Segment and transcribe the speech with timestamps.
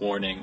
[0.00, 0.38] Warning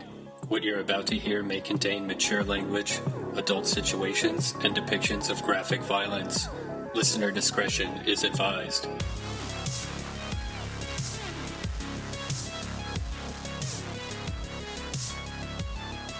[0.50, 3.00] What you're about to hear may contain mature language,
[3.33, 6.48] adult situations, and depictions of graphic violence.
[6.93, 8.86] Listener discretion is advised.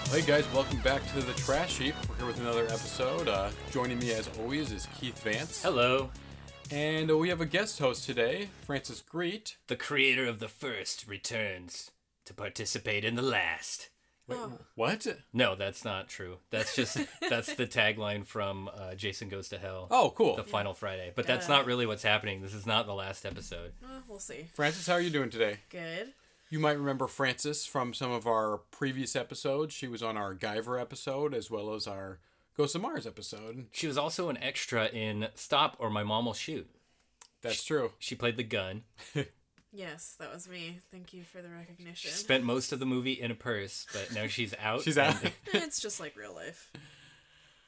[0.10, 1.94] Hey guys, welcome back to the Trash Heap.
[2.10, 3.28] We're here with another episode.
[3.28, 5.62] Uh, joining me as always is Keith Vance.
[5.62, 6.10] Hello,
[6.72, 9.58] And uh, we have a guest host today, Francis Greet.
[9.68, 11.92] the creator of the first returns
[12.28, 13.90] to participate in the last.
[14.28, 14.38] Wait,
[14.76, 15.08] what?
[15.32, 16.38] No, that's not true.
[16.50, 16.98] That's just
[17.30, 19.88] that's the tagline from uh, Jason Goes to Hell.
[19.90, 20.36] Oh, cool.
[20.36, 21.56] The final Friday, but that's Yeah.
[21.56, 22.42] not really what's happening.
[22.42, 23.72] This is not the last episode.
[23.84, 24.48] Uh, we'll see.
[24.54, 25.60] Francis, how are you doing today?
[25.70, 26.14] Good.
[26.50, 29.74] You might remember Francis from some of our previous episodes.
[29.74, 32.20] She was on our Guyver episode as well as our
[32.58, 33.68] Ghost of Mars episode.
[33.72, 36.70] She was also an extra in Stop or My Mom Will Shoot.
[37.42, 37.92] That's true.
[38.00, 38.84] She played the gun.
[39.72, 40.80] Yes, that was me.
[40.92, 42.12] Thank you for the recognition.
[42.12, 44.82] Spent most of the movie in a purse, but now she's out.
[44.84, 45.16] She's out.
[45.54, 46.72] it's just like real life.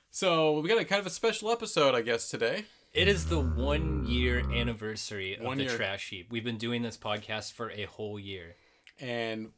[0.10, 2.66] so we got a kind of a special episode, I guess, today.
[2.94, 5.76] It is the one year anniversary of One the year.
[5.76, 6.32] Trash Heap.
[6.32, 8.56] We've been doing this podcast for a whole year.
[9.00, 9.50] And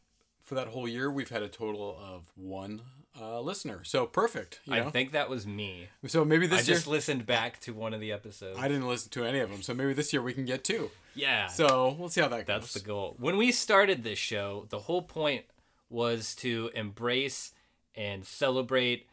[0.41, 2.81] for that whole year, we've had a total of one
[3.21, 3.83] uh, listener.
[3.83, 4.59] So perfect.
[4.65, 4.87] You know?
[4.87, 5.89] I think that was me.
[6.07, 8.57] so maybe this I just listened back to one of the episodes.
[8.59, 9.61] I didn't listen to any of them.
[9.61, 10.89] So maybe this year we can get two.
[11.15, 11.47] yeah.
[11.47, 12.61] So we'll see how that goes.
[12.61, 13.15] that's the goal.
[13.19, 15.45] When we started this show, the whole point
[15.89, 17.51] was to embrace
[17.95, 19.07] and celebrate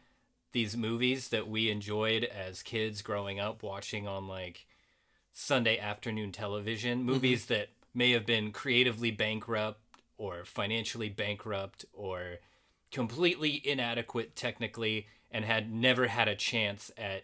[0.51, 4.65] these movies that we enjoyed as kids growing up watching on like
[5.31, 9.79] Sunday afternoon television, movies that may have been creatively bankrupt
[10.17, 12.37] or financially bankrupt or
[12.91, 17.23] completely inadequate technically and had never had a chance at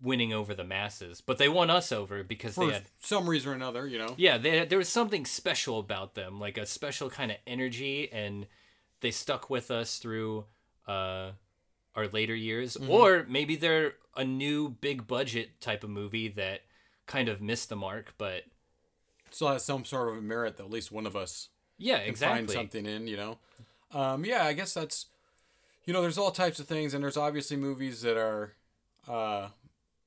[0.00, 1.20] winning over the masses.
[1.20, 4.14] But they won us over because For they had some reason or another, you know.
[4.16, 8.46] yeah, they, there was something special about them, like a special kind of energy, and
[9.00, 10.44] they stuck with us through
[10.86, 11.32] uh,
[11.94, 12.76] our later years.
[12.76, 16.62] Or maybe they're a new big budget type of movie that
[17.06, 18.44] kind of missed the mark, but
[19.30, 22.38] Still has some sort of merit that at least one of us yeah, can exactly.
[22.38, 23.38] find something in, you know.
[23.92, 25.06] Um, yeah, I guess that's
[25.84, 28.54] you know, there's all types of things and there's obviously movies that are
[29.08, 29.48] uh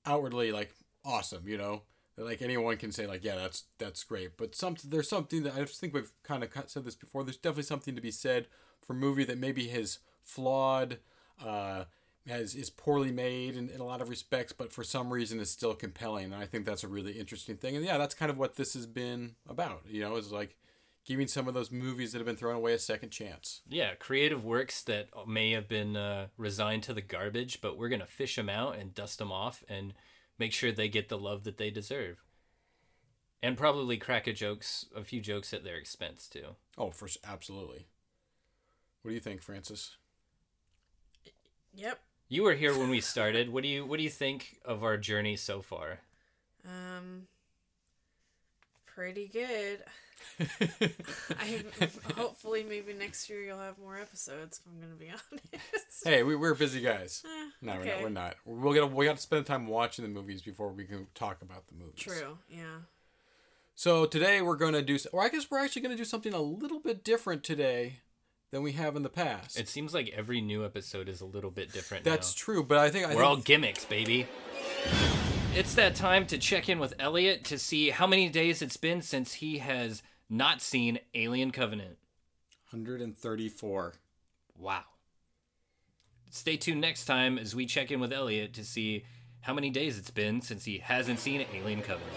[0.05, 0.73] outwardly like
[1.05, 1.83] awesome, you know.
[2.17, 4.37] Like anyone can say like, yeah, that's that's great.
[4.37, 7.23] But some there's something that I think we've kind of said this before.
[7.23, 8.47] There's definitely something to be said
[8.81, 10.97] for a movie that maybe is flawed,
[11.43, 11.85] uh,
[12.27, 15.49] has is poorly made in, in a lot of respects, but for some reason is
[15.49, 16.25] still compelling.
[16.25, 17.75] And I think that's a really interesting thing.
[17.75, 19.81] And yeah, that's kind of what this has been about.
[19.87, 20.57] You know, is like
[21.05, 23.61] giving some of those movies that have been thrown away a second chance.
[23.67, 28.05] Yeah, creative works that may have been uh, resigned to the garbage, but we're gonna
[28.05, 29.93] fish them out and dust them off and
[30.37, 32.23] make sure they get the love that they deserve,
[33.41, 36.55] and probably crack a jokes, a few jokes at their expense too.
[36.77, 37.87] Oh, for absolutely.
[39.01, 39.97] What do you think, Francis?
[41.73, 41.99] Yep.
[42.27, 43.51] You were here when we started.
[43.51, 45.99] What do you What do you think of our journey so far?
[46.65, 47.27] Um.
[48.95, 49.79] Pretty good.
[51.39, 51.63] I
[52.15, 54.59] hopefully maybe next year you'll have more episodes.
[54.63, 56.03] If I'm gonna be honest.
[56.05, 57.23] Hey, we, we're busy guys.
[57.25, 58.01] Eh, No, we're not.
[58.03, 58.35] We're not.
[58.45, 58.91] We'll get.
[58.91, 61.95] We got to spend time watching the movies before we can talk about the movies.
[61.97, 62.37] True.
[62.49, 62.81] Yeah.
[63.75, 64.97] So today we're going to do.
[65.11, 67.99] Or I guess we're actually going to do something a little bit different today
[68.51, 69.57] than we have in the past.
[69.59, 72.03] It seems like every new episode is a little bit different.
[72.03, 72.43] That's now.
[72.45, 74.27] true, but I think I We're think, all gimmicks, baby.
[75.53, 79.01] It's that time to check in with Elliot to see how many days it's been
[79.01, 81.97] since he has not seen Alien Covenant.
[82.69, 83.93] 134.
[84.57, 84.83] Wow.
[86.29, 89.03] Stay tuned next time as we check in with Elliot to see
[89.41, 92.15] how many days it's been since he hasn't seen Alien Covenant.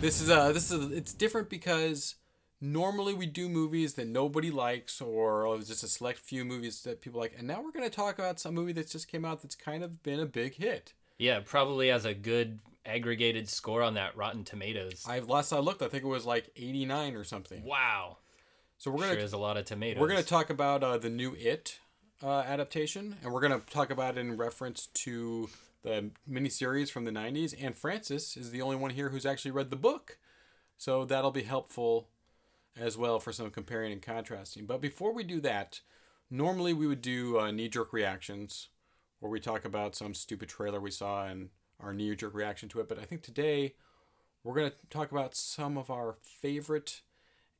[0.00, 2.16] This is uh this is it's different because
[2.60, 7.00] normally we do movies that nobody likes or oh, just a select few movies that
[7.00, 9.40] people like, and now we're going to talk about some movie that just came out
[9.40, 10.94] that's kind of been a big hit.
[11.18, 15.04] Yeah, probably has a good aggregated score on that Rotten Tomatoes.
[15.06, 17.64] I last I looked, I think it was like 89 or something.
[17.64, 18.18] Wow.
[18.78, 20.00] So we're gonna is a lot of tomatoes.
[20.00, 21.80] we're gonna talk about uh, the new It
[22.22, 25.50] uh, adaptation, and we're gonna talk about it in reference to
[25.82, 27.54] the miniseries from the 90s.
[27.60, 30.18] And Francis is the only one here who's actually read the book,
[30.76, 32.08] so that'll be helpful
[32.76, 34.64] as well for some comparing and contrasting.
[34.64, 35.80] But before we do that,
[36.30, 38.68] normally we would do uh, knee jerk reactions,
[39.20, 41.48] where we talk about some stupid trailer we saw and
[41.80, 42.88] our knee jerk reaction to it.
[42.88, 43.74] But I think today
[44.44, 47.02] we're going to talk about some of our favorite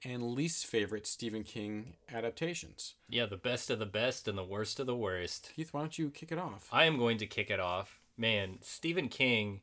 [0.04, 2.94] and least favorite Stephen King adaptations.
[3.08, 5.50] Yeah, the best of the best and the worst of the worst.
[5.56, 6.68] Keith, why don't you kick it off?
[6.72, 8.00] I am going to kick it off.
[8.16, 9.60] Man, Stephen King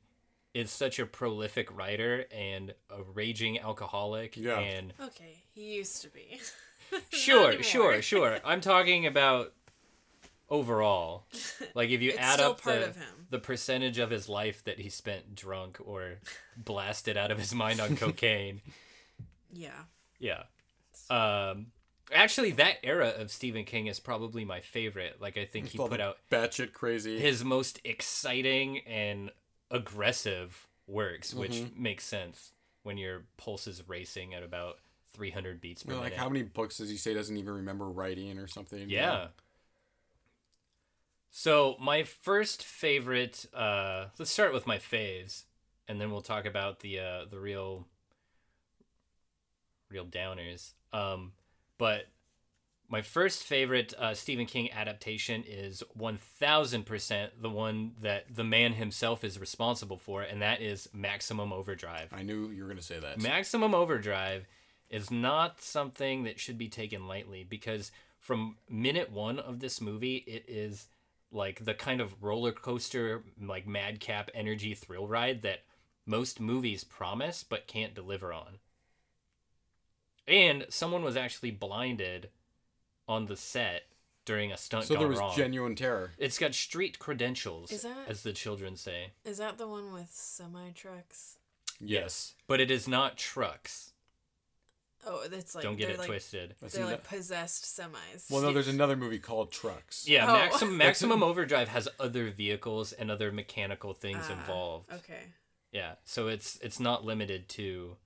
[0.54, 4.60] is such a prolific writer and a raging alcoholic Yeah.
[4.60, 6.40] and Okay, he used to be.
[7.10, 8.38] Sure, sure, sure.
[8.46, 9.54] I'm talking about
[10.50, 11.26] overall.
[11.74, 12.94] Like if you It's add up the
[13.30, 16.20] the percentage of his life that he spent drunk or
[16.58, 18.62] blasted out of his mind on cocaine.
[19.58, 19.84] Yeah.
[20.20, 20.44] Yeah.
[21.10, 21.68] Um
[22.12, 25.22] actually that era of Stephen King is probably my favorite.
[25.22, 27.20] Like I think he put the out batshit crazy.
[27.20, 29.32] his most exciting and
[29.72, 31.82] aggressive works, which Mm-hmm.
[31.84, 32.52] makes sense
[32.84, 34.78] when your pulse is racing at about
[35.14, 36.22] 300 beats per You know, like minute.
[36.22, 38.80] how many books does he say doesn't even remember writing or something?
[38.82, 39.06] you Yeah.
[39.06, 39.28] know?
[41.32, 45.44] So my first favorite, uh, let's start with my faves,
[45.88, 47.88] and then we'll talk about the uh, the real,
[49.90, 50.74] real downers.
[50.94, 51.34] Um,
[51.78, 52.06] but
[52.88, 58.44] my first favorite uh, Stephen King adaptation is one thousand percent the one that the
[58.44, 62.10] man himself is responsible for, and that is Maximum Overdrive.
[62.14, 63.20] I knew you were gonna say that.
[63.20, 64.48] Maximum Overdrive
[64.90, 70.18] is not something that should be taken lightly because from minute one of this movie,
[70.28, 70.88] it is
[71.36, 75.60] like the kind of roller coaster, like madcap energy thrill ride that
[76.06, 78.60] most movies promise but can't deliver on.
[80.28, 82.30] And someone was actually blinded
[83.08, 83.84] on the set
[84.26, 85.36] during a stunt so gone there was wrong.
[85.36, 86.12] genuine terror.
[86.18, 89.12] it's got street credentials, Is that- as the children say.
[89.24, 91.38] Is that the one with semi trucks?
[91.80, 92.34] Yes.
[92.48, 93.92] But it is not trucks.
[95.08, 96.56] Oh, it's like Don't get it like, twisted.
[96.62, 97.10] They're like that.
[97.10, 98.30] possessed semis.
[98.32, 100.08] Well, no, there's another movie called Trucks.
[100.08, 100.34] Yeah, Oh.
[100.34, 104.92] Maximum Maximum Overdrive has other vehicles and other mechanical things Ah, involved.
[104.92, 105.24] Okay.
[105.72, 107.98] Yeah, so it's it's not limited to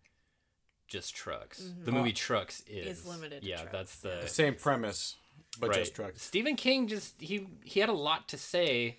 [0.87, 1.71] just trucks.
[1.85, 4.19] The movie Trucks is Is limited to Yeah, trucks, that's the.
[4.23, 5.17] The same premise,
[5.59, 5.79] but right.
[5.79, 6.23] just trucks.
[6.23, 8.97] Stephen King just he he had a lot to say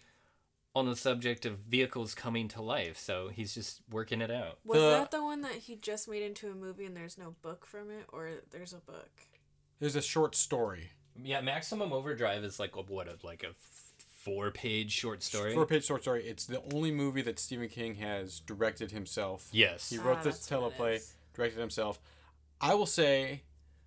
[0.74, 4.58] on the subject of vehicles coming to life, so he's just working it out.
[4.64, 7.32] Was The- that the one that he just made into a movie and there's no
[7.42, 9.10] book from it, or there's a book?
[9.80, 10.90] There's a short story,
[11.22, 13.52] Yeah, Maximum Overdrive is like a, what a like a
[14.22, 15.54] four page short story.
[15.54, 16.24] four page short story.
[16.26, 19.48] It's the only movie that Stephen King has directed himself.
[19.52, 19.90] yes.
[19.90, 21.98] He wrote Ah, this that's what it teleplay, directed himself.
[22.60, 23.42] I will say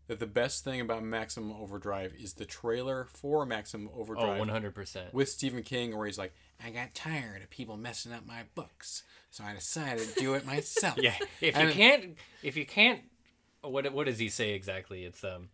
[0.07, 5.13] that the best thing about Maximum Overdrive is the trailer for Maximum Oh, Overdrive 100%.
[5.13, 6.33] with Stephen King, where he's like,
[6.63, 10.45] "I got tired of people messing up my books, so I decided to do it
[10.45, 13.01] myself." Yeah, if you can't, if you can't,
[13.61, 15.05] what what does he say exactly?
[15.05, 15.49] It's um,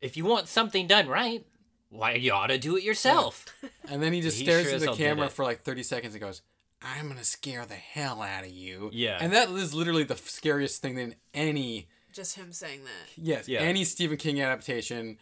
[0.00, 1.46] if you want something done right,
[1.88, 3.46] why you ought to do it yourself.
[3.88, 6.20] And then he just He stares sure at the camera for like 30 seconds and
[6.20, 6.42] goes,
[6.82, 8.90] I'm going to scare the hell out of you.
[8.92, 9.16] Yeah.
[9.20, 13.10] And that is literally the scariest thing in any, Just him saying that.
[13.22, 13.60] yes, Yeah.
[13.60, 15.18] any Stephen King adaptation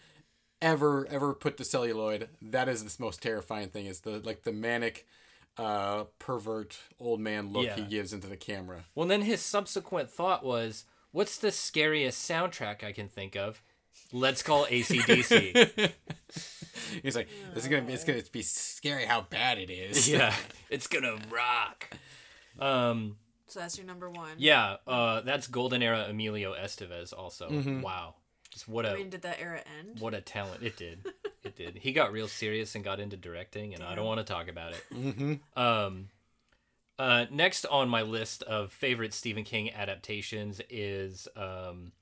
[0.60, 2.28] ever, ever put to celluloid.
[2.40, 5.06] That is the most terrifying thing is the, like the manic,
[5.56, 8.84] uh, pervert old man look he gives into the camera.
[8.94, 13.62] Well, then his subsequent thought was, "What's the scariest soundtrack I can think of?
[14.12, 15.92] Let's call AC/DC."
[17.02, 19.70] He's like, this is going to be, it's going to be scary how bad it
[19.70, 20.08] is.
[20.08, 20.34] yeah,
[20.70, 21.88] it's gonna rock.
[22.58, 23.16] Um,
[23.52, 24.36] So that's your number one.
[24.38, 27.12] yeah, uh, that's golden era Emilio Estevez.
[27.16, 27.82] Also, Mm-hmm.
[27.82, 28.14] wow,
[28.50, 30.00] just what a I mean, did that era end?
[30.00, 31.06] what a talent it did
[31.44, 34.32] it did he got real serious and got into directing and i don't want to
[34.32, 35.60] talk about it Mm-hmm.
[35.62, 36.08] um
[36.98, 41.92] uh next on my list of favorite stephen king adaptations is um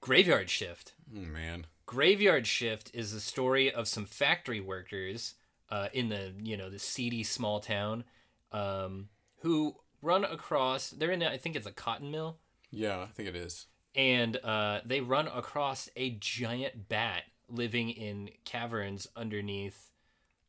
[0.00, 1.66] graveyard shift Oh, man.
[1.86, 5.34] graveyard shift is the story of some factory workers
[5.70, 8.04] uh in the you know the seedy small town
[8.52, 9.08] um
[9.40, 12.38] who run across they're in a, i think it's a cotton mill
[12.70, 13.66] Yeah, I think it is.
[13.94, 19.90] and uh, they run across a giant bat living in caverns underneath.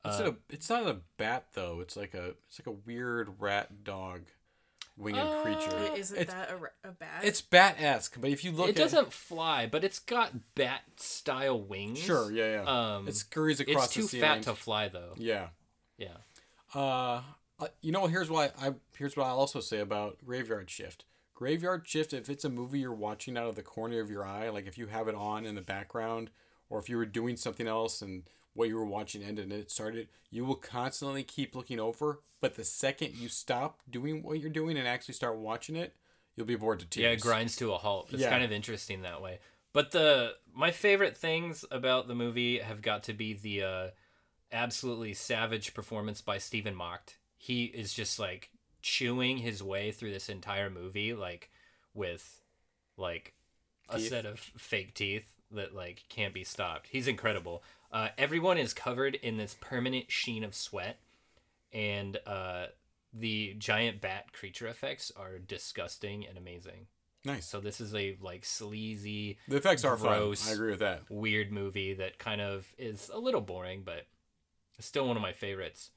[0.04, 1.80] It's, Uh, a, it's not a bat though.
[1.80, 4.22] It's like a it's like a weird rat dog
[4.98, 5.76] winged Uh, creature.
[5.78, 7.22] Wait, isn't it's, that a, a bat?
[7.24, 10.82] it's bat esque, but if you look it at doesn't fly, but it's got bat
[10.98, 12.00] style wings.
[12.00, 12.96] sure, yeah, yeah.
[12.96, 14.04] Um, it scurries across the battery.
[14.04, 15.14] It's too the fat to fly though.
[15.18, 15.50] Yeah.
[15.98, 16.18] Yeah.
[16.74, 17.22] Uh,
[17.60, 21.06] uh, you know, here's why I here's what I'll also say about Graveyard Shift.
[21.34, 24.50] Graveyard Shift, if it's a movie you're watching out of the corner of your eye,
[24.50, 26.30] like if you have it on in the background,
[26.70, 28.24] or if you were doing something else and
[28.54, 32.22] what you were watching ended and it started, you will constantly keep looking over.
[32.42, 35.96] But the second you stop doing what you're doing and actually start watching it,
[36.36, 37.04] you'll be bored to tears.
[37.04, 38.10] Yeah, it grinds to a halt.
[38.12, 38.30] It's Yeah.
[38.32, 39.40] kind of interesting that way.
[39.74, 43.88] But the my favorite things about the movie have got to be the uh,
[44.52, 47.18] absolutely savage performance by Stephen Macht.
[47.38, 48.50] He is just like
[48.82, 51.50] chewing his way through this entire movie, like
[51.94, 52.42] with
[52.98, 53.34] like
[53.90, 54.10] a Teeth.
[54.10, 56.88] set of fake teeth that like can't be stopped.
[56.92, 57.64] He's incredible.
[57.92, 61.00] Uh, everyone is covered in this permanent sheen of sweat,
[61.72, 62.66] and uh,
[63.14, 66.88] the giant bat creature effects are disgusting and amazing.
[67.24, 67.46] Nice.
[67.46, 70.44] So this is a like sleazy, The effects are Gross.
[70.44, 70.52] fun.
[70.52, 71.04] I agree with that.
[71.10, 74.06] weird movie that kind of is a little boring, but
[74.80, 75.92] still one of my favorites.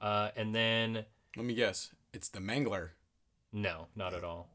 [0.00, 1.04] Uh, and then
[1.36, 1.90] Let me guess.
[2.12, 2.90] It's the Mangler.
[3.52, 4.48] no, not at all.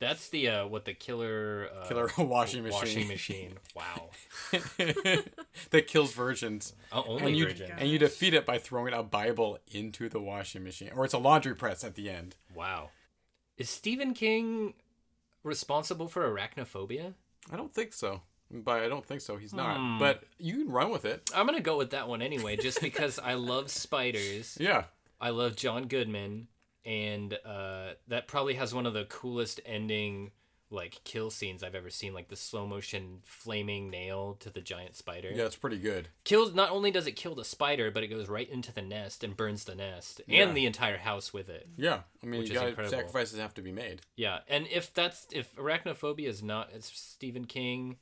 [0.00, 2.78] That's the uh, what the killer uh, Killer washing machine.
[2.78, 3.54] washing machine.
[3.74, 4.10] Wow,
[5.70, 6.72] that kills virgins.
[6.92, 7.72] Uh, only and you, virgin.
[7.76, 10.90] and you defeat it by throwing a Bible into the washing machine.
[10.94, 12.36] Or it's a laundry press at the end.
[12.54, 12.90] Wow,
[13.56, 14.74] is Stephen King
[15.42, 17.14] responsible for arachnophobia?
[17.50, 18.22] I don't think so.
[18.50, 19.36] But I don't think so.
[19.36, 19.76] He's not.
[19.76, 19.98] Hmm.
[19.98, 21.30] But you can run with it.
[21.34, 24.56] I'm gonna go with that one anyway, just because I love spiders.
[24.60, 24.84] Yeah.
[25.20, 26.46] I love John Goodman,
[26.84, 30.30] and uh, that probably has one of the coolest ending
[30.70, 34.94] like kill scenes I've ever seen, like the slow motion flaming nail to the giant
[34.96, 35.30] spider.
[35.34, 36.08] Yeah, it's pretty good.
[36.24, 39.24] Kills not only does it kill the spider, but it goes right into the nest
[39.24, 40.42] and burns the nest Yeah.
[40.44, 41.66] and the entire house with it.
[41.78, 42.00] Yeah.
[42.22, 42.96] I mean, Which you is gotta, incredible.
[42.98, 44.02] sacrifices have to be made.
[44.16, 47.96] Yeah, and if that's if arachnophobia is not a Stephen King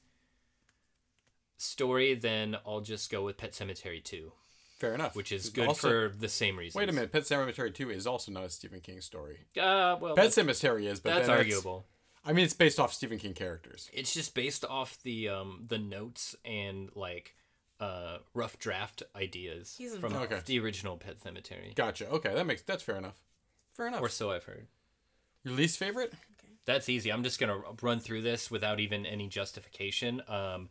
[1.56, 4.32] story, then I'll just go with Pet Sematary 2,
[4.78, 5.14] Fair enough.
[5.16, 6.78] which is good Also- for the same reason.
[6.78, 7.12] Wait a minute.
[7.12, 9.38] Pet Sematary 2 is also not a Stephen King story.
[9.56, 11.86] Uh, well, Pet Sematary is, but that's then arguable.
[12.24, 13.88] I mean, it's based off Stephen King characters.
[13.92, 17.36] it's just based off the um the notes and like
[17.78, 20.12] uh rough draft ideas He's from.
[20.16, 20.40] Okay.
[20.44, 21.74] the original Pet Sematary.
[21.76, 22.08] Gotcha.
[22.08, 23.20] Okay, that makes that's fair enough.
[23.74, 24.00] Fair enough.
[24.02, 24.66] Or so I've heard.
[25.44, 26.08] Your least favorite?
[26.14, 26.52] Okay.
[26.64, 27.12] That's easy.
[27.12, 30.68] I'm just gonna run through this without even any justification, um,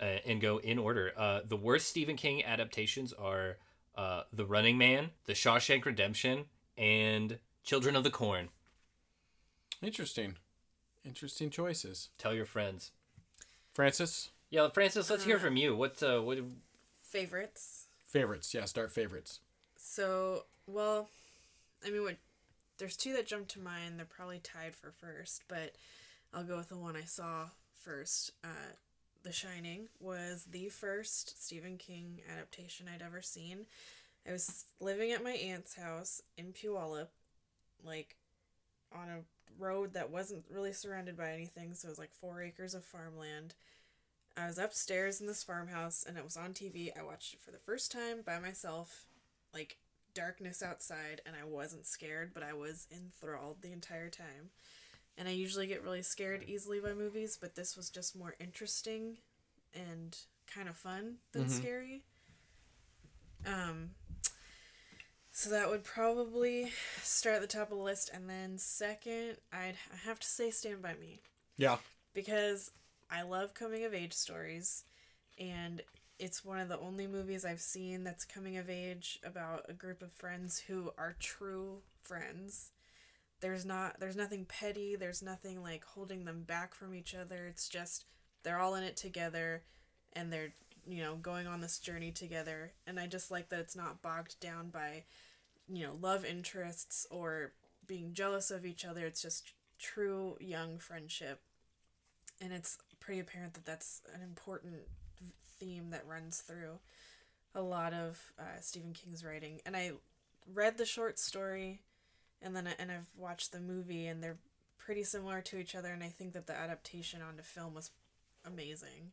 [0.00, 1.12] uh, and go in order.
[1.16, 3.56] Uh, the worst Stephen King adaptations are
[3.96, 6.44] uh, The Running Man, The Shawshank Redemption,
[6.76, 8.48] and Children of the Corn.
[9.82, 10.36] Interesting.
[11.04, 12.08] Interesting choices.
[12.18, 12.90] Tell your friends.
[13.72, 15.76] Francis, Yeah, Francis, let's hear from you.
[15.76, 16.38] What uh, what
[17.02, 17.86] Favorites.
[18.08, 18.52] favorites.
[18.52, 19.40] Yeah, start favorites.
[19.76, 21.08] So, well,
[21.86, 22.16] I mean, what?
[22.78, 23.98] There's two that jump to mind.
[23.98, 25.74] They're probably tied for first, but
[26.34, 28.32] I'll go with the one I saw first.
[28.44, 28.72] Uh,
[29.22, 33.66] the Shining was the first Stephen King adaptation I'd ever seen.
[34.26, 37.08] I was living at my aunt's house in Puyallup,
[37.84, 38.16] like
[38.92, 42.74] on a road that wasn't really surrounded by anything, so it was like four acres
[42.74, 43.54] of farmland.
[44.36, 46.90] I was upstairs in this farmhouse and it was on TV.
[46.96, 49.06] I watched it for the first time by myself,
[49.52, 49.78] like
[50.14, 54.50] darkness outside, and I wasn't scared, but I was enthralled the entire time.
[55.18, 59.18] And I usually get really scared easily by movies, but this was just more interesting
[59.74, 62.04] and kind of fun than scary.
[63.44, 63.90] Um,
[65.32, 66.72] so that would probably
[67.02, 70.50] start at the top of the list, and then second, I'd I have to say
[70.50, 71.20] Stand by Me
[71.56, 71.78] Yeah.
[72.14, 72.70] because
[73.10, 74.84] I love coming of age stories
[75.38, 75.82] and
[76.18, 80.02] it's one of the only movies I've seen that's coming of age about a group
[80.02, 82.70] of friends who are true friends.
[83.40, 87.46] There's not there's nothing petty, there's nothing like holding them back from each other.
[87.46, 88.04] It's just
[88.42, 89.62] they're all in it together
[90.14, 90.52] and they're,
[90.86, 92.72] you know, going on this journey together.
[92.86, 95.04] And I just like that it's not bogged down by,
[95.68, 97.52] you know, love interests or
[97.86, 99.06] being jealous of each other.
[99.06, 101.40] It's just true young friendship
[102.40, 104.82] and it's pretty apparent that that's an important
[105.58, 106.78] theme that runs through
[107.54, 109.60] a lot of uh, Stephen King's writing.
[109.66, 109.92] And I
[110.52, 111.80] read the short story,
[112.42, 114.38] and then I, and I've watched the movie, and they're
[114.78, 115.92] pretty similar to each other.
[115.92, 117.90] And I think that the adaptation onto film was
[118.44, 119.12] amazing.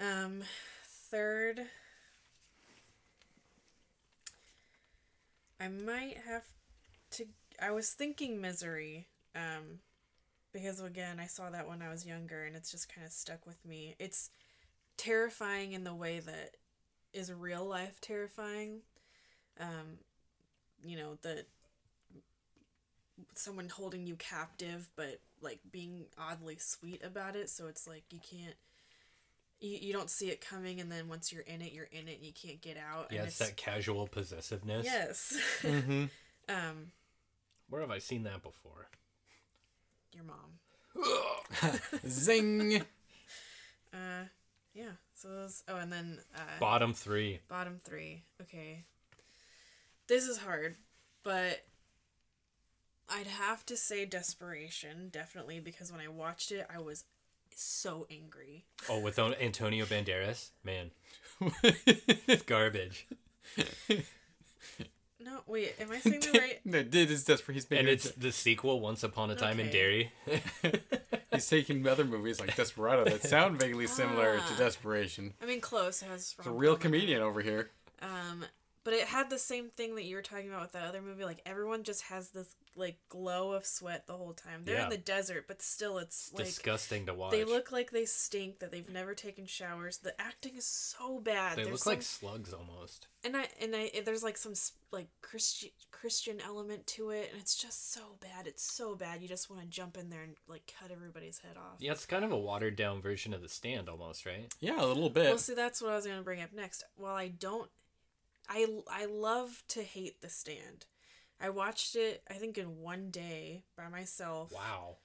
[0.00, 0.42] Um,
[0.84, 1.62] third,
[5.60, 6.44] I might have
[7.12, 7.26] to.
[7.60, 9.06] I was thinking Misery.
[9.34, 9.80] Um,
[10.56, 13.46] because again i saw that when i was younger and it's just kind of stuck
[13.46, 14.30] with me it's
[14.96, 16.56] terrifying in the way that
[17.12, 18.80] is real life terrifying
[19.60, 19.98] um
[20.82, 21.44] you know the
[23.34, 28.18] someone holding you captive but like being oddly sweet about it so it's like you
[28.18, 28.54] can't
[29.60, 32.16] you, you don't see it coming and then once you're in it you're in it
[32.18, 34.84] and you can't get out yeah, and it's that casual possessiveness.
[34.84, 36.04] yes Mm-hmm.
[36.48, 36.92] um
[37.70, 38.88] Where have I seen that before?
[40.12, 42.82] your mom Zing.
[43.92, 44.24] uh
[44.74, 47.40] yeah so those oh and then uh Bottom three.
[47.48, 48.22] Bottom three.
[48.42, 48.84] Okay.
[50.08, 50.76] This is hard,
[51.24, 51.64] but
[53.08, 57.04] I'd have to say Desperation, definitely, because when I watched it, I was
[57.54, 58.64] so angry.
[58.88, 60.90] Oh, with Antonio Banderas, man,
[61.62, 63.06] it's garbage.
[65.18, 66.60] No, wait, am I saying the right?
[66.64, 67.54] no, did is desperate.
[67.54, 67.86] He's making.
[67.86, 70.10] And it's the sequel, Once Upon a Time in Okay.
[70.26, 70.82] Derry.
[71.32, 74.46] he's taking other movies like Desperado that sound vaguely similar Ah.
[74.52, 75.32] to Desperation.
[75.42, 76.02] I mean, close.
[76.02, 77.70] It has It's a real comedian over here.
[78.02, 78.44] Um,
[78.86, 81.24] but it had the same thing that you were talking about with that other movie.
[81.24, 84.60] Like everyone just has this like glow of sweat the whole time.
[84.62, 84.84] They're Yeah.
[84.84, 87.32] in the desert, but still, it's like Disgusting to watch.
[87.32, 88.60] they look like they stink.
[88.60, 89.98] That they've never taken showers.
[89.98, 91.58] The acting is so bad.
[91.58, 93.08] They There's look some, like slugs almost.
[93.24, 94.52] and I and I there's like some
[94.92, 98.46] like Christian Christian element to it, and it's just so bad.
[98.46, 99.20] It's so bad.
[99.20, 101.80] You just want to jump in there and like cut everybody's head off.
[101.80, 104.46] Yeah, it's kind of a watered down version of the stand almost, right?
[104.60, 105.24] Yeah, a little bit.
[105.24, 106.84] Well, see, that's what I was going to bring up next.
[106.94, 107.68] While I don't,
[108.48, 110.86] I I love to hate The Stand.
[111.40, 114.52] I watched it, I think, in one day by myself.
[114.52, 114.96] Wow.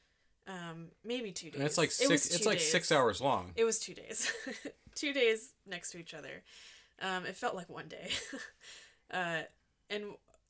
[0.48, 1.56] Um, maybe two days.
[1.60, 2.36] and it's like It was six.
[2.36, 2.72] It's like days.
[2.72, 3.52] six hours long.
[3.56, 4.32] It was two days,
[4.96, 6.44] two days next to each other.
[7.02, 8.12] Um, it felt like one day.
[9.12, 9.42] uh,
[9.90, 10.04] and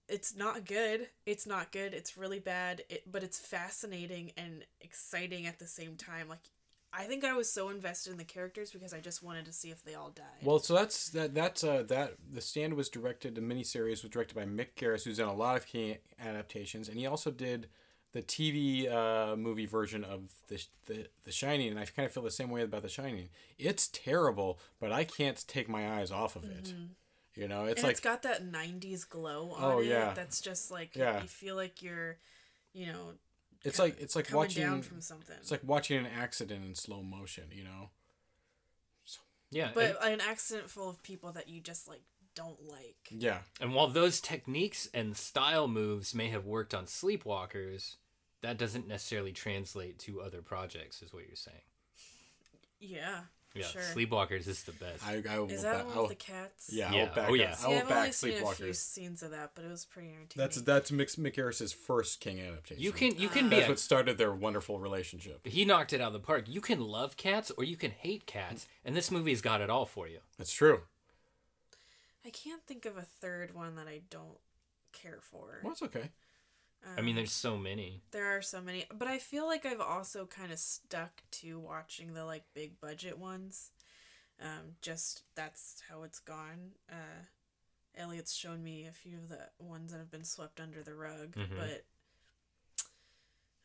[0.07, 1.07] it's not good.
[1.25, 1.93] It's not good.
[1.93, 2.83] It's really bad.
[2.89, 6.27] It, but it's fascinating and exciting at the same time.
[6.29, 6.49] Like,
[6.93, 9.69] I think I was so invested in the characters because I just wanted to see
[9.69, 10.25] if they all died.
[10.43, 11.33] Well, so that's that.
[11.33, 12.15] That's uh, that.
[12.31, 13.35] The Stand was directed.
[13.35, 16.97] The miniseries was directed by Mick Garris, who's done a lot of key adaptations, and
[16.97, 17.67] he also did
[18.13, 21.69] the TV uh, movie version of the, the The Shining.
[21.69, 23.29] And I kind of feel the same way about The Shining.
[23.57, 26.73] It's terrible, but I can't take my eyes off of it.
[27.35, 30.11] You know, it's and like it's got that 90s glow on Oh, it yeah.
[30.13, 31.21] that's just like Yeah.
[31.21, 32.17] you feel like you're
[32.73, 33.13] you know
[33.63, 37.01] it's like it's like watching down from something it's like watching an accident in slow
[37.03, 37.45] motion.
[37.51, 37.89] You know.
[39.51, 39.71] Yeah.
[39.73, 42.01] but and, an accident full of people that you just like
[42.35, 43.39] don't like Yeah.
[43.59, 47.95] and while those techniques and style moves may have worked on Sleepwalkers,
[48.41, 51.57] that doesn't necessarily translate to other projects, is what you're saying.
[52.79, 53.21] yeah
[53.53, 53.65] Yeah.
[53.65, 55.05] sure Sleepwalkers is the best.
[55.05, 55.49] I I will.
[55.51, 57.01] is that back- one I will- with the cats yeah, oh, Yeah.
[57.01, 57.51] I will back Oh, yeah.
[57.51, 58.75] I See, will I've back only seen a few Sleepwalkers.
[58.75, 60.29] scenes of that, but it was pretty entertaining.
[60.37, 62.81] That's that's Mick, Mick Garris's first King adaptation.
[62.81, 65.45] You can you can be That's a, what started their wonderful relationship.
[65.45, 66.45] he knocked it out of the park.
[66.47, 69.85] You can love cats or you can hate cats, and this movie's got it all
[69.85, 70.19] for you.
[70.37, 70.83] That's true.
[72.25, 74.37] I can't think of a third one that I don't
[74.93, 75.59] care for.
[75.63, 76.09] Well, it's okay.
[76.97, 78.01] I mean, there's so many.
[78.11, 82.13] There are so many, but I feel like I've also kind of stuck to watching
[82.13, 83.71] the like big budget ones.
[84.41, 86.71] Um, just that's how it's gone.
[86.91, 87.25] Uh,
[87.95, 91.35] Elliot's shown me a few of the ones that have been swept under the rug,
[91.35, 91.55] Mhm.
[91.57, 91.83] but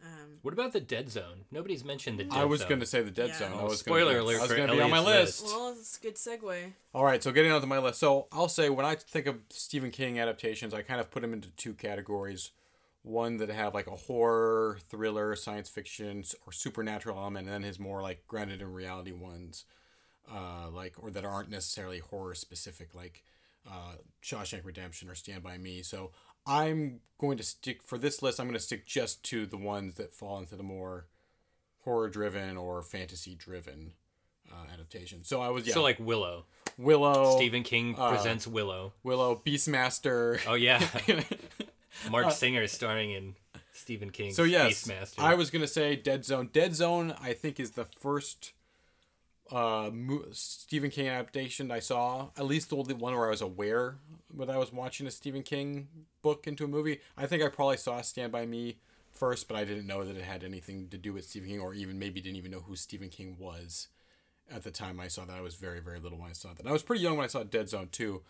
[0.05, 1.47] um, What about the Dead Zone?
[1.51, 2.43] Nobody's mentioned the Dead Zone.
[2.43, 3.39] I was going to say the Dead Yeah.
[3.39, 3.53] Zone.
[3.55, 5.41] I Oh, was spoiler gonna, alert I was for going to be on my Elliot's
[5.41, 5.55] list.
[5.55, 6.73] well, it's a good segue.
[6.93, 7.99] All right, so getting onto my list.
[8.01, 11.33] So I'll say when I think of Stephen King adaptations, I kind of put them
[11.33, 12.51] into two categories.
[13.07, 17.79] One that have like a horror, thriller, science fiction, or supernatural element, and then his
[17.79, 19.65] more like grounded in reality ones,
[20.29, 23.23] uh, like or that aren't necessarily horror specific, like
[23.69, 25.83] uh, Shawshank Redemption or Stand by Me.
[25.83, 26.11] So
[26.47, 28.41] I'm going to stick for this list.
[28.41, 31.07] I'm going to stick just to the ones that fall into the more
[31.85, 33.93] horror driven or fantasy driven
[34.51, 35.25] uh, adaptation.
[35.25, 36.47] So I was yeah, So like Willow.
[36.79, 38.93] Willow, Stephen King uh, presents Willow.
[39.03, 40.41] Willow, Beastmaster.
[40.47, 40.85] Oh yeah,
[42.11, 43.35] Marc Singer is starring in
[43.73, 45.19] Stephen King's Uh, so yes, Beastmaster.
[45.19, 46.51] I was gonna say Dead Zone.
[46.53, 48.53] Dead Zone, I think, is the first
[49.53, 52.31] uh mo- Stephen King adaptation I saw.
[52.37, 53.99] At least the only one where I was aware
[54.37, 55.89] that I was watching a Stephen King
[56.23, 57.01] book into a movie.
[57.17, 58.79] I think I probably saw Stand by Me
[59.13, 61.75] first, but I didn't know that it had anything to do with Stephen King, or
[61.75, 63.89] even maybe didn't even know who Stephen King was
[64.51, 65.37] at the time I saw that.
[65.37, 66.67] I was very very little when I saw that.
[66.67, 68.23] I was pretty young when I saw Dead Zone too.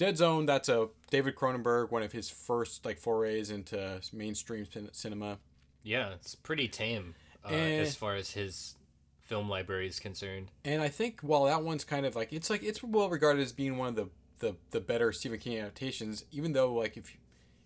[0.00, 4.88] Dead Zone, that's a David Cronenberg, one of his first like forays into mainstream cin-
[4.94, 5.36] cinema.
[5.82, 7.80] yeah, it's pretty tame uh, Eh.
[7.80, 8.76] as far as his
[9.20, 10.52] film library is concerned.
[10.64, 13.52] And I think while that one's kind of like it's like it's well regarded as
[13.52, 14.08] being one of the
[14.38, 17.14] the, the better Stephen King adaptations, even though like if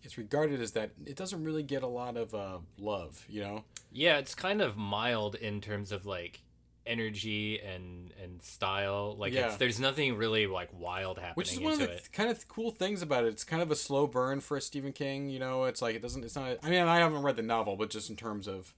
[0.03, 3.63] it's regarded as that, it doesn't really get a lot of uh, love, you know.
[3.93, 6.43] Yeah, it's kind of mild in terms of like
[6.87, 9.17] energy and and style.
[9.19, 9.47] Like Yeah.
[9.49, 12.09] it's, there's nothing really like wild happening Which is one of the it.
[12.13, 13.29] kind of cool things about it.
[13.29, 15.29] It's kind of a slow burn for a Stephen King.
[15.31, 16.25] You know, it's like it doesn't.
[16.25, 16.59] It's not.
[16.63, 18.75] I mean, I haven't read the novel, but just in terms of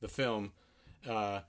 [0.00, 0.52] the film,
[1.08, 1.40] uh,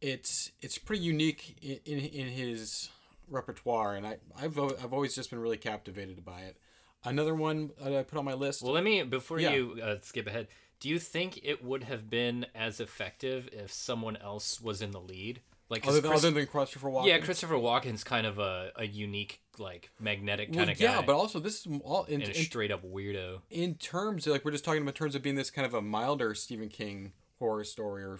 [0.00, 2.90] it's it's pretty unique in, in, in his
[3.28, 6.56] repertoire, and I I've I've always just been really captivated by it.
[7.04, 8.62] Another one that I put on my list.
[8.62, 9.50] Well, let me before Yeah.
[9.52, 10.48] you uh, skip ahead.
[10.80, 15.00] Do you think it would have been as effective if someone else was in the
[15.00, 15.40] lead?
[15.72, 17.06] Like other, than Chris- other than Christopher Walken.
[17.06, 20.84] yeah, Christopher Walken's kind of a, a unique, like magnetic Well, kind of guy.
[20.84, 23.40] yeah, but also this is all in, in, straight up weirdo.
[23.50, 25.80] in terms like we're just talking about in terms of being this kind of a
[25.80, 28.18] milder Stephen King horror story or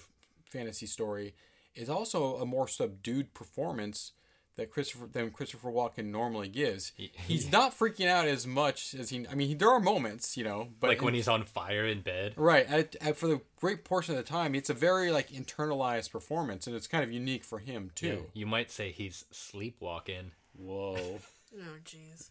[0.51, 1.35] fantasy story
[1.75, 4.13] is also a more subdued performance
[4.57, 6.93] that Christopher than Christopher Walken normally gives.
[6.97, 9.27] He's not freaking out as much as he.
[9.31, 12.03] I mean, he, there are moments, you know, but Like when he's on fire in
[12.03, 12.35] bed.
[12.37, 16.11] right at, at, for the great portion of the time, it's a very like internalized
[16.13, 18.27] performance, and it's kind of unique for him too.
[18.35, 20.33] You might say he's sleepwalking.
[20.57, 21.19] Whoa.
[21.55, 22.31] Oh jeez.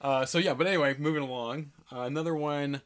[0.00, 1.70] Uh, so yeah, but anyway, moving along.
[1.92, 2.82] Uh, another one.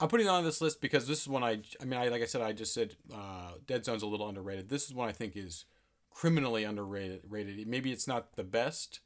[0.00, 1.60] I'm putting it on this list because this is one I.
[1.80, 4.68] I mean, I like I said, I just said uh, Dead Zone's a little underrated.
[4.68, 5.66] This is one I think is
[6.14, 7.20] criminally underrated.
[7.28, 7.66] Rated.
[7.68, 9.00] Maybe it's not the best,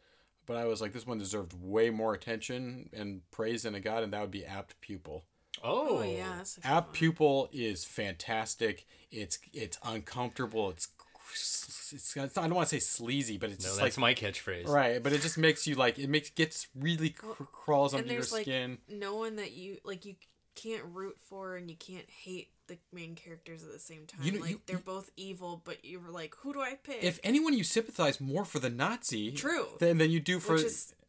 [0.47, 4.03] but I was like, this one deserved way more attention and praise than it got,
[4.05, 5.25] and that would be Apt Pupil.
[5.65, 6.93] Oh, Oh yeah, that's a good App one.
[6.93, 8.87] Pupil is fantastic.
[9.11, 10.71] It's it's uncomfortable.
[10.71, 10.87] It's
[11.33, 14.15] it's, it's I don't want to say sleazy, but it's No, just that's like my
[14.15, 15.03] catchphrase, right.
[15.03, 18.21] But it just makes you like it makes gets really cr- crawls and under your
[18.21, 18.79] there's like skin.
[18.89, 20.15] no one that you like you
[20.55, 24.21] can't root for and you can't hate the main characters at the same time.
[24.23, 26.75] You know- like you- they're you- both evil, but you were like, who do I
[26.77, 27.03] pick?
[27.03, 29.67] If anyone, you sympathize more for the Nazi, True.
[29.79, 30.57] than than you do for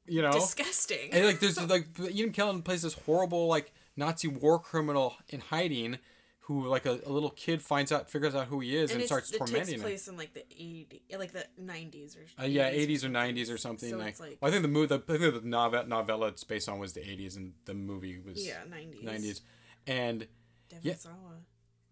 [0.07, 0.31] you know.
[0.31, 1.11] disgusting.
[1.13, 5.99] And like there's like Ian McKellen plays this horrible like Nazi war criminal in hiding,
[6.41, 9.07] who like a, a little kid finds out figures out who he is and, and
[9.07, 9.81] starts it tormenting takes him.
[9.81, 13.57] place in like the 80 like the 90s or Uh, yeah, 80s or nineties or
[13.59, 13.89] something.
[13.91, 16.27] So like, it's like well, I think the movie, the, I think the novella, novella
[16.29, 19.41] it's based on was the eighties, and the movie was yeah 90s nineties.
[19.85, 20.27] And
[20.69, 20.95] Devon Yeah.
[20.95, 21.15] Sawa.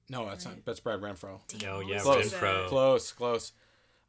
[0.09, 1.39] no, that's not that's Brad Renfro.
[1.61, 2.33] No, yeah, Close.
[2.33, 2.67] Renfro.
[2.67, 3.51] Close, close.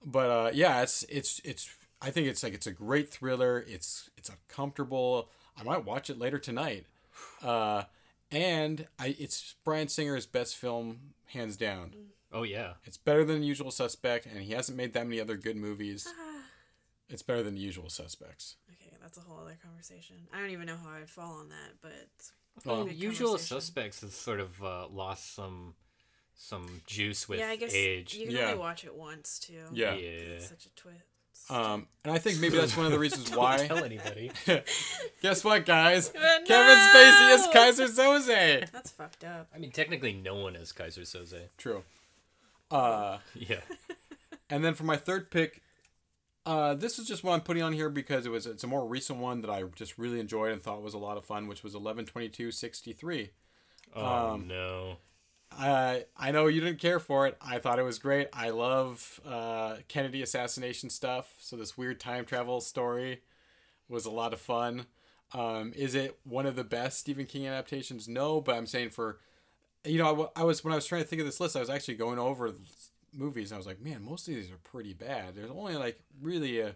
[0.05, 1.69] But uh, yeah, it's it's it's.
[2.01, 3.65] I think it's like it's a great thriller.
[3.67, 5.29] It's it's a comfortable.
[5.59, 6.87] I might watch it later tonight.
[7.43, 7.85] Uh,
[8.31, 11.95] and I it's Bryan Singer's best film hands down.
[12.33, 12.75] Oh yeah.
[12.85, 16.07] It's better than Usual Suspect, and he hasn't made that many other good movies.
[16.09, 16.43] Ah.
[17.09, 18.57] It's better than Usual Suspects.
[18.71, 20.17] Okay, that's a whole other conversation.
[20.33, 22.09] I don't even know how I'd fall on that, but
[22.65, 23.39] Well, Good Usual.
[23.39, 25.75] Suspects has sort of uh, lost some
[26.35, 28.15] some juice with yeah, I guess age.
[28.15, 28.45] you can Yeah.
[28.47, 29.55] only watch it once too.
[29.73, 29.95] Yeah.
[29.95, 30.09] Yeah.
[30.09, 31.01] It's such a twist.
[31.51, 33.67] Um, and I think maybe that's one of the reasons Don't why.
[33.67, 34.31] tell anybody.
[35.23, 36.09] Guess what, guys?
[36.47, 37.47] Kevin Spacey is!
[37.49, 38.71] Keyser Söze.
[38.71, 39.49] That's fucked up.
[39.55, 41.49] I mean, technically, no one is Keyser Söze.
[41.57, 41.85] True.
[42.71, 43.61] Uh, Yeah.
[44.51, 45.63] and then for my third pick,
[46.47, 48.87] uh, this is just what I'm putting on here because it was it's a more
[48.87, 51.63] recent one that I just really enjoyed and thought was a lot of fun, which
[51.63, 53.31] was eleven twenty two sixty three.
[53.95, 54.99] Oh Um, no.
[55.51, 57.37] I I know you didn't care for it.
[57.41, 58.29] I thought it was great.
[58.33, 61.35] I love uh, Kennedy assassination stuff.
[61.39, 63.23] So this weird time travel story
[63.89, 64.87] was a lot of fun.
[65.35, 68.09] Um, is it one of the best Stephen King adaptations?
[68.09, 69.19] No, but I'm saying for
[69.85, 71.57] you know I, w- I was when I was trying to think of this list,
[71.57, 72.55] I was actually going over
[73.13, 73.51] movies.
[73.51, 75.35] And I was like, man, most of these are pretty bad.
[75.35, 76.75] There's only like really a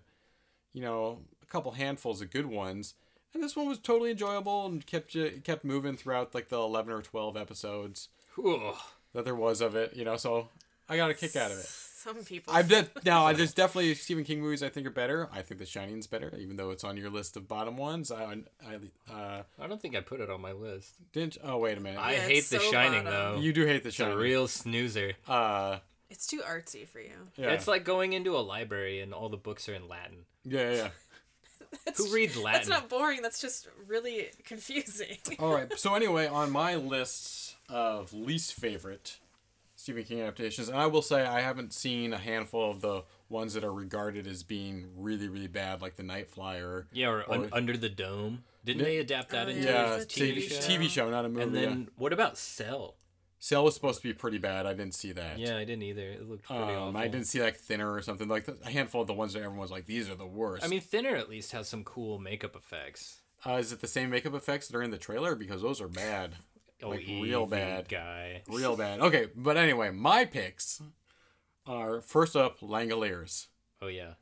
[0.73, 2.95] you know a couple handfuls of good ones.
[3.35, 6.93] And this one was totally enjoyable and kept you kept moving throughout like the eleven
[6.93, 8.75] or twelve episodes Ugh.
[9.15, 10.17] that there was of it, you know.
[10.17, 10.49] So
[10.89, 11.67] I got a kick out of it.
[12.03, 12.53] Some people.
[12.53, 13.25] I did now.
[13.25, 15.29] I there's definitely Stephen King movies I think are better.
[15.33, 18.11] I think The Shining's better, even though it's on your list of bottom ones.
[18.11, 20.97] I I uh, I don't think I put it on my list.
[21.13, 21.39] didn't.
[21.45, 22.01] Oh wait a minute.
[22.01, 23.35] I Yeah, hate The so Shining bottom.
[23.37, 23.41] though.
[23.41, 24.19] you do hate The it's a Shining.
[24.19, 25.13] real snoozer.
[25.29, 25.79] Uh,
[26.13, 27.11] It's too artsy for you.
[27.37, 27.51] yeah.
[27.51, 30.27] It's like going into a library and all the books are in Latin.
[30.45, 30.89] yeah, yeah, yeah.
[31.87, 32.53] That's, Who reads Latin?
[32.53, 33.23] That's not boring.
[33.23, 35.17] That's just really confusing.
[35.39, 35.73] All right.
[35.79, 39.19] So anyway, on my list of least favorite
[39.77, 43.55] Stephen King adaptations, and I will say I haven't seen a handful of the ones
[43.55, 46.89] that are regarded as being really, really bad, like The Night Flyer.
[46.93, 48.45] Yeah, or, un- Under the Dome.
[48.67, 48.85] Didn't Yeah.
[48.85, 50.57] they adapt that Oh, into Yeah, a TV, TV, show?
[50.61, 51.43] TV show, not a movie.
[51.43, 51.61] And yeah.
[51.63, 52.97] then what about Cell?
[53.45, 54.67] Cell was supposed to be pretty bad.
[54.67, 55.37] I didn't see that.
[55.37, 56.09] Yeah, I didn't either.
[56.11, 56.97] It looked pretty Um, awful.
[56.97, 59.59] I didn't see like Thinner or something like a handful of the ones that everyone
[59.59, 60.63] was like, these are the worst.
[60.65, 63.19] I mean, Thinner at least has some cool makeup effects.
[63.45, 65.35] uh, is it the same makeup effects that are in the trailer?
[65.35, 66.37] Because those are bad,
[66.85, 67.89] Oh, Like, real bad.
[67.89, 68.43] guy.
[68.47, 69.01] real bad.
[69.01, 70.81] Okay, but anyway, my picks
[71.67, 73.49] are first up Langoliers.
[73.81, 74.15] Oh yeah.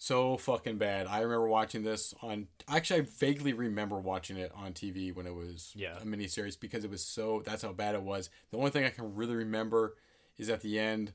[0.00, 1.08] So fucking bad.
[1.08, 2.46] I remember watching this on.
[2.68, 5.98] Actually, I vaguely remember watching it on TV when it was Yeah.
[5.98, 7.42] a miniseries because it was so.
[7.44, 8.30] That's how bad it was.
[8.52, 9.96] The only thing I can really remember
[10.36, 11.12] is at the end,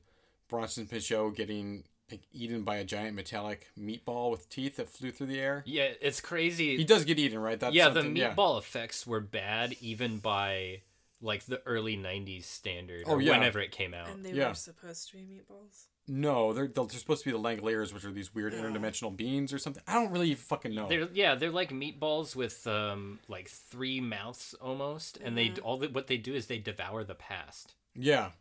[0.50, 5.28] Bronson Pinchot getting like, eaten by a giant metallic meatball with teeth that flew through
[5.28, 5.64] the air.
[5.66, 6.76] Yeah, it's crazy.
[6.76, 7.58] He does get eaten, right?
[7.60, 8.36] That's yeah, the something- yeah.
[8.36, 10.82] meatball effects were bad even by
[11.22, 13.32] like the early '90s standard, Oh, or yeah.
[13.32, 14.10] whenever it came out.
[14.10, 14.50] and they Yeah.
[14.50, 15.86] were supposed to be meatballs.
[16.08, 18.58] No, they're they're supposed to be the Langoliers, which are these weird Oh.
[18.58, 19.82] interdimensional beings or something.
[19.88, 20.88] I don't really fucking know.
[20.90, 25.88] They're yeah, they're like meatballs with um like three mouths almost, and they all the,
[25.88, 27.74] what they do is they devour the past.
[27.96, 28.32] Yeah.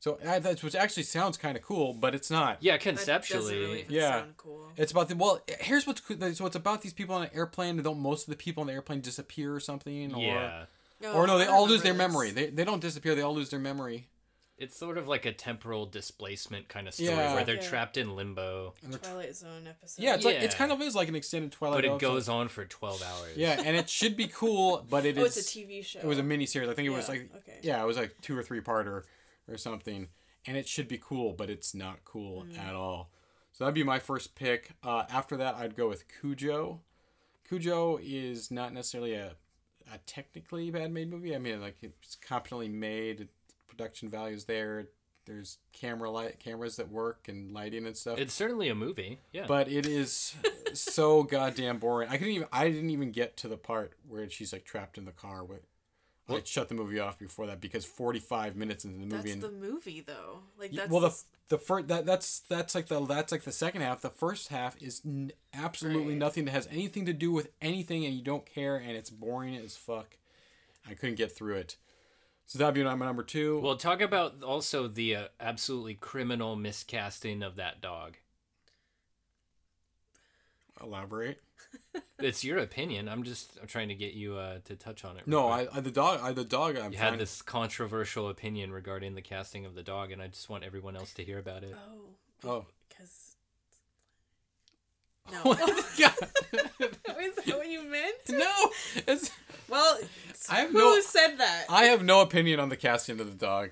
[0.00, 2.56] So uh, that's which actually sounds kind of cool, but it's not.
[2.60, 3.58] Yeah, That doesn't conceptually.
[3.58, 4.10] really even yeah.
[4.20, 4.72] sound cool.
[4.76, 5.40] It's about the well.
[5.60, 6.16] Here's what's cool.
[6.34, 7.76] So it's about these people on an airplane.
[7.76, 10.12] and Don't most of the people on the airplane disappear or something?
[10.14, 10.64] Or, yeah,
[11.14, 12.30] Or no, they all lose their remember memory.
[12.32, 13.14] They, they don't disappear.
[13.14, 14.08] They all lose their memory.
[14.62, 17.34] It's sort of like a temporal displacement kind of story Yeah.
[17.34, 17.68] where they're Yeah.
[17.68, 20.02] trapped in limbo, Twilight Zone episode.
[20.02, 20.58] Yeah, it's like it's Yeah.
[20.58, 21.76] kind of is like an extended Twilight.
[21.76, 21.78] Zone.
[21.78, 22.12] But it episode.
[22.14, 23.36] goes on for twelve hours.
[23.36, 25.36] Yeah, and it should be cool, but it Oh, is.
[25.36, 25.98] it's a TV show.
[25.98, 26.68] It was a mini series.
[26.68, 27.58] I think it was Yeah, like okay.
[27.62, 29.04] yeah, it was like two or three parter
[29.48, 30.08] or something,
[30.46, 32.58] and it should be cool, but it's not cool Mm.
[32.58, 33.10] at all.
[33.52, 34.70] So that'd be my first pick.
[34.82, 36.80] Uh, after that, I'd go with Cujo,
[37.48, 39.36] Cujo is not necessarily a,
[39.92, 41.34] a technically bad made movie.
[41.34, 43.28] I mean, like it's competently made.
[43.76, 44.88] Production values there.
[45.24, 48.18] There's camera light cameras that work and lighting and stuff.
[48.18, 49.18] It's certainly a movie.
[49.32, 49.46] Yeah.
[49.46, 50.34] but it is
[50.74, 52.08] so goddamn boring.
[52.10, 52.48] I couldn't even.
[52.52, 55.44] I didn't even get to the part where she's like trapped in the car.
[55.44, 55.60] With
[56.28, 56.46] I What?
[56.48, 59.30] shut the movie off before that because 45 minutes into the movie.
[59.30, 60.40] That's and, the movie though.
[60.58, 63.52] Like that's well, the the the first that that's that's like the that's like the
[63.52, 64.00] second half.
[64.00, 66.18] The first half is n- absolutely Right.
[66.18, 69.54] nothing that has anything to do with anything, and you don't care, and it's boring
[69.56, 70.16] as fuck.
[70.88, 71.76] I couldn't get through it.
[72.52, 73.60] So that'd be my number two.
[73.60, 78.18] well, talk about also the uh, absolutely criminal miscasting of that dog.
[80.82, 81.40] Elaborate.
[82.18, 83.08] It's your opinion.
[83.08, 85.26] I'm just I'm trying to get you uh, to touch on it.
[85.26, 85.48] No.
[85.48, 86.20] I, I the dog.
[86.22, 86.76] I the dog.
[86.76, 90.28] I'm You had fine- this controversial opinion regarding the casting of the dog, and I
[90.28, 91.74] just want everyone else to hear about it.
[92.44, 92.66] oh Oh.
[95.26, 95.56] Because no.
[95.60, 96.12] Oh god.
[97.20, 98.16] Is that what you meant?
[98.30, 98.52] no,
[99.06, 99.30] it's,
[99.68, 99.98] Well,
[100.50, 101.66] I have who no- said that?
[101.68, 103.70] I have no opinion on the casting of the dog.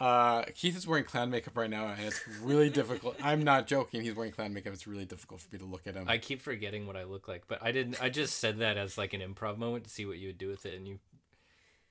[0.00, 3.16] Uh, Keith is wearing clown makeup right now, and it's really difficult.
[3.22, 4.02] I'm not joking.
[4.02, 4.72] He's wearing clown makeup.
[4.72, 6.06] It's really difficult for me to look at him.
[6.08, 8.02] I keep forgetting what I look like, but I didn't.
[8.02, 10.48] I just said that as like an improv moment to see what you would do
[10.48, 10.98] with it, and you,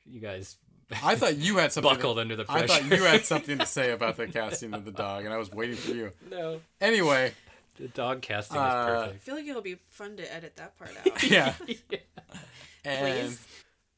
[0.06, 0.58] you guys
[1.02, 1.94] I thought you had something.
[1.94, 4.92] buckled under the I thought you had something to say about the casting of the
[4.92, 6.12] dog, and I was waiting for you.
[6.30, 7.32] no, Anyway,
[7.76, 9.16] the dog casting Uh, is perfect.
[9.16, 11.24] I feel like it'll be fun to edit that part out.
[11.24, 11.54] yeah.
[11.90, 12.00] Yeah.
[12.86, 13.48] And, Please.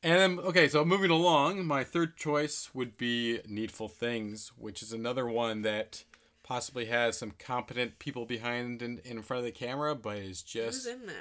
[0.04, 4.94] and then, okay, so moving along, my third choice would be Needful Things, which is
[4.94, 6.04] another one that
[6.44, 10.44] possibly has some competent people behind in, in front of the camera, but is Who's
[10.44, 11.16] just in that?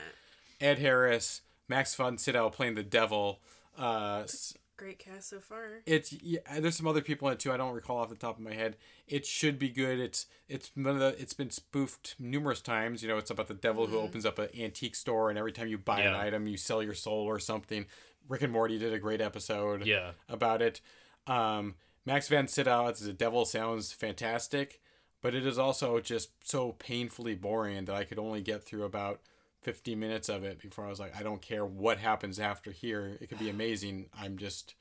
[0.61, 3.40] Ed Harris, Max von Sydow playing the devil.
[3.79, 5.83] Uh, s- Great cast so far.
[5.87, 7.53] it's yeah, there's some other people in it too.
[7.53, 8.77] I don't recall off the top of my head.
[9.07, 10.01] It should be good.
[10.01, 13.01] It's it's one of the it's been spoofed numerous times.
[13.03, 15.69] You know, it's about the devil who opens up an antique store, and every time
[15.69, 17.87] you buy an item, you sell your soul or something.
[18.29, 20.13] Rick and Morty did a great episode Yeah.
[20.29, 20.81] about it.
[21.29, 24.81] Um, Max von Sydow as the devil sounds fantastic,
[25.23, 29.21] but it is also just so painfully boring that I could only get through about
[29.64, 33.16] 50 minutes of it before I was like, I don't care what happens after here.
[33.20, 34.07] It could be amazing.
[34.18, 34.74] I'm just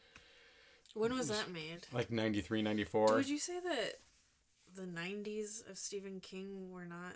[0.93, 1.87] When was that made?
[1.91, 3.15] like 93, 94.
[3.15, 3.99] Would you say that
[4.75, 7.15] the '90s of Stephen King were not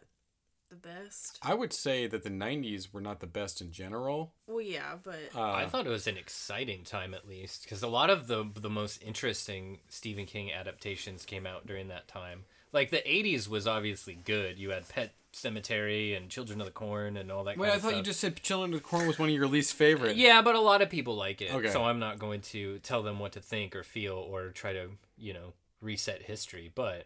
[0.70, 1.40] the best?
[1.42, 4.34] I would say that the 90s were not the best in general.
[4.48, 7.88] Well, yeah, but Uh, I thought it was an exciting time at least because a
[7.88, 12.46] lot of the the most interesting Stephen King adaptations came out during that time.
[12.78, 14.60] Like the '80s was obviously good.
[14.60, 17.58] You had Pet Sematary and Children of the Corn and all that.
[17.58, 19.36] Wait, kind I of thought you just said Children of the Corn was one of
[19.36, 20.16] your least favorite.
[20.16, 21.52] Yeah, but a lot of people like it.
[21.52, 21.72] Okay.
[21.72, 24.90] So I'm not going to tell them what to think or feel or try to,
[25.18, 26.72] you know, reset history.
[26.76, 27.06] But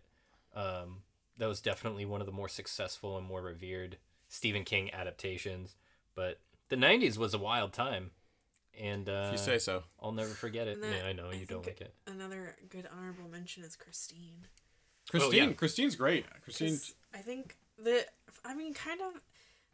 [0.54, 1.04] um,
[1.38, 3.96] that was definitely one of the more successful and more revered
[4.28, 5.76] Stephen King adaptations.
[6.16, 8.12] But the 90s was a wild time.
[8.78, 9.84] And uh, If you say so.
[10.02, 10.82] I'll never forget it.
[10.82, 11.94] That- yeah, I know you don't like it.
[12.08, 14.48] Another good honorable mention is Christine.
[15.12, 15.54] Christine, yeah.
[15.54, 16.26] Christine's great.
[16.44, 16.80] Christine.
[17.14, 18.06] I think the,
[18.46, 19.22] I mean, kind of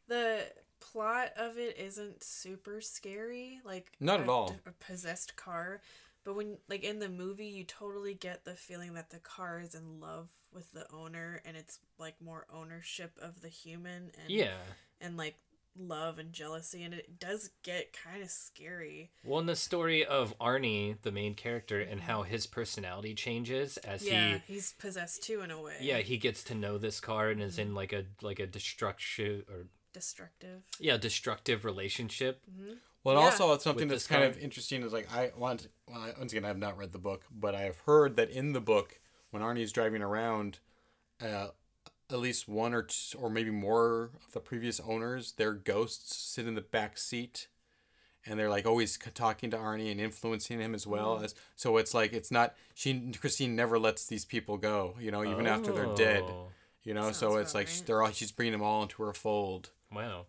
[0.08, 0.44] the
[0.80, 3.60] plot of it isn't super scary.
[3.64, 4.56] Like Not a, at all.
[4.66, 5.82] A possessed car,
[6.24, 9.76] but when like in the movie, you totally get the feeling that the car is
[9.76, 14.58] in love with the owner, and it's like more ownership of the human and Yeah.
[15.02, 15.36] and like
[15.80, 19.12] love and jealousy, and it does get kind of scary.
[19.24, 24.06] Well, in the story of Arnie, the main character, and how his personality changes as
[24.06, 25.76] yeah, he he's possessed too in a way.
[25.82, 29.44] yeah he gets to know this car and is in like a like a destructive
[29.50, 30.62] or destructive.
[30.80, 32.42] yeah destructive relationship
[33.04, 33.32] Well, and Yeah.
[33.32, 34.28] also it's something With that's kind guy.
[34.28, 37.24] of interesting is like I want well, once again I have not read the book,
[37.32, 39.00] but I have heard that in the book
[39.32, 40.60] when Arnie's driving around,
[41.22, 41.48] uh,
[42.12, 46.48] at least one or two, or maybe more of the previous owners, their ghosts sit
[46.48, 47.48] in the back seat,
[48.26, 51.24] and they're like always talking to Arnie and influencing him as well mm.
[51.24, 51.36] as.
[51.56, 55.48] So it's like it's not she Christine never lets these people go, you know, even
[55.48, 56.48] after they're dead, Oh,
[56.84, 57.04] you know.
[57.04, 57.84] Sounds so it's like right.
[57.86, 59.72] they're all she's bringing them all into her fold.
[59.94, 60.26] wow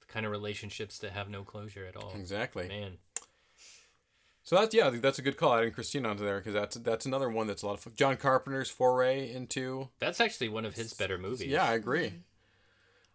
[0.00, 2.68] the kind of relationships that have no closure at all Exactly.
[2.68, 2.98] man
[4.46, 6.76] So that's yeah, I think that's a good call adding Christine onto there because that's
[6.76, 7.94] that's another one that's a lot of fun.
[7.96, 12.12] John Carpenter's foray into that's actually one of his better movies yeah, I agree.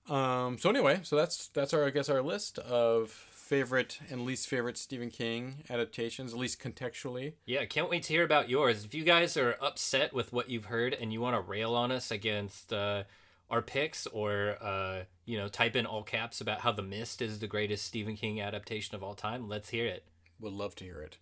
[0.09, 4.49] Um, so anyway, so that's that's our I guess our list of favorite and least
[4.49, 7.33] favorite Stephen King adaptations, at least contextually.
[7.45, 8.83] Yeah, can't wait to hear about yours.
[8.83, 11.93] If you guys are upset with what you've heard and you want to rail on
[11.93, 13.03] us against uh,
[13.49, 17.39] our picks or, uh, you know, type in all caps about how The Mist is
[17.39, 20.05] the greatest Stephen King adaptation of all time, let's hear it.
[20.41, 21.17] Would love to hear it.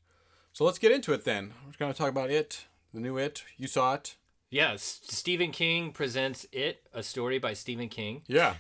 [0.54, 1.54] So let's get into it then.
[1.66, 3.44] We're gonna talk about it, the new it.
[3.58, 4.16] You saw it,
[4.52, 8.24] Yes, Stephen King presents It, a story by Stephen King.
[8.28, 8.56] yeah.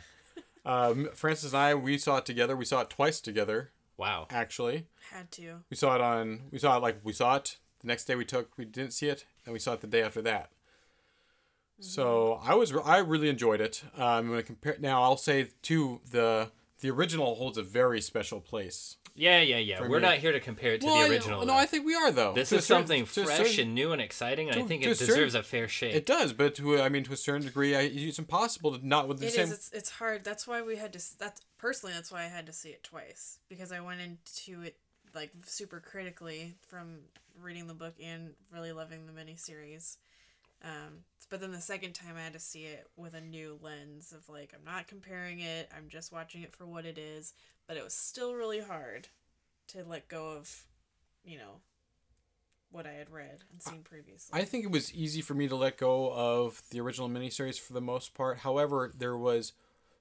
[0.66, 2.56] Um, Francis and I, we saw it together.
[2.56, 4.28] We saw it twice together, Wow.
[4.30, 4.86] actually.
[5.12, 5.64] Had to.
[5.72, 6.42] We saw it on.
[6.52, 8.14] We saw it like we saw it the next day.
[8.16, 8.56] We took.
[8.58, 10.52] We didn't see it, and we saw it the day after that.
[11.80, 12.74] So I was.
[12.76, 13.84] I really enjoyed it.
[13.98, 18.40] Um, when I compare now, I'll say to the the original holds a very special
[18.40, 18.96] place.
[19.16, 19.82] Yeah, yeah, yeah.
[19.82, 20.04] We're me.
[20.04, 21.40] not here to compare it to Well, the I- original.
[21.42, 21.54] no, though.
[21.54, 22.34] I think we are though.
[22.34, 24.84] this To is certain- something fresh certain- and new and exciting, and to- I think
[24.84, 25.94] to a it deserves certain- a fair shake.
[25.94, 29.08] It does, but to I mean, to a certain degree, I, it's impossible to not
[29.10, 29.44] with the It same.
[29.46, 29.52] is.
[29.52, 30.24] It's, it's hard.
[30.24, 31.00] That's why we had to.
[31.00, 31.94] s- That's personally.
[31.96, 34.78] That's why I had to see it twice because I went into it
[35.14, 37.00] like super critically from
[37.42, 39.98] reading the book and really loving the miniseries.
[40.64, 44.12] Um, but then the second time I had to see it with a new lens
[44.12, 45.70] of like I'm not comparing it.
[45.76, 47.34] I'm just watching it for what it is.
[47.68, 49.08] But it was still really hard
[49.70, 50.64] to let go of,
[51.24, 51.62] you know,
[52.72, 54.40] what I had read and seen previously.
[54.40, 57.74] I think it was easy for me to let go of the original miniseries for
[57.74, 58.40] the most part.
[58.40, 59.54] However, there was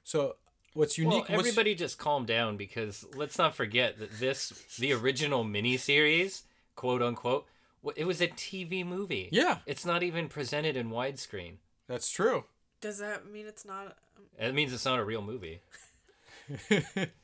[0.05, 0.37] so
[0.75, 1.29] what's Well, unique.
[1.29, 6.42] what's- everybody just calm down because let's not forget that this, the original miniseries,
[6.75, 7.49] quote unquote, wa-
[7.97, 9.29] it was a TV movie.
[9.33, 9.59] Yeah.
[9.67, 11.55] It's not even presented in widescreen.
[11.87, 12.45] that's true.
[12.81, 13.97] Does that mean it's not?
[14.38, 15.61] It means it's not a real movie.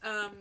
[0.02, 0.32] Um,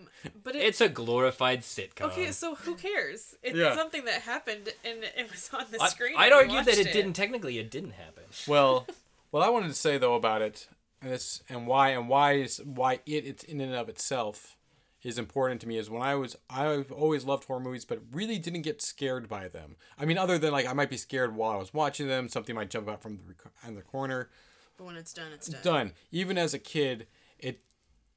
[0.44, 2.08] but it, It's a glorified sitcom.
[2.08, 3.36] Okay, so who cares?
[3.42, 3.76] It's Yeah.
[3.76, 6.16] something that happened and it was on the I, screen.
[6.18, 7.14] I'd argue that watched it, didn't.
[7.14, 8.24] Technically, it didn't happen.
[8.48, 8.86] Well,
[9.32, 10.68] what I wanted to say though about it,
[11.02, 14.58] and this and why and why is why it it's in and of itself
[15.04, 18.40] is important to me is when I was I've always loved horror movies, but really
[18.40, 19.76] didn't get scared by them.
[20.00, 22.56] I mean, other than like I might be scared while I was watching them, something
[22.56, 24.30] might jump out from the rec- in the corner.
[24.78, 25.62] But when it's done, it's done.
[25.62, 25.92] Done.
[26.12, 27.62] Even as a kid, it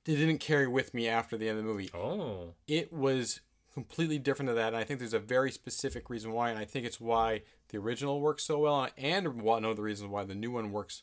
[0.07, 1.91] it didn't carry with me after the end of the movie.
[1.93, 3.41] Oh, it was
[3.75, 6.65] completely different to that and i think there's a very specific reason why and i
[6.65, 10.35] think it's why the original works so well and one of the reasons why the
[10.35, 11.03] new one works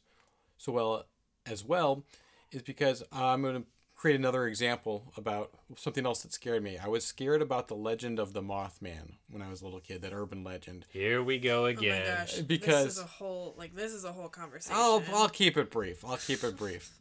[0.57, 1.05] so well
[1.45, 2.03] as well
[2.51, 3.63] is because i'm going to
[4.03, 8.19] create another example about something else that scared me i was scared about the legend
[8.19, 11.61] of the mothman when i was a little kid that urban legend here we go
[11.61, 12.01] Oh again.
[12.05, 12.39] my gosh!
[12.39, 14.75] Because- this is a whole like this is a whole conversation.
[14.77, 16.03] I'll, I'll keep it brief.
[16.03, 16.91] I'll keep it brief.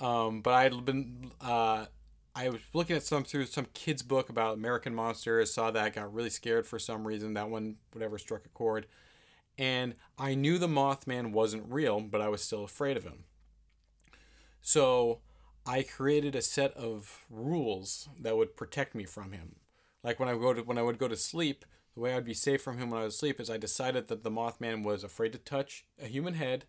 [0.00, 1.84] Um, but I'd been uh,
[2.34, 5.52] I was looking at some through some kids book about American monsters.
[5.52, 7.34] Saw that, got really scared for some reason.
[7.34, 8.86] That one, whatever, struck a chord.
[9.58, 13.24] And I knew the Mothman wasn't real, but I was still afraid of him.
[14.62, 15.20] So
[15.70, 19.54] I created a set of rules that would protect me from him.
[20.02, 22.34] Like when I go to when I would go to sleep, the way I'd be
[22.34, 25.30] safe from him when I was asleep is I decided that the Mothman was afraid
[25.32, 26.64] to touch a human head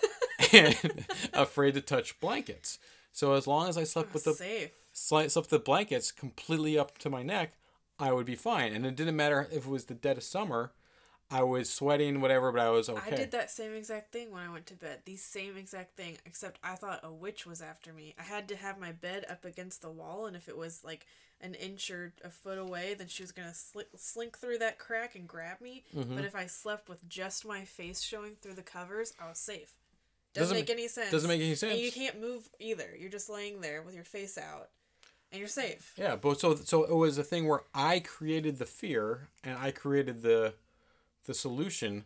[0.52, 2.78] and afraid to touch blankets.
[3.10, 4.70] So as long as I slept with the safe.
[4.94, 7.54] sli- slept the blankets completely up to my neck,
[7.98, 8.74] I would be fine.
[8.74, 10.72] And it didn't matter if it was the dead of summer,
[11.32, 13.12] I was sweating, whatever, but I was okay.
[13.12, 15.00] I did that same exact thing when I went to bed.
[15.04, 18.14] The same exact thing, except I thought a witch was after me.
[18.18, 21.06] I had to have my bed up against the wall, and if it was like
[21.40, 25.14] an inch or a foot away, then she was gonna sli- slink through that crack
[25.14, 25.84] and grab me.
[25.96, 26.16] Mm-hmm.
[26.16, 29.74] But if I slept with just my face showing through the covers, I was safe.
[30.34, 31.10] Doesn't Doesn't, make any sense.
[31.10, 32.90] doesn't make any And you can't move either.
[32.98, 34.70] You're just laying there with your face out,
[35.30, 35.92] and you're safe.
[35.96, 39.72] Yeah, but so so it was a thing where I created the fear and I
[39.72, 40.54] created the
[41.26, 42.04] the solution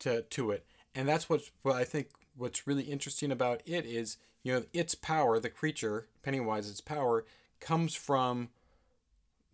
[0.00, 4.16] to to it, and that's what's what I think what's really interesting about it is
[4.42, 7.24] you know its power, the creature Pennywise, its power
[7.60, 8.50] comes from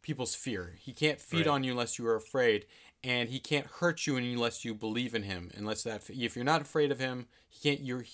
[0.03, 0.77] people's fear.
[0.79, 1.55] He can't feed Right.
[1.55, 2.67] on you unless you are afraid,
[3.03, 5.51] and he can't hurt you unless you believe in him.
[5.55, 7.81] Unless that if you're not afraid of him, he can't.
[7.85, 8.05] Your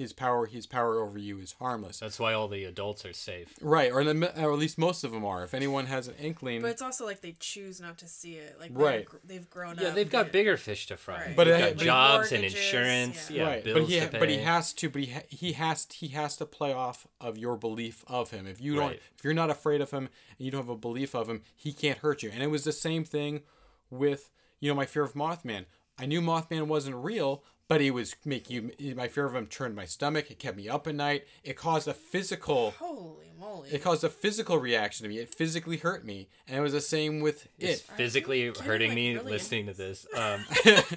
[0.00, 1.98] his power his power over you is harmless.
[2.00, 3.54] That's why all the adults are safe.
[3.60, 5.44] Right, or, the, or at least most of them are.
[5.44, 8.56] If anyone has an inkling, But it's also like they choose not to see it.
[8.58, 8.92] Like Right.
[8.98, 9.88] they're gr- they've grown Yeah, up.
[9.88, 11.26] Yeah, they've got bigger fish to fry.
[11.26, 11.36] Right.
[11.36, 13.30] But They've got but- jobs and insurance.
[13.30, 13.36] yeah.
[13.42, 14.18] Yeah, right, bills but he to pay.
[14.18, 17.36] but he has to, but he ha- he has he has to play off of
[17.38, 18.46] your belief of him.
[18.46, 19.02] If you don't, Right.
[19.16, 20.04] if you're not afraid of him
[20.38, 22.30] and you don't have a belief of him, he can't hurt you.
[22.32, 23.42] And it was the same thing
[23.90, 25.66] with you know my fear of Mothman.
[25.98, 28.94] I knew Mothman wasn't real, but he was making you.
[28.96, 30.28] My fear of him turned my stomach.
[30.28, 31.24] It kept me up at night.
[31.44, 32.72] It caused a physical.
[32.72, 33.68] Holy moly!
[33.70, 35.18] It caused a physical reaction to me.
[35.18, 37.86] It physically hurt me, and it was the same with It's it.
[37.96, 40.04] physically hurting like, me really listening to this.
[40.16, 40.44] Um,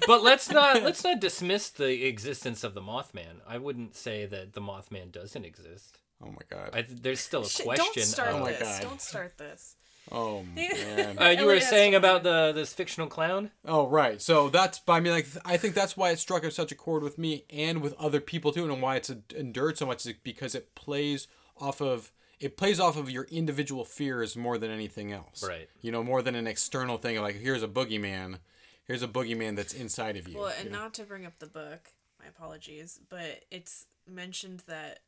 [0.08, 3.36] but let's not let's not dismiss the existence of the Mothman.
[3.48, 6.00] I wouldn't say that the Mothman doesn't exist.
[6.20, 6.70] Oh my god.
[6.72, 7.86] I, there's still a Shit, question.
[7.94, 8.78] don't start of, Oh my this.
[8.80, 8.82] God.
[8.82, 9.76] Don't start this.
[10.12, 11.18] Oh man.
[11.18, 13.50] Uh, you were saying about the this fictional clown.
[13.64, 16.74] Oh right, so that's I mean like I think that's why it struck such a
[16.74, 20.12] chord with me and with other people too, and why it's endured so much is
[20.22, 21.26] because it plays
[21.58, 25.46] off of it plays off of your individual fears more than anything else.
[25.46, 25.68] Right.
[25.80, 28.38] You know, more than an external thing like here's a boogeyman,
[28.84, 30.38] here's a boogeyman that's inside of you.
[30.38, 30.80] Well, you and know?
[30.80, 31.90] not to bring up the book,
[32.20, 35.00] my apologies, but it's mentioned that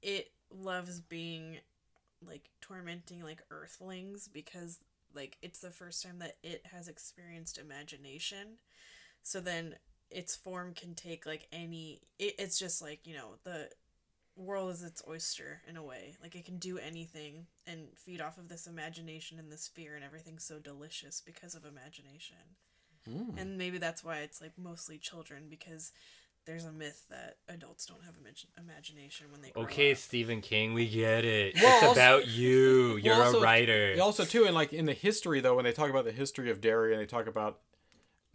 [0.00, 1.58] it loves being
[2.24, 4.80] like tormenting like earthlings because
[5.14, 8.58] like it's the first time that it has experienced imagination.
[9.22, 9.76] So then
[10.10, 13.70] its form can take like any it, it's just like, you know, the
[14.36, 16.16] world is its oyster in a way.
[16.22, 20.04] Like it can do anything and feed off of this imagination and this fear and
[20.04, 22.36] everything's so delicious because of imagination.
[23.06, 23.38] Hmm.
[23.38, 25.92] And maybe that's why it's like mostly children because
[26.46, 29.98] there's a myth that adults don't have imag- imagination when they grow Okay, up.
[29.98, 31.54] Stephen King, we get it.
[31.56, 32.96] Well, it's also- about you.
[33.02, 33.96] You're also- a writer.
[34.00, 36.60] Also, too, and like in the history though, when they talk about the history of
[36.60, 37.58] Derry and they talk about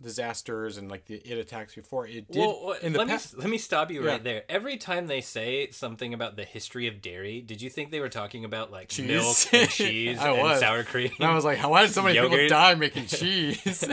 [0.02, 3.14] disasters and like the it attacks before it did well, well, in the let me
[3.14, 3.38] past.
[3.38, 4.10] let me stop you Yeah.
[4.14, 4.44] right there.
[4.50, 8.10] Every time they say something about the history of dairy, did you think they were
[8.10, 9.08] talking about like Cheese.
[9.08, 10.60] milk and cheese I and was.
[10.60, 11.12] sour cream?
[11.20, 13.88] And I was like, why did so many people die making cheese?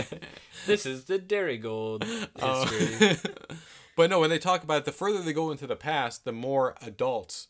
[0.66, 2.06] this is the Dairy Gold
[2.40, 2.64] Oh.
[3.98, 4.08] History.
[4.08, 6.32] but no, when they talk about it, the further they go into the past, the
[6.32, 7.48] more adults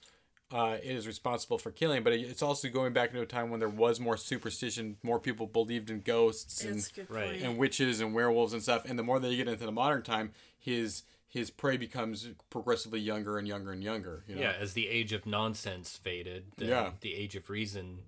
[0.51, 2.03] uh, it is responsible for killing.
[2.03, 5.46] But it's also going back into a time when there was more superstition, more people
[5.46, 7.42] believed in ghosts and, That's a good Right.
[7.42, 8.84] and witches and werewolves and stuff.
[8.86, 12.99] And the more that you get into the modern time, his his prey becomes progressively
[12.99, 14.24] younger and younger and younger.
[14.26, 14.40] You know?
[14.40, 16.90] yeah, as the age of nonsense faded, then Yeah.
[17.03, 17.99] the age of reason.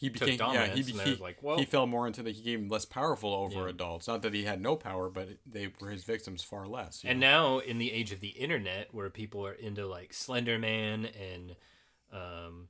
[0.00, 2.22] He became yeah he, dominance, and be- they're he, like, well- he fell more into
[2.22, 3.68] the he became less powerful over Yeah.
[3.68, 4.08] adults.
[4.08, 7.02] Not that he had no power, but they were his victims far less.
[7.04, 7.56] And know?
[7.56, 11.54] now in the age of the internet, where people are into like Slender Man and
[12.12, 12.68] um,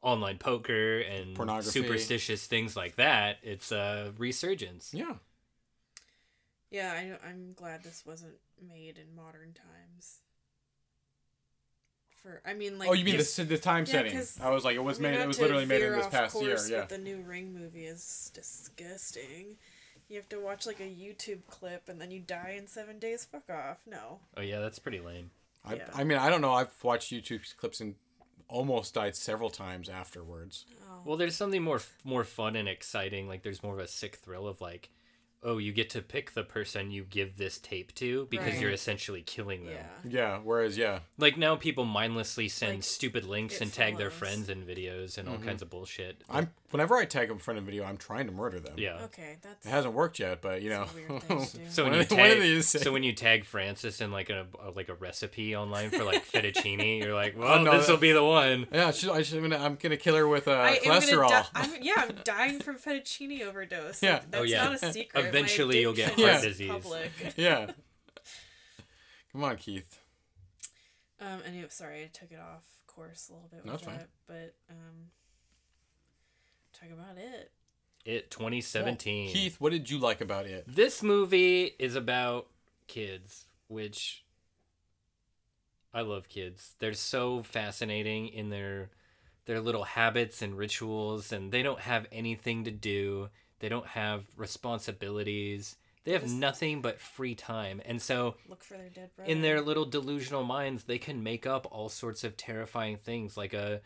[0.00, 1.70] online poker and Pornography.
[1.70, 4.94] superstitious things like that, it's a resurgence.
[4.94, 5.14] yeah,
[6.70, 8.34] yeah, I, I'm glad this wasn't
[8.66, 10.20] made in modern times.
[12.24, 14.12] For I mean, oh, like oh, you mean the the time Yeah, setting?
[14.16, 15.14] 'cause- I was like, it was made.
[15.14, 16.54] It was literally made in this off past year.
[16.56, 16.80] course, Yeah.
[16.80, 18.30] But the new Ring movie is
[18.78, 19.58] disgusting.
[20.08, 23.24] You have to watch like a YouTube clip and then you die in seven days.
[23.30, 23.78] Fuck off.
[23.86, 24.20] No.
[24.36, 25.30] Oh yeah, that's pretty lame.
[25.64, 25.88] I, Yeah.
[25.94, 26.52] I mean, I don't know.
[26.52, 27.94] I've watched YouTube clips and
[28.48, 30.66] almost died several times afterwards.
[30.88, 31.02] Oh.
[31.04, 33.28] Well, there's something more more fun and exciting.
[33.28, 34.90] Like there's more of a sick thrill of like,
[35.44, 38.60] oh, you get to pick the person you give this tape to because Right.
[38.60, 39.74] you're essentially killing them.
[40.04, 40.10] yeah.
[40.10, 40.38] Yeah.
[40.42, 44.64] Whereas, yeah, Like now people mindlessly send Like, stupid links and tag their friends in
[44.64, 45.44] videos and all mm-hmm.
[45.44, 46.22] kinds of bullshit.
[46.28, 48.74] I'm whenever I tag them in front video, I'm trying to murder them.
[48.76, 49.04] yeah.
[49.04, 50.86] Okay, that's It hasn't worked yet, but you know.
[50.92, 51.60] Weird thing do.
[51.70, 54.46] So when you of- one of tag, so when you tag Francis in like a,
[54.60, 58.10] a like a recipe online for like fettuccine, you're like, well, no, this will be
[58.12, 58.66] the one.
[58.72, 61.28] Yeah, I should, I should, I'm, gonna, I'm gonna kill her with uh, I cholesterol.
[61.30, 64.02] gonna di- I'm, yeah, I'm dying from fettuccine overdose.
[64.02, 64.14] Yeah.
[64.14, 64.64] Like, Oh, that's yeah.
[64.64, 65.26] not a secret.
[65.26, 66.68] Eventually you'll get heart disease.
[66.70, 67.10] Public.
[67.36, 67.70] yeah.
[69.32, 70.00] Come on, Keith.
[71.20, 71.40] Um.
[71.46, 73.98] Anyway, sorry, I took it off course a little bit No, with that's fine.
[73.98, 75.10] that, but um,
[76.74, 77.50] talk about it.
[78.04, 79.30] It 2017.
[79.32, 80.64] Keith, what did you like about it?
[80.66, 82.48] This movie is about
[82.86, 84.24] kids, which
[85.92, 86.74] I love kids.
[86.80, 88.90] They're so fascinating in their
[89.46, 93.28] their little habits and rituals and they don't have anything to do.
[93.60, 95.76] They don't have responsibilities.
[96.04, 97.80] They have Just- nothing but free time.
[97.84, 99.30] And so Look for their dead brother.
[99.30, 103.54] in their little delusional minds, they can make up all sorts of terrifying things, like
[103.54, 103.80] a,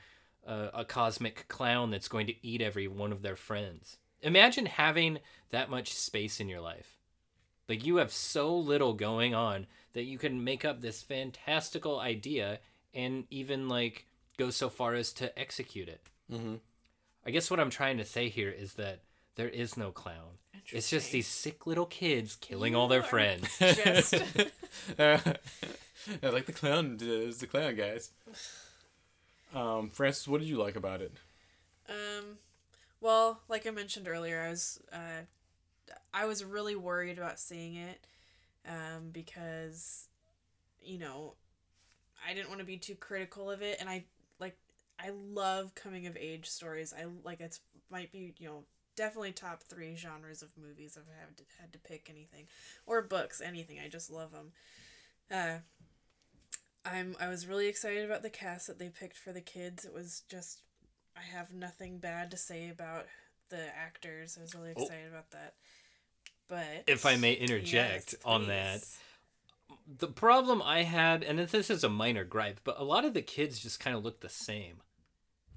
[0.48, 3.98] a a cosmic clown that's going to eat every one of their friends.
[4.22, 5.18] Imagine having
[5.50, 6.98] that much space in your life.
[7.68, 12.60] Like you have so little going on that you can make up this fantastical idea
[12.94, 14.06] and even like
[14.38, 16.00] go so far as to execute it.
[16.32, 16.56] Mm-hmm.
[17.26, 19.00] I guess what I'm trying to say here is that
[19.36, 20.38] there is no clown.
[20.70, 23.56] It's just these sick little kids killing all their friends.
[23.58, 24.14] Just
[26.22, 26.98] I like the clown.
[27.00, 28.10] Is the clown guys?
[29.54, 31.12] Um, Francis, what did you like about it?
[31.88, 32.38] Um,
[33.00, 35.22] well, like I mentioned earlier, I was uh,
[36.12, 38.06] I was really worried about seeing it,
[38.66, 40.08] um, because,
[40.80, 41.34] you know,
[42.26, 44.04] I didn't want to be too critical of it, and I
[44.38, 44.56] like
[44.98, 46.92] I love coming of age stories.
[46.96, 48.64] I like it's might be you know
[48.96, 52.46] definitely top three genres of movies if I've had to, had to pick anything,
[52.84, 53.78] or books, anything.
[53.78, 54.52] I just love them.
[55.30, 55.58] Uh,
[56.90, 59.84] I'm I was really excited about the cast that they picked for the kids.
[59.84, 60.62] It was just
[61.16, 63.06] I have nothing bad to say about
[63.50, 64.36] the actors.
[64.38, 64.82] I was really Oh.
[64.82, 65.54] excited about that.
[66.48, 68.84] But If I may interject Yes, on that,
[69.86, 73.22] the problem I had, and this is a minor gripe, but a lot of the
[73.22, 74.80] kids just kind of look the same.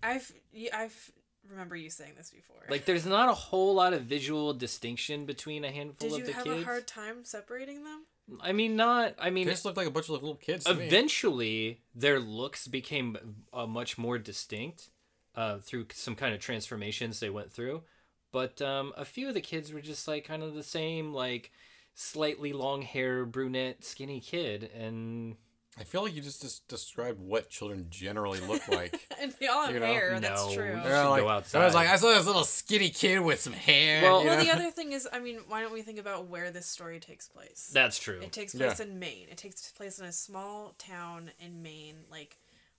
[0.03, 0.31] I've
[0.73, 1.11] I've
[1.47, 2.65] remember you saying this before.
[2.69, 6.33] Like, there's not a whole lot of visual distinction between a handful did of the
[6.33, 6.43] kids.
[6.43, 8.05] Did you have a hard time separating them?
[8.39, 9.15] I mean, not.
[9.19, 10.65] I They mean, just looked like a bunch of little kids.
[10.65, 10.85] to me.
[10.85, 13.17] eventually their looks became
[13.53, 14.89] uh, much more distinct
[15.35, 17.83] uh, through some kind of transformations they went through.
[18.31, 21.51] But um, a few of the kids were just like kind of the same, like
[21.93, 25.35] slightly long hair, brunette, skinny kid, and
[25.79, 29.07] I feel like you just, just described what children generally look like.
[29.21, 29.85] and they all have You know?
[29.85, 30.19] hair.
[30.19, 30.53] That's No.
[30.53, 30.65] true.
[30.67, 33.39] You They're should like, go I was like, I saw this little skinny kid with
[33.39, 34.01] some hair.
[34.03, 36.65] Well- Well, the other thing is, I mean, why don't we think about where this
[36.65, 37.71] story takes place?
[37.73, 38.19] That's true.
[38.21, 38.67] It takes Yeah.
[38.67, 39.27] place in Maine.
[39.31, 42.37] It takes place in a small town in Maine, like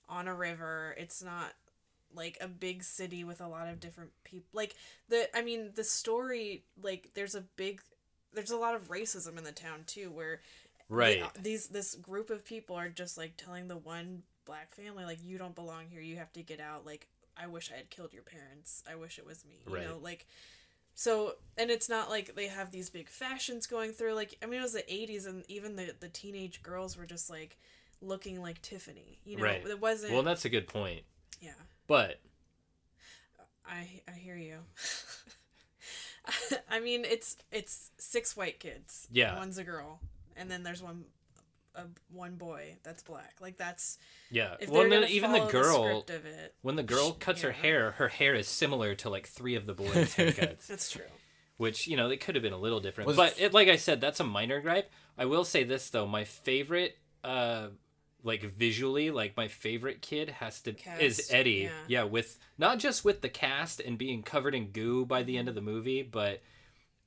[0.08, 0.94] on a river.
[0.98, 1.54] It's not
[2.14, 4.48] like a big city with a lot of different people.
[4.52, 4.74] Like
[5.08, 7.80] the I mean, the story like there's a big
[8.34, 10.40] there's a lot of racism in the town too where
[10.92, 11.22] Right.
[11.22, 15.18] Uh, these this group of people are just like telling the one black family like
[15.24, 16.00] you don't belong here.
[16.00, 16.84] You have to get out.
[16.84, 18.82] Like I wish I had killed your parents.
[18.90, 19.62] I wish it was me.
[19.66, 19.86] You Right.
[19.88, 20.26] know, like
[20.94, 24.60] so and it's not like they have these big fashions going through like i mean
[24.60, 27.56] it was the 80s and even the the teenage girls were just like
[28.02, 29.66] looking like tiffany you know Right.
[29.66, 31.04] it wasn't Well, that's a good point.
[31.40, 31.52] yeah
[31.86, 32.20] But
[33.66, 34.58] i i hear you
[36.70, 39.36] i mean it's it's six white kids Yeah.
[39.38, 39.98] one's a girl
[40.36, 41.04] and then there's one
[41.74, 43.98] a one boy that's black like that's
[44.30, 47.48] yeah, if well, then even the girl, script of it when the girl cuts her
[47.48, 47.54] yeah.
[47.54, 50.66] hair, her hair is similar to like three of the boys' haircuts.
[50.66, 51.02] that's true
[51.56, 53.76] which you know they could have been a little different Was- but it, like i
[53.76, 57.68] said that's a minor gripe i will say this though my favorite uh
[58.24, 61.70] like visually like my favorite kid has to is eddie yeah.
[61.88, 62.02] yeah.
[62.04, 65.54] with not just with the cast and being covered in goo by the end of
[65.54, 66.40] the movie but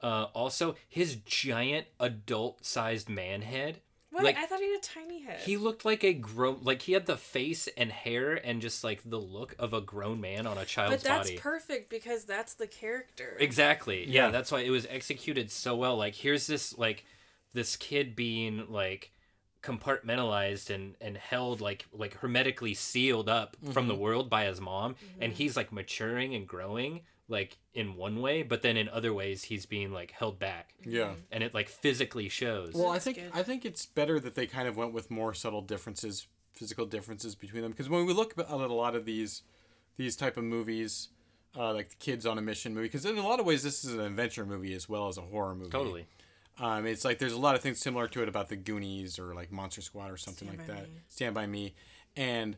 [0.05, 3.79] uh also his giant adult sized man head
[4.11, 6.83] what Like, i thought he had a tiny head he looked like a grown like
[6.83, 10.45] he had the face and hair and just like the look of a grown man
[10.47, 11.03] on a child's body.
[11.03, 14.05] but that's body perfect because that's the character Exactly.
[14.05, 14.25] Yeah.
[14.25, 14.31] Yeah.
[14.31, 15.97] that's why it was executed so well.
[15.97, 17.03] Like here's this like
[17.53, 19.11] this kid being like
[19.79, 24.95] compartmentalized and and held like like hermetically sealed up from the world by his mom
[25.19, 29.43] and he's like maturing and growing like in one way but then in other ways
[29.43, 31.11] he's being like held back yeah.
[31.31, 33.31] and it like physically shows Well, I think good.
[33.33, 37.35] I think it's better that they kind of went with more subtle differences, physical differences
[37.35, 37.71] between them.
[37.71, 39.43] Because when we look at a lot of these,
[39.97, 41.09] these type of movies,
[41.57, 43.83] uh, like the Kids on a Mission movie, because in a lot of ways this
[43.83, 45.71] is an adventure movie as well as a horror movie.
[45.71, 46.05] totally
[46.59, 49.33] Um, it's like there's a lot of things similar to it about the Goonies or
[49.33, 50.83] like Monster Squad or something Stand like that.
[50.83, 50.99] Me.
[51.07, 51.73] Stand by Me,
[52.15, 52.57] and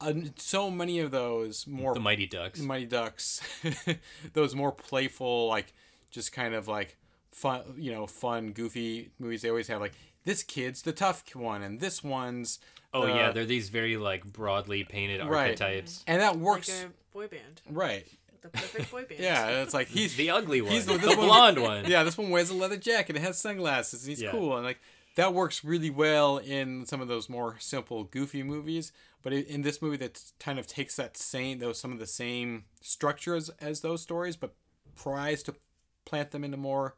[0.00, 3.40] uh, so many of those more the mighty ducks Mighty Ducks,
[4.32, 5.72] those more playful, like
[6.10, 6.96] just kind of like
[7.32, 9.42] fun, you know, fun, goofy movies.
[9.42, 9.92] They always have like
[10.24, 12.58] this kid's the tough one, and this one's
[12.94, 15.48] oh the- yeah they're these very like broadly painted Right.
[15.50, 18.06] archetypes and that like works a boy band right.
[18.40, 21.16] the perfect boy band Yeah, it's like he's the ugly one He's the, the- one-
[21.18, 24.30] blonde one yeah, this one wears a leather jacket and has sunglasses, and he's Yeah.
[24.30, 24.78] cool, and like
[25.18, 28.92] that works really well in some of those more simple, goofy movies.
[29.20, 32.66] But in this movie, that kind of takes that same, those some of the same
[32.80, 34.54] structures as those stories, but
[34.96, 35.56] tries to
[36.04, 36.94] plant them into more,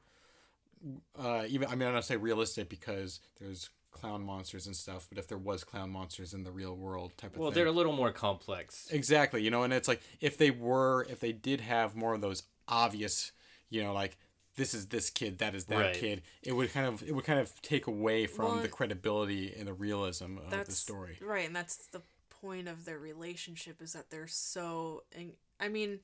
[1.18, 5.16] uh, even I mean, I don't say realistic because there's clown monsters and stuff, but
[5.16, 7.54] if there was clown monsters in the real world type of well thing.
[7.54, 11.20] they're a little more complex Exactly, you know, and it's like if they were, if
[11.20, 13.32] they did have more of those obvious,
[13.70, 14.18] you know, like
[14.60, 15.94] this is this kid, that is that Right.
[15.94, 19.52] kid, it would kind of, it would kind of take away from Well, the credibility
[19.56, 21.16] and the realism of the story.
[21.20, 26.00] right and that's the point of their relationship is that they're so in, i mean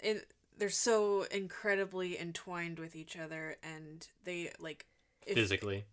[0.00, 4.86] it, they're so incredibly entwined with each other and they like
[5.26, 5.84] if, physically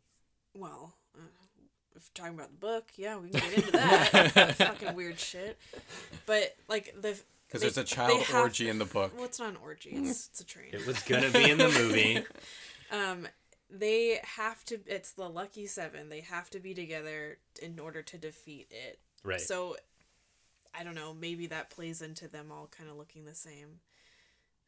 [0.57, 1.21] well uh,
[1.95, 5.57] if talking about the book yeah we can get into that fucking weird shit
[6.25, 9.13] but like the Because there's a child have- orgy in the book.
[9.15, 11.69] well it's not an orgy it's, it's a train it was gonna be in the
[11.69, 12.23] movie
[12.91, 13.27] um
[13.69, 18.17] they have to it's the lucky seven they have to be together in order to
[18.17, 19.75] defeat it right so
[20.77, 23.79] i don't know maybe that plays into them all kind of looking the same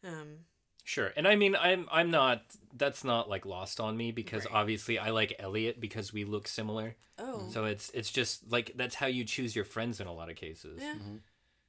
[0.03, 0.38] um
[0.84, 1.11] Sure.
[1.17, 4.53] And I mean I'm I'm not that's not like lost on me because Right.
[4.55, 6.95] obviously I like Elliot because we look similar.
[7.19, 10.30] oh So it's it's just like that's how you choose your friends in a lot
[10.30, 10.80] of cases.
[10.82, 10.93] yeah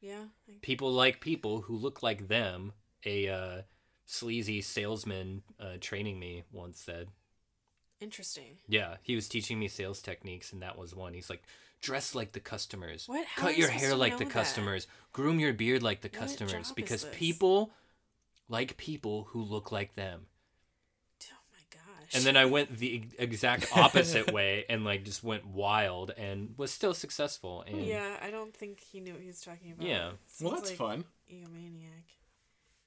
[0.01, 0.25] yeah
[0.63, 2.73] People like people who look like them.
[3.07, 3.63] A uh,
[4.07, 7.09] sleazy salesman uh, training me once said.
[8.01, 11.15] interesting Yeah, he was teaching me sales techniques and that was one.
[11.15, 11.43] He's like
[11.81, 13.05] dress like the customers.
[13.07, 13.25] What?
[13.27, 14.33] How Cut your hair like the that?
[14.33, 14.87] customers.
[15.13, 17.71] Groom your beard like the What customers because people
[18.49, 20.27] like people who look like them.
[22.13, 25.47] My gosh and then I went the e- exact opposite way and like just went
[25.47, 27.65] wild and was still successful.
[27.67, 30.11] And yeah i don't think he knew what he was talking about Yeah.
[30.41, 31.05] Well, that's like fun.
[31.33, 32.09] egomaniac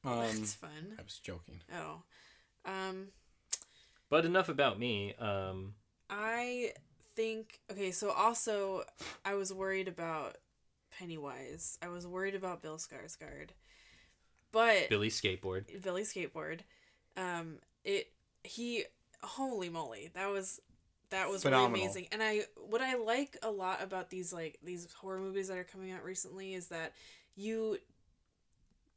[0.04, 1.62] Um, that's fun I was joking.
[1.74, 2.04] oh
[2.66, 3.08] um
[4.10, 5.14] but enough about me.
[5.20, 5.74] Um,
[6.10, 6.74] I
[7.16, 8.84] think okay, so also
[9.24, 10.38] I was worried about
[10.92, 11.78] Pennywise.
[11.82, 13.52] I was worried about Bill Skarsgård.
[14.52, 15.82] But Billy skateboard.
[15.82, 16.60] Billy Skateboard,
[17.16, 18.12] um, it
[18.44, 18.84] he
[19.24, 20.60] holy moly, that was
[21.10, 21.72] that was Phenomenal.
[21.72, 22.08] really amazing.
[22.12, 25.64] And I what I like a lot about these like these horror movies that are
[25.64, 26.94] coming out recently is that
[27.36, 27.78] you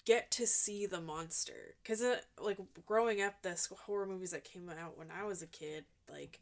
[0.04, 4.68] get to see the monster because uh, like growing up the horror movies that came
[4.68, 6.40] out when i was a kid like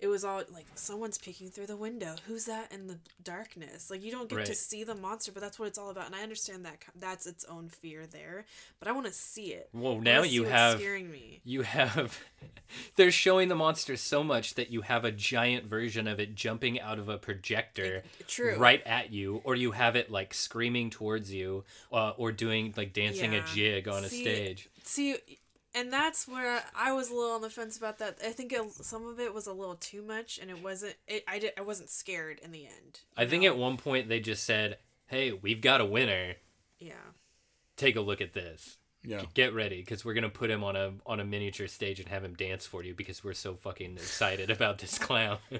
[0.00, 2.14] it was all like someone's peeking through the window.
[2.26, 3.90] Who's that in the darkness?
[3.90, 6.14] Like you don't get to see the monster but that's what it's all about and
[6.14, 8.44] i understand that that's its own fear there
[8.78, 9.68] but i want to see it.
[9.72, 11.40] Well, now you have scaring me.
[11.44, 12.18] you have
[12.96, 16.80] they're showing the monster so much that you have a giant version of it jumping
[16.80, 18.56] out of a projector true.
[18.56, 22.92] right at you or you have it like screaming towards you uh, or doing like
[22.92, 23.44] dancing Yeah.
[23.44, 24.68] a jig on a stage.
[24.84, 25.16] See,
[25.74, 28.18] and that's where I was a little on the fence about that.
[28.24, 30.94] I think it, some of it was a little too much, and it wasn't.
[31.06, 31.52] It, I did.
[31.58, 33.00] I wasn't scared in the end.
[33.16, 36.34] i you think at one point they just said hey we've got a winner
[36.78, 36.92] Yeah.
[37.76, 39.22] take a look at this Yeah.
[39.34, 42.22] get ready because we're gonna put him on a on a miniature stage and have
[42.24, 45.38] him dance for you because we're so fucking excited about this clown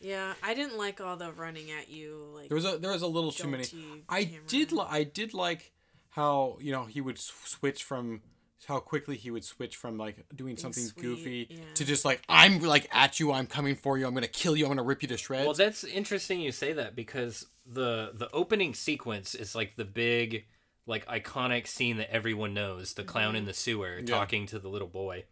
[0.00, 3.02] Yeah, I didn't like all the running at you like There was a there was
[3.02, 3.64] a little too many.
[3.64, 4.40] Jolty I camera.
[4.46, 5.72] did li- I did like
[6.10, 8.22] how you know he would s- switch from
[8.66, 11.60] how quickly he would switch from like doing something sweet, goofy yeah.
[11.74, 14.64] to just like I'm like at you, I'm coming for you, I'm gonna kill you,
[14.64, 15.44] I'm gonna rip you to shreds.
[15.44, 20.44] Well, that's interesting you say that because the the opening sequence is like the big
[20.86, 23.48] like iconic scene that everyone knows, the clown in mm-hmm.
[23.48, 24.06] the sewer Yeah.
[24.06, 25.24] talking to the little boy.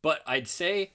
[0.00, 0.92] But I'd say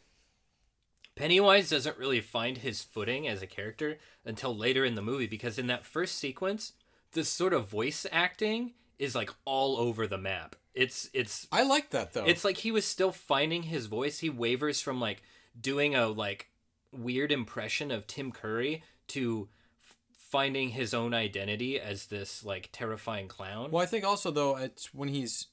[1.15, 5.57] Pennywise doesn't really find his footing as a character until later in the movie because
[5.57, 6.73] in that first sequence,
[7.13, 10.55] this sort of voice acting is like all over the map.
[10.73, 12.25] It's it's I like that though.
[12.25, 14.19] it's like he was still finding his voice.
[14.19, 15.23] He wavers from like
[15.59, 16.49] doing a like
[16.91, 19.49] weird impression of Tim Curry to
[19.83, 23.71] f- finding his own identity as this like terrifying clown.
[23.71, 25.47] well, I think also though it's when he's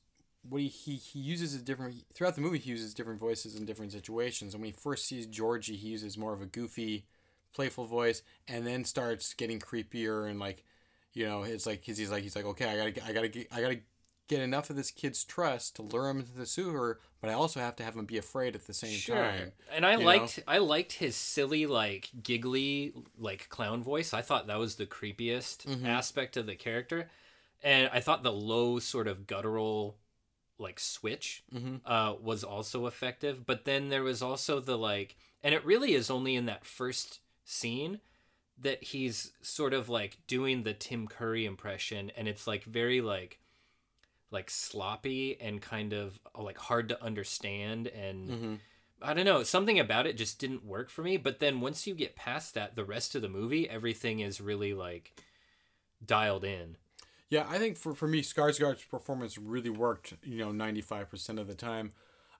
[0.47, 3.65] when he, he he uses a different throughout the movie he uses different voices in
[3.65, 4.53] different situations.
[4.53, 7.07] And when he first sees Georgie, he uses more of a goofy,
[7.55, 10.65] playful voice, and then starts getting creepier and like,
[11.15, 13.29] you know, it's like he's, he's like he's like okay, I gotta get- I gotta
[13.29, 13.81] get, I gotta
[14.29, 17.61] get enough of this kid's trust to lure him into the sewer, but I also
[17.61, 19.53] have to have him be afraid at the same time.
[19.71, 24.15] And I liked I liked his silly like giggly like clown voice.
[24.15, 25.87] I thought that was the creepiest Mm-hmm.
[25.87, 27.11] aspect of the character.
[27.63, 29.97] And I thought the low sort of guttural
[30.59, 31.77] like switch Mm-hmm.
[31.85, 33.45] uh, was also effective.
[33.45, 37.21] But then there was also the like, and it really is only in that first
[37.45, 38.01] scene
[38.61, 43.39] that he's sort of like doing the Tim Curry impression, and it's like very like
[44.31, 48.59] like sloppy and kind of like hard to understand and Mhm.
[49.01, 51.95] I don't know something about it just didn't work for me but then once you
[51.95, 55.15] get past that the rest of the movie everything is really like
[56.05, 56.77] dialed in
[57.31, 60.15] Yeah, I think for, for me, Skarsgård's performance really worked.
[60.23, 61.93] You know, ninety five percent of the time,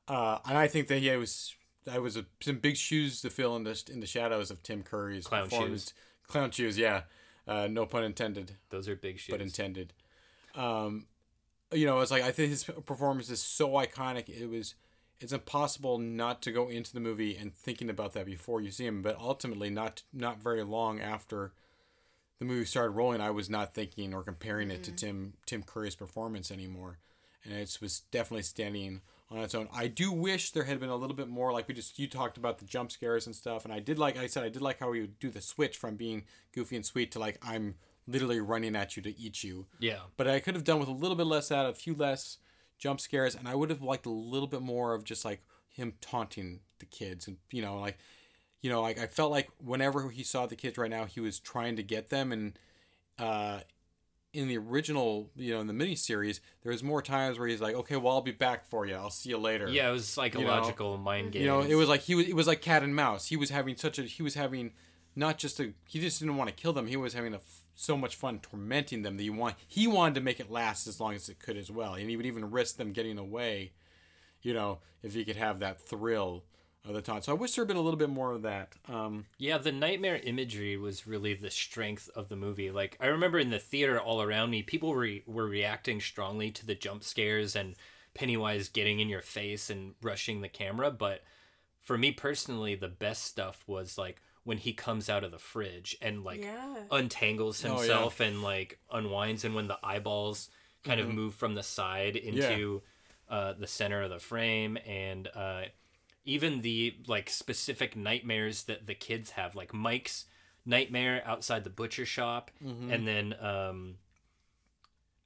[0.09, 1.55] uh, and I think that he was
[1.85, 4.83] that was a, some big shoes to fill in the in the shadows of Tim
[4.83, 5.93] Curry's Clown performance.
[6.27, 7.03] Clown shoes, yeah,
[7.47, 9.93] uh, no pun intended, those are big shoes but intended.
[10.55, 11.07] Um,
[11.73, 14.29] you know, it's like I think his performance is so iconic.
[14.29, 14.75] It was.
[15.21, 18.85] It's impossible not to go into the movie and thinking about that before you see
[18.85, 19.01] him.
[19.01, 21.53] But ultimately, not not very long after
[22.39, 25.95] the movie started rolling, I was not thinking or comparing it to Tim Tim Curry's
[25.95, 26.99] performance anymore,
[27.45, 29.69] and it was definitely standing on its own.
[29.73, 32.37] I do wish there had been a little bit more, like we just you talked
[32.37, 34.81] about the jump scares and stuff, and I did like I said I did like
[34.81, 37.77] how would do the switch from being goofy and sweet to like I'm
[38.07, 39.67] literally running at you to eat you.
[39.81, 41.95] yeah But I could have done with a little bit less of that, a few
[41.95, 42.39] less
[42.79, 45.95] jump scares, and I would have liked a little bit more of just like him
[46.01, 47.99] taunting the kids and you know like
[48.63, 51.39] you know like I felt like whenever he saw the kids right now he was
[51.39, 52.59] trying to get them and
[53.19, 53.61] uh
[54.35, 57.75] in the original you know in the miniseries there was more times where he's like
[57.75, 59.69] okay well I'll be back for you I'll see you later.
[59.69, 62.47] Yeah it was psychological mind games you know it was like he was it was
[62.47, 63.29] like cat and mouse.
[63.29, 64.73] He was having such a he was having
[65.17, 66.87] not just a he just didn't want to kill them.
[66.87, 67.41] He was having a
[67.77, 71.01] so much fun tormenting them that he want he wanted to make it last as
[71.01, 71.95] long as it could as well.
[71.95, 73.73] And he would even risk them getting away
[74.43, 76.45] you know if he could have that thrill
[76.93, 79.25] the taunt so i wish there had been a little bit more of that um
[79.39, 82.71] Yeah, the nightmare imagery was really the strength of the movie.
[82.71, 86.67] Like I remember in the theater all around me, people were were reacting strongly to
[86.67, 87.75] the jump scares and
[88.15, 91.23] Pennywise getting in your face and rushing the camera, but
[91.81, 95.97] for me personally, the best stuff was like when he comes out of the fridge
[96.03, 96.77] and like Yeah.
[96.91, 97.77] untangles Oh, yeah.
[97.77, 100.49] himself and like unwinds and when the eyeballs
[100.85, 102.83] kind of move from the side into
[103.29, 105.63] uh, the center of the frame and uh,
[106.25, 110.25] even the like specific nightmares that the kids have like mike's
[110.65, 112.51] nightmare outside the butcher shop
[112.91, 113.95] and then um,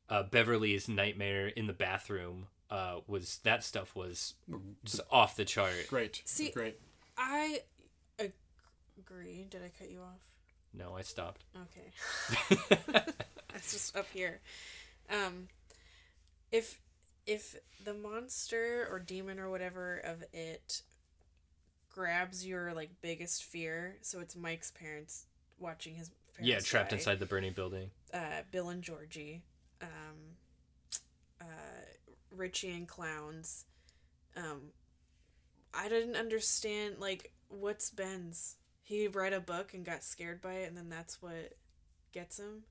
[0.08, 4.34] uh, beverly's nightmare in the bathroom uh, was that stuff was
[4.84, 6.78] just off the chart great See, great
[7.16, 7.62] I
[8.98, 9.46] agree.
[9.48, 10.20] Did I cut you off?
[10.72, 11.44] No, I stopped.
[11.56, 13.04] Okay.
[13.54, 14.40] It's just up here.
[15.10, 15.48] Um,
[16.52, 16.80] if
[17.26, 20.82] if the monster or demon or whatever of it
[21.98, 25.26] grabs your like biggest fear, so it's Mike's parents
[25.58, 27.90] watching his parents yeah, trapped die, inside the burning building.
[28.14, 29.42] uh, Bill and Georgie,
[29.82, 30.36] um,
[31.40, 31.44] uh,
[32.30, 33.64] Richie and clowns.
[34.36, 34.70] Um,
[35.74, 38.56] I didn't understand like what's Ben's.
[38.84, 41.54] He read a book and got scared by it, and then that's what
[42.12, 42.62] gets him.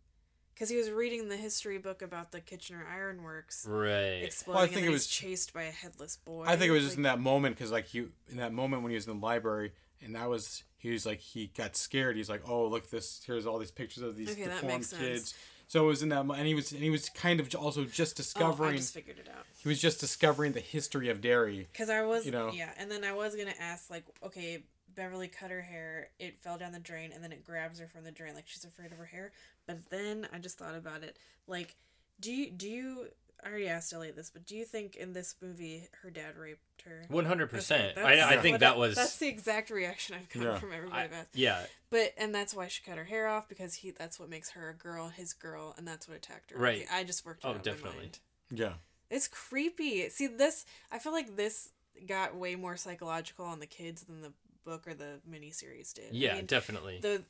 [0.57, 4.23] Because he was reading the history book about the Kitchener Ironworks Right.
[4.23, 6.45] exploding, I and think then it was- chased by a headless boy.
[6.47, 8.81] I think it was just Like, in that moment because like he in that moment
[8.81, 12.15] when he was in the library and that was he was like he got scared.
[12.15, 15.35] He's like, oh look this here's all these pictures of these Okay, deformed kids.
[15.67, 17.83] So it was in that mo- and he was and he was kind of also
[17.85, 18.47] just discovering.
[18.47, 19.45] Oh, discovering I just figured it out.
[19.61, 21.67] he was just discovering the history of Derry.
[21.71, 22.51] Because I was, You know.
[22.51, 24.63] yeah, and then I was gonna ask, like, okay,
[24.97, 28.03] Beverly cut her hair, it fell down the drain, and then it grabs her from
[28.03, 29.31] the drain, like she's afraid of her hair.
[29.65, 31.15] But then I just thought about it,
[31.47, 31.75] like,
[32.19, 33.07] do you do you?
[33.45, 36.81] I already asked Elliot this, but do you think in this movie her dad raped
[36.85, 37.05] her?
[37.07, 37.95] One hundred percent.
[37.97, 38.95] I, I think what that was.
[38.95, 40.57] that's the exact reaction I've gotten Yeah.
[40.57, 41.09] from everybody.
[41.15, 41.61] I- yeah.
[41.91, 44.69] But and that's why she cut her hair off because he that's what makes her
[44.69, 46.57] a girl, his girl, and that's what attacked her.
[46.57, 46.85] Right.
[46.91, 47.43] I just worked.
[47.43, 47.99] It Oh, out in my definitely.
[47.99, 48.19] mind.
[48.51, 48.73] Yeah.
[49.11, 50.09] It's creepy.
[50.09, 51.69] See this I feel like this
[52.07, 54.33] got way more psychological on the kids than the
[54.68, 56.05] book or the miniseries did.
[56.05, 56.99] I Yeah, mean, definitely.
[57.01, 57.24] the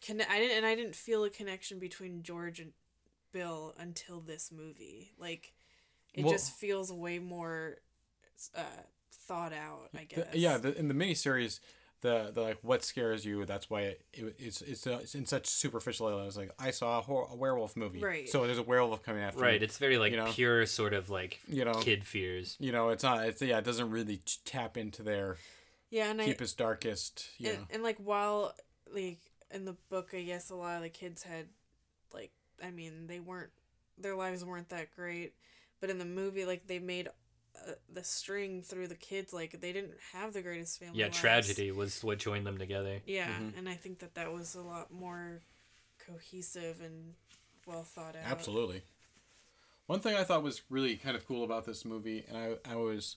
[0.00, 2.72] can I didn't and I didn't feel a connection between George and
[3.32, 5.12] Bill until this movie.
[5.18, 5.54] Like
[6.14, 7.78] it Well- just feels way more
[8.54, 8.62] uh
[9.12, 10.34] thought out, I The- guess.
[10.34, 11.60] yeah, the, in the miniseries,
[12.02, 13.44] the the like what scares you.
[13.46, 16.06] That's why it, it it's it's, uh, it's in such superficial.
[16.06, 16.26] level.
[16.26, 18.28] It's like I saw a, hor- a werewolf movie, Right.
[18.28, 19.58] So there's a werewolf coming after right.
[19.60, 19.64] me.
[19.64, 20.30] It's very like you know?
[20.30, 21.72] pure sort of like You know.
[21.80, 22.56] kid fears.
[22.60, 23.26] You know, it's not.
[23.26, 23.58] It's yeah.
[23.58, 25.38] It doesn't really t- tap into their
[25.90, 27.28] yeah, and I deepest, darkest.
[27.38, 28.54] You and, and like while
[28.92, 29.20] like
[29.50, 31.46] in the book i guess a lot of the kids had
[32.12, 32.30] like
[32.62, 33.50] i mean they weren't
[33.98, 35.34] their lives weren't that great
[35.80, 39.72] but in the movie like they made uh, the string through the kids like they
[39.72, 41.18] didn't have the greatest family Yeah, lives.
[41.18, 43.00] tragedy was what joined them together.
[43.06, 43.58] yeah Mm-hmm.
[43.58, 45.40] and i think that that was a lot more
[46.04, 47.14] cohesive and
[47.66, 48.82] well thought out Absolutely.
[49.86, 52.74] One thing I thought was really kind of cool about this movie, and I, I
[52.74, 53.16] was,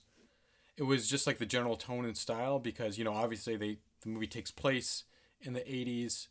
[0.80, 4.08] it was just like the general tone and style because you know obviously they the
[4.08, 5.04] movie takes place
[5.42, 6.28] in the '80s,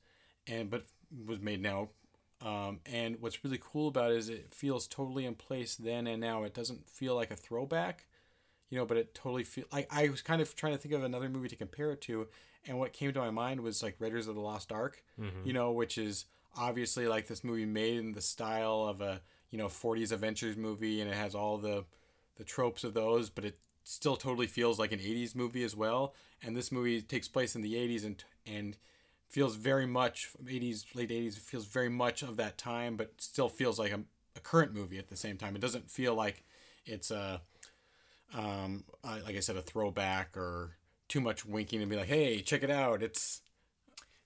[0.48, 0.86] and but
[1.26, 1.90] was made now,
[2.44, 6.20] um, and what's really cool about it is it feels totally in place then and
[6.20, 6.44] now.
[6.44, 8.08] It doesn't feel like a throwback,
[8.72, 11.04] you know, but it totally feel like I was kind of trying to think of
[11.04, 12.28] another movie to compare it to,
[12.66, 15.04] and what came to my mind was like Raiders of the Lost Ark,
[15.46, 16.26] you know, which is
[16.58, 19.22] obviously like this movie made in the style of a
[19.52, 21.86] you know 40s adventures movie, and it has all the
[22.38, 23.60] the tropes of those, but it
[23.90, 26.14] still totally feels like an 80s movie as well.
[26.44, 28.78] And this movie takes place in the 80s and and
[29.28, 33.48] feels very much 80s late 80s it feels very much of that time but still
[33.48, 34.02] feels like a,
[34.36, 36.44] a current movie at the same time it doesn't feel like
[36.84, 37.40] it's a
[38.34, 40.78] um like i said a throwback or
[41.08, 43.42] too much winking and be like hey check it out it's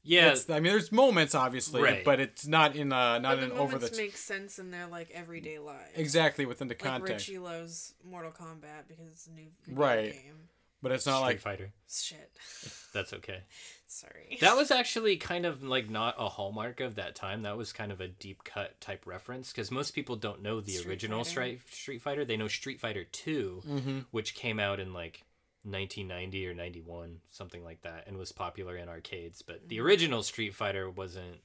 [0.05, 2.03] Yeah, it's, i mean there's moments obviously Right.
[2.03, 3.77] but it's not in uh not but the in over the.
[3.77, 7.39] moments the make sense in their like everyday lives exactly within the like context richie
[7.39, 10.11] loves mortal kombat because it's a new video Right.
[10.13, 10.49] game
[10.81, 11.71] but it's not Street like Fighter.
[11.89, 12.31] shit
[12.93, 13.39] That's okay.
[13.87, 17.41] sorry That was actually kind of like not a hallmark of that time.
[17.43, 20.73] That was kind of a deep cut type reference because most people don't know the
[20.73, 21.29] Street original Fighter.
[21.29, 22.25] Street Street Fighter.
[22.25, 25.23] They know Street Fighter 2 which came out in like
[25.63, 29.41] 1990 or 91, something like that, and was popular in arcades.
[29.41, 31.41] But the original Street Fighter wasn't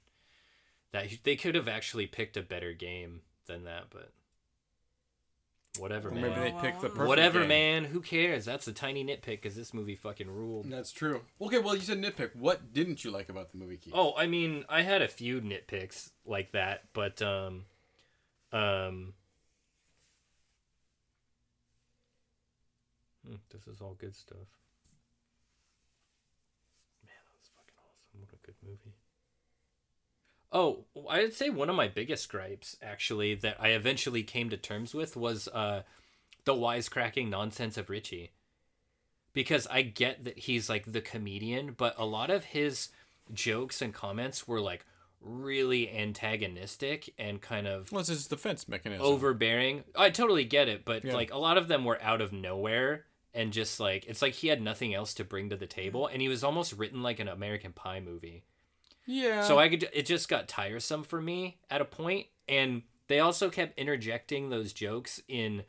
[0.92, 1.06] that.
[1.22, 4.12] They could have actually picked a better game than that, but
[5.78, 6.22] whatever, or man.
[6.22, 7.48] maybe they picked the perfect Whatever, game.
[7.48, 7.84] man.
[7.84, 8.44] Who cares?
[8.44, 10.68] That's a tiny nitpick because this movie fucking ruled.
[10.70, 13.92] that's true okay well you said nitpick what didn't you like about the movie Keith?
[13.96, 17.66] Oh, I mean, I had a few nitpicks like that, but um,
[18.52, 19.14] um,
[23.26, 24.38] hmm, this is all good stuff.
[27.04, 28.20] Man, that was fucking awesome!
[28.20, 28.94] What a good movie.
[30.50, 34.94] Oh, I'd say one of my biggest gripes, actually, that I eventually came to terms
[34.94, 35.82] with was uh,
[36.44, 38.30] the wisecracking nonsense of Richie.
[39.34, 42.88] Because I get that he's like the comedian, but a lot of his
[43.32, 44.86] jokes and comments were like
[45.20, 49.84] really antagonistic and kind of well it's his defense mechanism overbearing.
[49.94, 51.14] I totally get it, but Yeah.
[51.14, 53.04] like a lot of them were out of nowhere
[53.38, 56.20] and just like it's like he had nothing else to bring to the table and
[56.20, 58.42] he was almost written like an American Pie movie.
[59.06, 63.20] yeah So I could it just got tiresome for me at a point and they
[63.20, 65.62] also kept interjecting those jokes in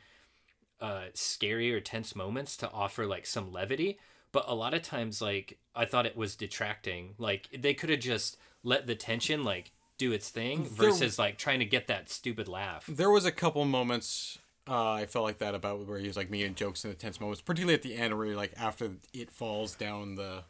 [0.82, 4.00] uh scary or tense moments to offer like some levity,
[4.32, 7.16] but a lot of times like I thought it was detracting.
[7.18, 11.38] Like they could have just let the tension like do its thing There- versus like
[11.38, 12.86] trying to get that stupid laugh.
[12.88, 14.40] There was a couple moments
[14.70, 17.20] uh, I felt like that about where he was like making jokes in the tense
[17.20, 20.44] moments, particularly at the end where like after it falls down the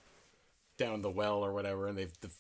[0.78, 2.38] down the well or whatever, and they've def-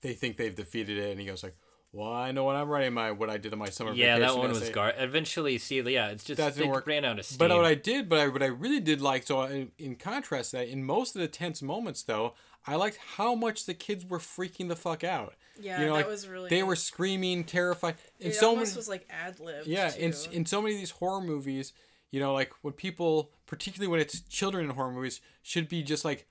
[0.00, 1.56] they think they've defeated it, and he goes like,
[1.92, 4.28] "Well, I know what I'm writing my what I did in my summer Yeah, that
[4.28, 4.94] vacation one was gar.
[4.96, 6.86] Eventually, see, yeah, it's just That didn't work.
[6.86, 7.38] ran out of steam.
[7.38, 10.52] But what I did, but I, what I really did like, so in, in contrast
[10.52, 12.34] to that, in most of the tense moments, though,
[12.66, 15.34] I liked how much the kids were freaking the fuck out.
[15.58, 17.96] Yeah, you know, that like, was really They were screaming, terrified.
[18.18, 19.66] In it so almost many, was like ad lib.
[19.66, 21.72] yeah, in in so many of these horror movies,
[22.10, 26.04] you know, like when people, particularly when it's children in horror movies, should be just
[26.04, 26.26] like,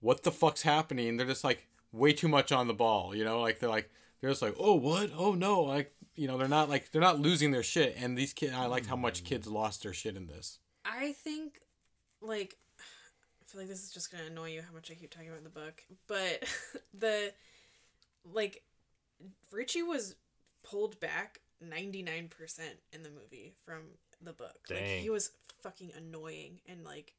[0.00, 3.14] "What the fuck's happening?" They're just like way too much on the ball.
[3.14, 5.10] You know, like they're like they're just like, "Oh what?
[5.16, 7.96] Oh no!" Like you know, they're not like they're not losing their shit.
[7.98, 10.58] And these kids, I liked how much kids lost their shit in this.
[10.84, 11.60] I think,
[12.20, 12.56] like,
[13.54, 15.50] feel like this is just gonna annoy you how much I keep talking about the
[15.50, 16.44] book, but
[16.98, 17.32] the,
[18.32, 18.62] like,
[19.52, 20.16] Richie was
[20.64, 23.82] pulled back ninety nine percent in the movie from
[24.20, 24.58] the book.
[24.68, 25.30] Like he was
[25.62, 27.14] fucking annoying and like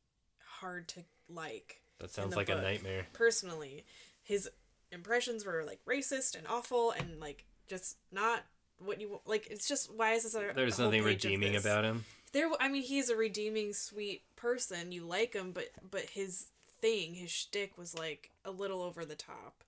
[0.60, 1.82] hard to like.
[2.00, 3.08] that sounds like a nightmare.
[3.14, 3.86] Personally,
[4.22, 4.50] his
[4.92, 8.44] impressions were like racist and awful and like just not
[8.80, 9.48] what you like.
[9.50, 12.04] It's just why is this a There's nothing redeeming about him.
[12.34, 16.48] there i mean he's a redeeming sweet person you like him but but his
[16.82, 19.64] thing his shtick was like a little over the top.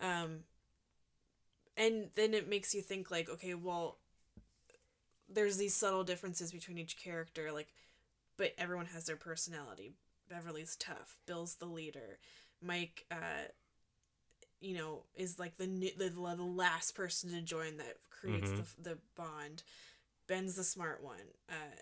[0.00, 0.40] Um
[1.76, 3.98] and then it makes you think like okay well
[5.28, 7.68] there's these subtle differences between each character like
[8.36, 9.92] but everyone has their personality.
[10.28, 11.16] Beverly's tough.
[11.26, 12.18] Bill's the leader.
[12.60, 13.48] Mike uh
[14.60, 18.56] you know is like the new, the, the last person to join that creates Mhm.
[18.82, 19.62] the, the bond.
[20.26, 21.34] Ben's the smart one.
[21.48, 21.76] Uh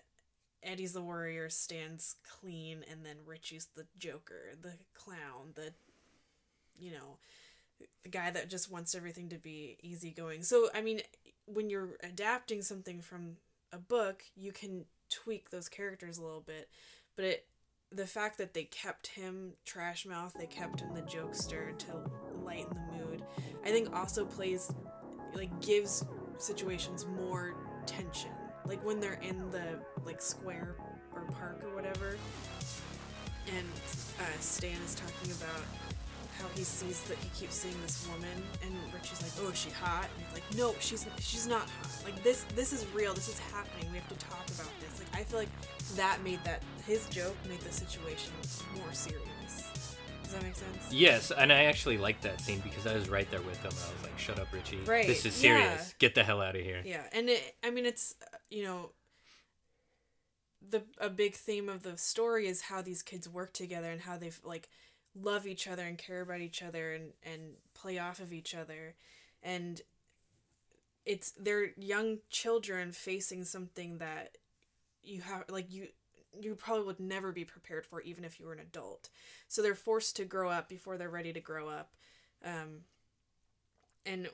[0.63, 5.73] eddie's the warrior Stan's clean and then richie's the joker the clown the
[6.77, 7.17] you know
[8.03, 10.43] the guy that just wants everything to be easygoing.
[10.43, 11.01] So i mean
[11.45, 13.37] when you're adapting something from
[13.71, 16.69] a book you can tweak those characters a little bit
[17.15, 17.45] but it
[17.91, 21.87] the fact that they kept him trash mouth they kept him the jokester to
[22.43, 23.23] lighten the mood
[23.65, 24.71] i think also plays
[25.33, 26.05] like gives
[26.37, 27.55] situations more
[27.85, 28.31] tension
[28.65, 29.63] like when they're in the
[30.05, 30.75] like square
[31.13, 32.17] or park or whatever
[33.47, 33.67] and
[34.19, 35.61] uh, stan is talking about
[36.39, 38.29] how he sees that he keeps seeing this woman
[38.63, 42.03] and richie's like oh is she hot and he's like no she's she's not hot
[42.05, 45.19] like this this is real this is happening we have to talk about this like
[45.19, 45.49] i feel like
[45.95, 48.31] that made that his joke made the situation
[48.77, 49.19] more serious
[50.23, 53.29] does that make sense Yes, and I actually liked that scene because I was right
[53.29, 53.71] there with him.
[53.71, 54.79] I was like, "Shut up, Richie.
[54.85, 55.63] Right, This is serious.
[55.89, 55.93] yeah.
[55.99, 58.15] Get the hell out of here." Yeah, and it, I mean, it's
[58.53, 58.91] you know,
[60.69, 64.17] the a big theme of the story is how these kids work together and how
[64.17, 64.69] they like
[65.19, 68.95] love each other and care about each other and and play off of each other,
[69.41, 69.81] and
[71.05, 74.37] it's they're young children facing something that
[75.01, 75.87] you have like you
[76.39, 79.09] you probably would never be prepared for even if you were an adult.
[79.47, 81.93] So they're forced to grow up before they're ready to grow up.
[82.45, 82.81] Um
[84.05, 84.29] and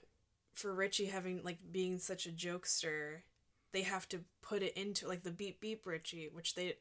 [0.53, 3.21] for Richie having like being such a jokester,
[3.71, 6.75] they have to put it into like the beep beep Richie, which they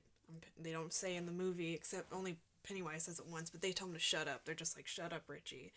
[0.60, 2.36] they don't say in the movie except only
[2.66, 4.44] Pennywise says it once, but they tell him to shut up.
[4.44, 5.72] They're just like shut up Richie.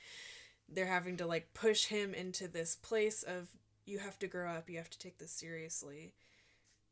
[0.67, 3.49] They're having to like push him into this place of
[3.85, 6.13] you have to grow up, you have to take this seriously.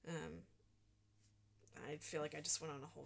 [0.08, 0.44] Um
[1.90, 3.06] I feel like I just went on a whole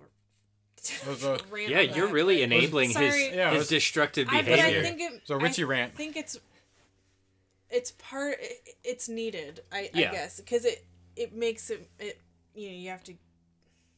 [1.52, 3.06] rant Yeah, you're that, really enabling Sorry.
[3.28, 4.56] his Yeah, his was- destructive behavior.
[4.58, 5.22] but I think it.
[5.26, 5.94] So Richie I rant.
[5.94, 6.40] I think it's.
[7.70, 8.38] It's part.
[8.84, 9.62] It's needed.
[9.72, 10.86] I, I guess because it
[11.16, 12.20] it makes it it
[12.56, 13.14] you know you have to.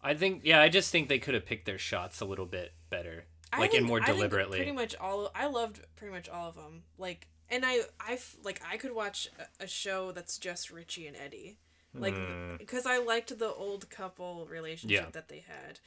[0.03, 2.73] I think yeah, I just think they could have picked their shots a little bit
[2.89, 4.57] better, I like think- and more deliberately.
[4.59, 5.31] pretty much all.
[5.33, 6.83] I loved pretty much all of them.
[6.97, 11.15] Like and I I like I could watch a, a show that's just Richie and
[11.17, 11.57] Eddie.
[11.97, 12.57] Like Mm.
[12.57, 15.09] because I liked the old couple relationship Yeah.
[15.11, 15.79] that they had.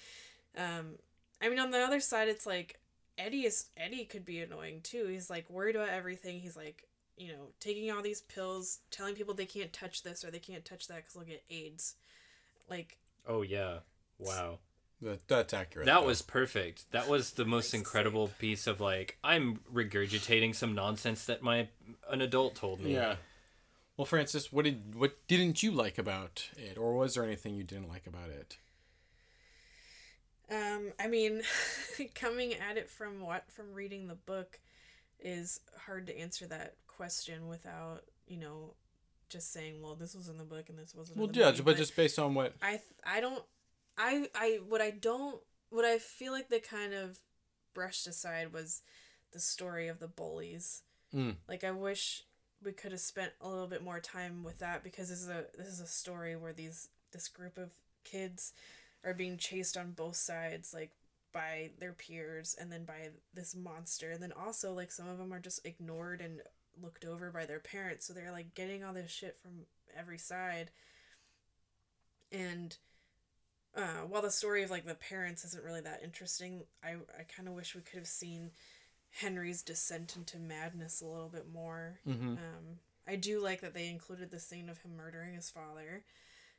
[0.56, 0.94] Um,
[1.42, 2.80] I mean, on the other side, it's like
[3.18, 5.06] Eddie is Eddie could be annoying too.
[5.06, 6.40] He's like worried about everything.
[6.40, 6.87] He's like,
[7.18, 10.64] you know, taking all these pills, telling people they can't touch this or they can't
[10.64, 11.94] touch that because they'll get AIDS.
[12.68, 13.78] Like, Oh yeah,
[14.18, 14.58] wow.
[15.00, 15.86] That, that's accurate.
[15.86, 16.06] That though.
[16.06, 16.90] was perfect.
[16.90, 21.68] That was the most incredible piece of like I'm regurgitating some nonsense that my
[22.10, 22.94] an adult told me.
[22.94, 23.16] Yeah.
[23.96, 27.64] Well, Francis, what did what didn't you like about it, or was there anything you
[27.64, 28.58] didn't like about it?
[30.50, 31.42] um, I mean,
[32.14, 34.58] coming at it from what from reading the book
[35.20, 38.74] is hard to answer that question without you know
[39.28, 41.18] just saying, well, this was in the book and this wasn't.
[41.18, 41.62] Well, in the yeah, movie.
[41.62, 43.42] but just based on what I th- I don't
[43.96, 45.40] I I what I don't
[45.70, 47.18] what I feel like they kind of
[47.74, 48.82] brushed aside was
[49.32, 50.82] the story of the bullies.
[51.14, 51.36] Mm.
[51.48, 52.24] Like I wish
[52.64, 55.44] we could have spent a little bit more time with that because this is a
[55.56, 57.70] this is a story where these this group of
[58.04, 58.52] kids
[59.04, 60.90] are being chased on both sides like
[61.32, 65.32] by their peers and then by this monster and then also like some of them
[65.32, 66.40] are just ignored and
[66.82, 69.66] looked over by their parents so they're like getting all this shit from
[69.98, 70.70] every side
[72.30, 72.76] and
[73.76, 77.48] uh, while the story of like the parents isn't really that interesting i, I kind
[77.48, 78.50] of wish we could have seen
[79.10, 82.32] henry's descent into madness a little bit more Mm-hmm.
[82.32, 82.78] um,
[83.10, 86.04] I do like that they included the scene of him murdering his father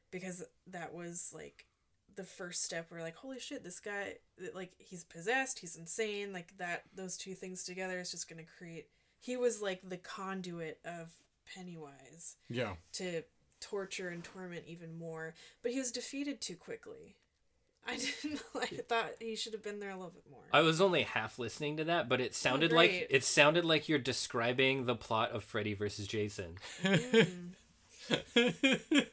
[0.09, 1.67] because that was like
[2.15, 4.15] the first step where like holy shit this guy
[4.55, 8.51] like he's possessed he's insane like that those two things together is just going to
[8.57, 8.88] create
[9.20, 11.13] he was like the conduit of
[11.55, 12.74] pennywise Yeah.
[12.93, 13.24] to
[13.59, 17.15] torture and torment even more but he was defeated too quickly
[17.88, 20.80] i didn't i thought he should have been there a little bit more I was
[20.82, 24.86] only half listening to that, but it oh, sounded like it sounded like you're describing
[24.86, 26.55] the plot of Freddy versus Jason.
[26.82, 27.51] Mm.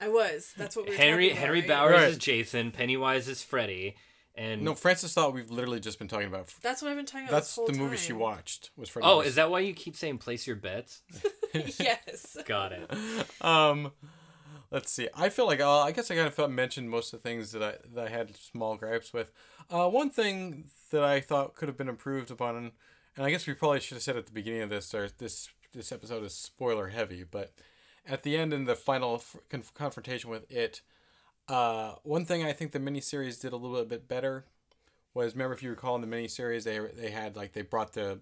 [0.00, 1.68] i was that's what we were Henry talking about, Henry right?
[1.68, 2.08] Bowers Right.
[2.10, 3.96] is Jason, Pennywise is Freddy,
[4.36, 6.52] and No, Francis thought we've literally just been talking about.
[6.62, 8.70] that's what i've been talking about That's this whole the movie she watched.
[8.76, 9.06] Was Freddy.
[9.08, 9.30] oh, vs.
[9.30, 11.02] is that why you keep saying place your bets?
[11.54, 12.90] yes Got it.
[13.40, 13.92] Um,
[14.70, 15.08] let's see.
[15.14, 17.52] I feel like uh, I guess I kind of felt mentioned most of the things
[17.52, 19.30] that I that I had small gripes with.
[19.70, 22.72] Uh, one thing that I thought could have been improved upon, and,
[23.16, 25.48] and I guess we probably should have said at the beginning of this, or this
[25.72, 27.52] this episode is spoiler heavy, but
[28.06, 30.82] at the end in the final f- conf- confrontation with it,
[31.48, 34.46] uh, one thing I think the miniseries did a little bit better
[35.12, 38.20] was remember if you recall in the miniseries they they had like they brought the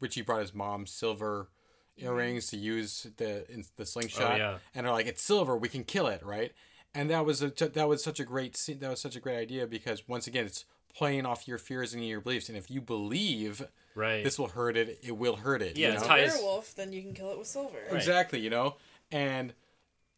[0.00, 1.48] Richie brought his mom silver
[1.96, 4.58] earrings to use the in the slingshot yeah.
[4.74, 6.52] and they're like it's silver we can kill it right
[6.94, 9.38] and that was a that was such a great scene that was such a great
[9.38, 12.80] idea because once again it's playing off your fears and your beliefs and if you
[12.80, 14.22] believe Right.
[14.22, 16.08] this will hurt it it will hurt it Yeah, you it's know?
[16.08, 17.78] how- a ties- werewolf, then you can kill it with silver.
[17.90, 18.76] Exactly, you know,
[19.10, 19.54] and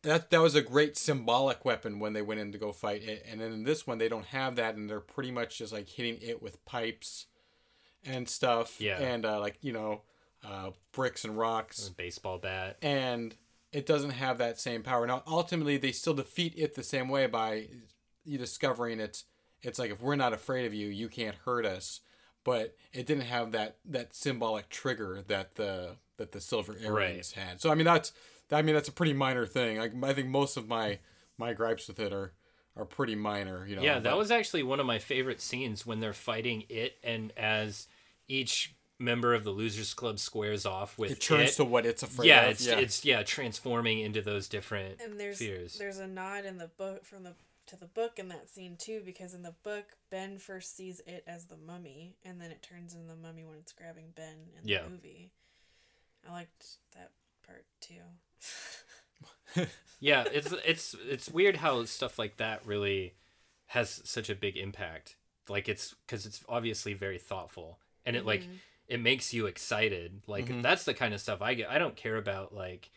[0.02, 3.24] that that was a great symbolic weapon when they went in to go fight it.
[3.28, 5.88] And then in this one, they don't have that, and they're pretty much just like
[5.88, 7.26] hitting it with pipes
[8.04, 8.80] and stuff.
[8.80, 8.98] Yeah.
[8.98, 10.02] and uh, like you know,
[10.46, 12.76] uh, bricks and rocks, baseball bat.
[12.82, 13.34] and
[13.72, 15.06] it doesn't have that same power.
[15.06, 17.68] Now, ultimately, they still defeat it the same way by
[18.24, 19.24] you discovering it's
[19.62, 22.00] it's like if we're not afraid of you, you can't hurt us.
[22.44, 27.60] But it didn't have that that symbolic trigger that the that the silver earrings had.
[27.60, 28.12] So I mean that's
[28.50, 29.78] I mean that's a pretty minor thing.
[29.78, 30.98] I, I think most of my
[31.36, 32.32] my gripes with it are
[32.76, 33.66] are pretty minor.
[33.66, 33.82] You know.
[33.82, 37.32] Yeah, that but- was actually one of my favorite scenes when they're fighting it, and
[37.36, 37.88] as
[38.28, 42.02] each member of the Losers Club squares off with It turns it, to what it's
[42.02, 42.50] afraid yeah, of.
[42.50, 42.78] it's yeah.
[42.78, 45.78] it's yeah transforming into those different And there's fears.
[45.78, 47.34] there's a nod in the book from the
[47.68, 51.22] to the book in that scene too because in the book Ben first sees it
[51.28, 54.66] as the mummy and then it turns into the mummy when it's grabbing Ben in
[54.66, 54.82] Yeah.
[54.82, 55.30] the movie.
[56.28, 57.12] I liked that
[57.46, 57.94] part too.
[60.00, 63.14] Yeah, it's it's it's weird how stuff like that really
[63.66, 65.16] has such a big impact.
[65.48, 68.52] Like it's because it's obviously very thoughtful, and it like mm-hmm.
[68.88, 70.22] it makes you excited.
[70.26, 70.62] Like mm-hmm.
[70.62, 71.70] that's the kind of stuff I get.
[71.70, 72.90] I don't care about like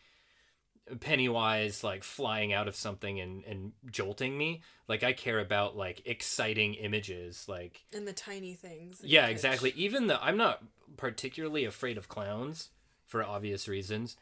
[1.00, 4.62] Pennywise like flying out of something and and jolting me.
[4.88, 7.46] Like I care about like exciting images.
[7.48, 9.00] Like And the tiny things.
[9.02, 9.72] yeah, exactly.
[9.76, 10.62] Even the I'm not
[10.96, 12.70] particularly afraid of clowns
[13.06, 14.16] for obvious reasons,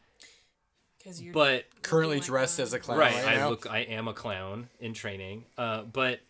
[1.03, 2.63] Because you're but currently like dressed one.
[2.67, 2.99] as a clown.
[2.99, 3.49] right, Right, I now.
[3.51, 5.45] look I am a clown in training.
[5.59, 6.21] Uh, but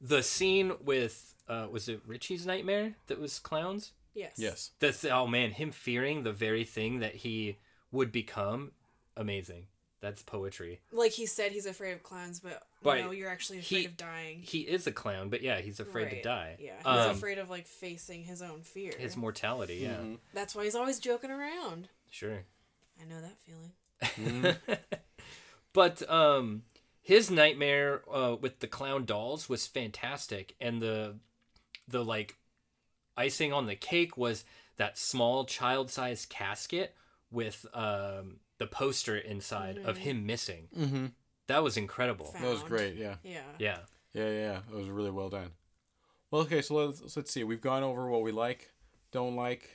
[0.00, 3.92] the scene with uh, was it Richie's nightmare that was clowns?
[4.14, 4.32] yes.
[4.36, 4.70] Yes.
[4.80, 7.58] That's oh man, him fearing the very thing that he
[7.90, 8.72] would become,
[9.16, 9.66] amazing.
[10.00, 10.80] That's poetry.
[10.90, 13.04] Like he said, he's afraid of clowns, but Right.
[13.04, 14.40] no, you're actually afraid He- of dying.
[14.42, 16.56] He is a clown, but yeah, he's afraid to die.
[16.58, 18.92] Yeah, he's Um, afraid of like facing his own fear.
[18.98, 19.76] his mortality.
[19.76, 20.14] Yeah, Mm-hmm.
[20.34, 21.88] That's why he's always joking around.
[22.10, 22.44] sure.
[23.00, 24.56] I know that feeling.
[25.72, 26.62] But um,
[27.00, 31.16] his nightmare uh, with the clown dolls was fantastic, and the
[31.88, 32.36] the like
[33.16, 34.44] icing on the cake was
[34.76, 36.94] that small child-sized casket
[37.30, 40.68] with um, the poster inside of him missing.
[40.76, 41.06] Mm-hmm.
[41.46, 42.34] That was incredible.
[42.40, 42.96] That was great.
[42.96, 43.16] Yeah.
[43.22, 43.40] Yeah.
[43.58, 43.78] Yeah.
[44.14, 44.58] Yeah, yeah, yeah.
[44.70, 45.52] It was really well done.
[46.30, 47.44] Well, okay, so let's let's see.
[47.44, 48.72] We've gone over what we like,
[49.10, 49.68] don't like.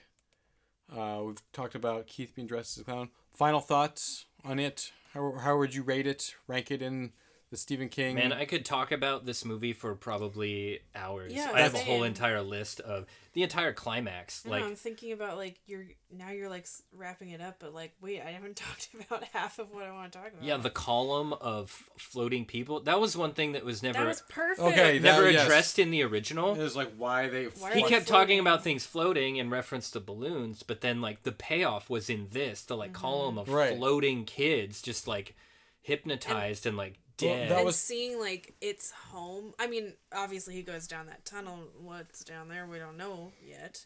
[0.95, 3.09] Uh, we've talked about Keith being dressed as a clown.
[3.33, 4.91] Final thoughts on it?
[5.13, 6.35] How how would you rate it?
[6.47, 7.11] Rank it in
[7.49, 8.15] the Stephen King.
[8.15, 11.33] Man, I could talk about this movie for probably hours.
[11.33, 14.43] Yeah, I have a whole entire list of the entire climax.
[14.45, 17.73] I like, know, I'm thinking about like you're now you're like wrapping it up, but
[17.73, 20.43] like wait, I haven't talked about half of what I want to talk about.
[20.43, 22.81] yeah, the column of floating people.
[22.81, 24.59] That was one thing that was never that was perfect.
[24.59, 25.45] Okay, never that- yes.
[25.45, 26.53] addressed in the original.
[26.53, 27.45] it was like why they.
[27.45, 30.99] Why he are they kept talking about things floating in reference to balloons, but then
[30.99, 33.49] like the payoff was in this, the like column mm-hmm.
[33.49, 33.77] of Right.
[33.77, 35.35] floating kids just like
[35.81, 37.49] hypnotized and, like Well, dead.
[37.51, 39.53] that and was- seeing like its home.
[39.59, 41.59] I mean, obviously he goes down that tunnel.
[41.81, 43.85] What's down there, we don't know yet.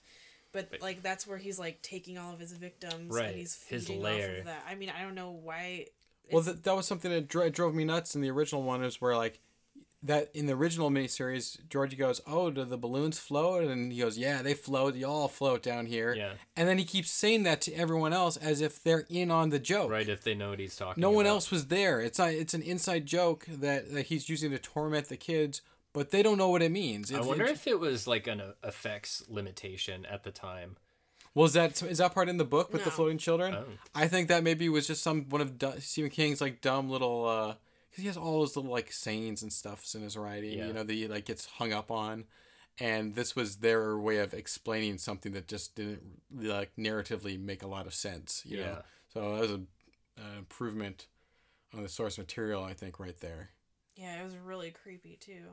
[0.53, 3.87] But like that's where he's like taking all of his victims Right, and he's his
[3.87, 4.31] feeding lair.
[4.33, 4.65] off of that.
[4.67, 5.87] I mean, I don't know why.
[6.29, 8.83] Well, it's- th- that was something that dro- drove me nuts in the original one.
[8.83, 9.39] Is where like
[10.03, 14.17] that in the original miniseries, Georgie goes, "Oh, do the balloons float?" And he goes,
[14.17, 14.95] "Yeah, they float.
[14.95, 16.33] You all float down here." Yeah.
[16.55, 19.59] And then he keeps saying that to everyone else as if they're in on the
[19.59, 19.91] joke.
[19.91, 21.33] right if they know what he's talking No one about.
[21.35, 22.01] else was there.
[22.01, 22.29] It's not.
[22.31, 25.61] It's an inside joke that, that he's using to torment the kids,
[25.93, 27.13] but they don't know what it means.
[27.13, 30.77] I wonder it's- if it was like an uh, effects limitation at the time.
[31.35, 33.53] Well, is that is that part in the book with the floating children?
[33.55, 33.63] Oh.
[33.95, 37.25] I think that maybe was just some one of Du- Stephen King's like dumb little.
[37.27, 37.53] uh
[37.91, 40.67] because he has all those little like sayings and stuffs in his writing, Yeah.
[40.67, 42.23] you know, that he like gets hung up on,
[42.79, 47.67] and this was their way of explaining something that just didn't like narratively make a
[47.67, 48.63] lot of sense, you Yeah.
[48.63, 48.77] know.
[49.13, 51.07] So that was a, an improvement
[51.73, 53.49] on the source material, I think, right there.
[53.95, 55.43] yeah, it was really creepy too.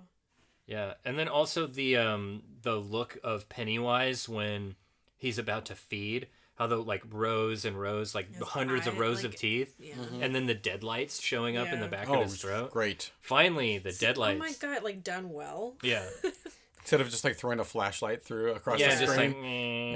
[0.67, 4.77] Yeah, and then also the um the look of Pennywise when
[5.17, 6.29] he's about to feed,
[6.59, 9.95] how the like rows and rows, like His hundreds of eye, rows of teeth, Yeah.
[10.21, 12.71] and then the deadlights showing up in the back Oh, of his throat.
[12.73, 13.13] great!
[13.21, 14.41] Finally, the See, deadlights.
[14.63, 15.77] Oh my god, like done well.
[15.83, 16.05] Yeah,
[16.81, 19.33] Instead of just like throwing a flashlight through across yeah, the just screen.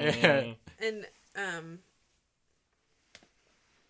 [0.06, 0.22] like.
[0.22, 0.44] Yeah.
[0.86, 1.06] and
[1.36, 1.78] um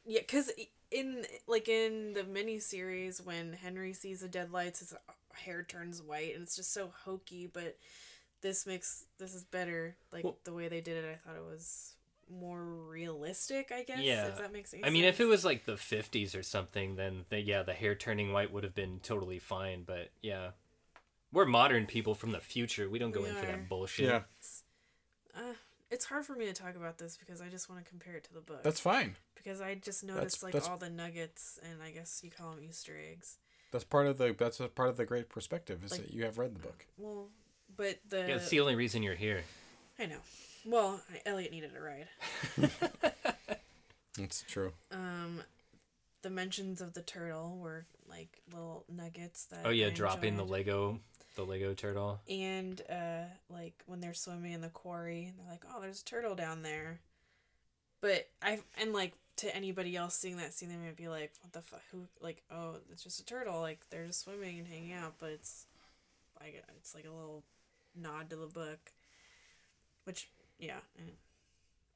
[0.05, 0.51] yeah because
[0.91, 4.95] in like in the miniseries when henry sees the deadlights his
[5.33, 7.77] hair turns white and it's just so hokey but
[8.43, 11.45] this makes this is better like Well- the way they did it i thought it
[11.45, 11.95] was
[12.31, 14.27] more realistic i guess Yeah.
[14.29, 17.25] if that makes any I mean, if it was like the 50s or something, then
[17.29, 19.83] the, yeah, the hair turning white would have been totally fine.
[19.85, 20.51] But yeah,
[21.33, 22.89] we're modern people from the future.
[22.89, 24.07] We don't go We in for that bullshit.
[24.09, 24.21] Yeah,
[25.37, 25.55] uh,
[25.91, 28.25] it's hard for me to talk about this because i just want to compare it
[28.25, 29.15] to the book that's fine.
[29.35, 32.65] because i just noticed like that's- all the nuggets and i guess you call them
[32.65, 33.37] easter eggs
[33.73, 36.25] That's part of the that's a part of the great perspective is Like- that you
[36.25, 36.87] have read the book.
[36.97, 37.29] well
[37.77, 39.43] but the Yeah, it's the only reason you're here.
[40.03, 40.17] I know.
[40.67, 42.09] Well, Elliot needed a ride.
[44.19, 44.73] It's true.
[44.91, 45.41] Um,
[46.21, 49.61] the mentions of the turtle were like little nuggets that.
[49.65, 50.45] Oh yeah, I dropping the.
[50.45, 51.01] Lego,
[51.35, 52.21] the Lego turtle.
[52.29, 56.05] And uh, like when they're swimming in the quarry, and they're like, "Oh, there's a
[56.05, 57.01] turtle down there."
[58.03, 61.53] But I and like to anybody else seeing that scene, they might be like, "What
[61.53, 61.83] the fuck?
[61.91, 62.03] Who?
[62.21, 63.61] Like, oh, it's just a turtle.
[63.61, 65.67] Like they're just swimming and hanging out." But it's
[66.39, 67.45] like it's like a little
[67.97, 68.93] nod to the book,
[70.05, 70.29] which
[70.59, 70.79] yeah,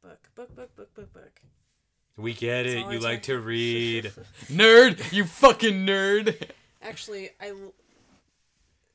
[0.02, 1.40] book, book, book, book, book, book.
[2.16, 2.84] We get That's it.
[2.84, 4.12] all You I like to read.
[4.46, 6.50] Nerd, you fucking nerd.
[6.82, 7.74] Actually, I l-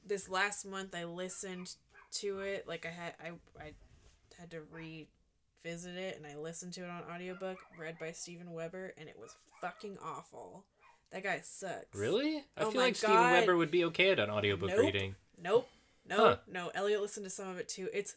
[0.05, 1.75] this last month I listened
[2.13, 2.67] to it.
[2.67, 3.29] Like I had I
[3.61, 3.73] I
[4.39, 5.07] had to read,
[5.63, 9.17] revisit it, and I listened to it on audiobook, read by Steven Weber, and it
[9.19, 10.65] was fucking awful.
[11.11, 11.93] That guy sucks.
[11.93, 12.37] really?
[12.57, 13.31] I Oh feel my like Steven God.
[13.33, 14.79] Weber would be okay at an audiobook Nope.
[14.79, 15.15] reading.
[15.41, 15.69] Nope.
[16.09, 16.17] No.
[16.17, 16.35] Huh.
[16.51, 16.71] No.
[16.73, 17.89] Elliot listened to some of it too.
[17.93, 18.15] It's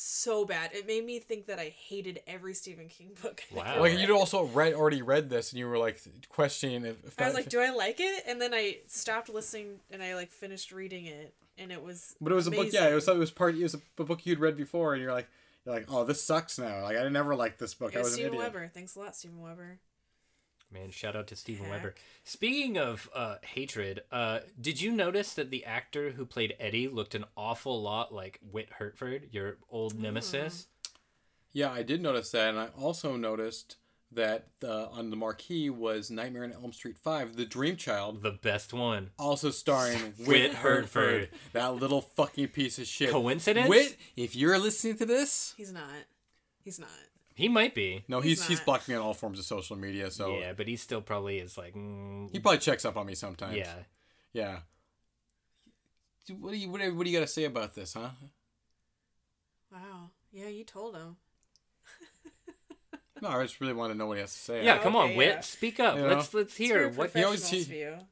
[0.00, 0.70] so bad.
[0.72, 3.42] It made me think that I hated every Stephen King book.
[3.52, 3.80] I Wow.
[3.80, 7.24] Like you'd also read already read this and you were like questioning if, if I
[7.26, 8.24] was that- like, do I like it?
[8.26, 12.16] And then I stopped listening and I like finished reading it, and it was.
[12.20, 12.68] But it was a book.
[12.72, 13.54] Yeah, it was it was part.
[13.54, 15.28] It was a book you'd read before, and you're like,
[15.66, 16.82] you're like, oh, this sucks now.
[16.82, 17.92] Like I never liked this book.
[17.94, 18.52] It I was was an Steven idiot.
[18.54, 18.70] Weber.
[18.72, 19.78] Thanks a lot, Steven Weber.
[20.72, 21.72] Man, shout out to Steven Heck.
[21.72, 21.94] Weber.
[22.22, 27.14] Speaking of uh, hatred, uh, did you notice that the actor who played Eddie looked
[27.16, 30.02] an awful lot like Whit Hertford, your old Hmm.
[30.02, 30.68] nemesis?
[31.52, 33.76] Yeah, I did notice that, and I also noticed
[34.12, 38.30] that uh, on the marquee was Nightmare on Elm Street Five: The Dream Child, The
[38.30, 39.10] best one.
[39.18, 41.20] also starring Whit Whit Hertford.
[41.22, 41.28] Hertford.
[41.52, 43.10] That little fucking piece of shit.
[43.10, 43.68] Coincidence?
[43.68, 45.82] Whit, if you're listening to this, He's not.
[46.62, 46.88] He's not.
[47.34, 48.04] He might be.
[48.08, 48.64] no, He's he's he's not.
[48.66, 51.56] blocked me on all forms of social media, so Yeah, but he still probably is
[51.56, 51.74] like.
[51.74, 53.56] Mm, he probably checks up on me sometimes.
[53.56, 53.74] yeah.
[54.32, 54.58] yeah.
[56.38, 58.10] What do you what do you, what do you got to say about this, huh?
[59.72, 60.10] Wow.
[60.32, 61.16] Yeah, you told him.
[63.22, 64.64] No, I just really want to know what he has to say.
[64.64, 65.28] Yeah, Oh, come on, okay, Whit.
[65.28, 65.40] yeah.
[65.40, 65.96] Speak up.
[65.98, 67.10] You let's let's hear what.
[67.12, 67.64] He always- he-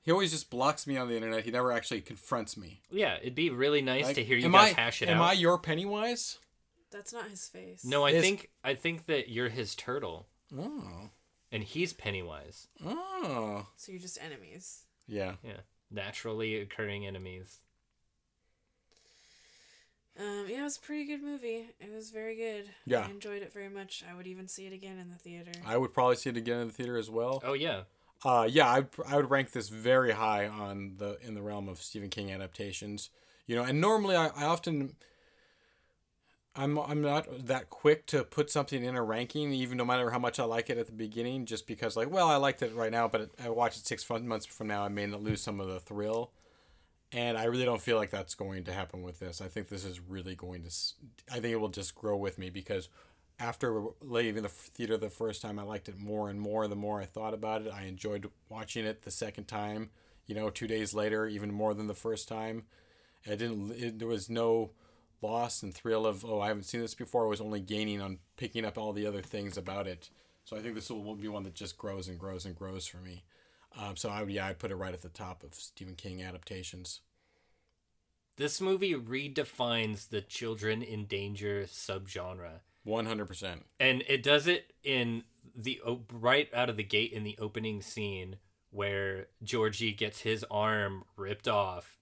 [0.02, 1.44] He always just blocks me on the internet.
[1.46, 2.82] He never actually confronts me.
[2.90, 5.18] Yeah, it'd be really nice Like, to hear you am guys I, hash it am
[5.22, 5.30] out.
[5.30, 6.38] I your Pennywise?
[6.90, 7.84] That's not his face.
[7.84, 11.10] No, I Is- think I think that you're his turtle, Oh.
[11.52, 12.68] and he's Pennywise.
[12.84, 13.66] Oh.
[13.76, 14.84] So you're just enemies.
[15.06, 15.36] Yeah.
[15.42, 15.60] Yeah.
[15.90, 17.60] naturally occurring enemies.
[20.18, 21.70] Um, yeah, it was a pretty good movie.
[21.78, 22.68] It was very good.
[22.84, 23.06] Yeah.
[23.06, 24.02] I enjoyed it very much.
[24.10, 25.52] I would even see it again in the theater.
[25.64, 27.40] I would probably see it again in the theater as well.
[27.44, 27.82] Oh yeah,
[28.24, 31.80] Uh, yeah, I I would rank this very high on the in the realm of
[31.80, 33.10] Stephen King adaptations.
[33.46, 34.96] You know, and normally I, I often
[36.58, 40.18] I'm I'm not that quick to put something in a ranking, even no matter how
[40.18, 42.90] much I like it at the beginning, just because like, well, I liked it right
[42.90, 45.78] now, but I watch it six months from now, I may lose some of the
[45.78, 46.32] thrill.
[47.10, 49.40] And I really don't feel like that's going to happen with this.
[49.40, 50.70] I think this is really going to.
[51.30, 52.90] I think it will just grow with me because
[53.40, 56.66] after leaving the theater the first time, I liked it more and more.
[56.66, 59.90] The more I thought about it, I enjoyed watching it the second time.
[60.26, 62.64] You know, two days later, even more than the first time.
[63.26, 63.70] I didn't.
[63.72, 64.72] It, there was no
[65.22, 67.24] loss and thrill of oh I haven't seen this before.
[67.24, 70.10] I was only gaining on picking up all the other things about it.
[70.44, 72.98] So I think this will be one that just grows and grows and grows for
[72.98, 73.24] me.
[73.78, 76.22] Um, so I would yeah I'd put it right at the top of Stephen King
[76.22, 77.00] adaptations.
[78.36, 82.60] this movie redefines the children in danger subgenre.
[82.84, 83.66] One hundred percent.
[83.78, 85.24] and it does it in
[85.54, 85.80] the
[86.12, 88.36] right out of the gate in the opening scene
[88.70, 91.98] where Georgie gets his arm ripped off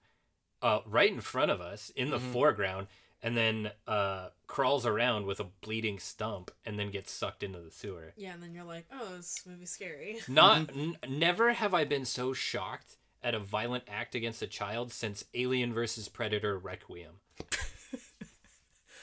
[0.62, 2.86] uh, right in front of us in the foreground
[3.22, 7.70] and then uh, crawls around with a bleeding stump and then gets sucked into the
[7.70, 8.12] sewer.
[8.16, 10.18] yeah, and then you're like, oh, this movie's scary.
[10.28, 14.92] Not n- never have I been so shocked at a violent act against a child
[14.92, 17.14] since Alien versus Predator Requiem.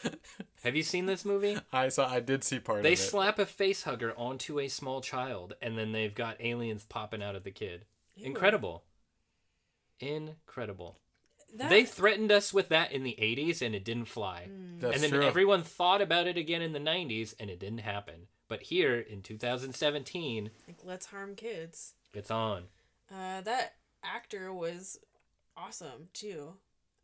[0.64, 1.58] have you seen this movie?
[1.72, 3.02] I saw I did see part They of it.
[3.02, 7.24] They slap a face hugger onto a small child, and then they've got aliens popping
[7.24, 7.86] out of the kid.
[8.16, 8.26] Ew.
[8.28, 8.84] Incredible.
[10.00, 11.00] Incredible.
[11.56, 14.50] That, They threatened us with that in the 80s, and it didn't fly.
[14.80, 15.24] That's and then true.
[15.24, 18.28] everyone thought about it again in the 90s, and it didn't happen.
[18.48, 21.94] But here in 2017, like, let's harm kids.
[22.14, 22.64] it's on.
[23.12, 25.00] Uh, that actor was
[25.56, 26.54] awesome too.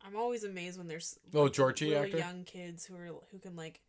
[0.04, 2.18] I'm always amazed when there's Oh, like, Georgie really actor?
[2.18, 3.80] young kids who are who can like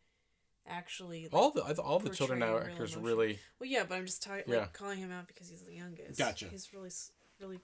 [0.68, 3.02] actually like, all the all the children portray now actors emotion.
[3.02, 4.60] really Well, yeah, but I'm just talking Yeah.
[4.60, 6.18] like calling him out because he's the youngest.
[6.18, 6.46] Gotcha.
[6.48, 7.10] He's really s-
[7.40, 7.58] really.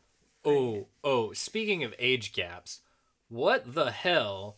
[0.45, 2.81] Oh, oh, speaking of age gaps,
[3.29, 4.57] what the hell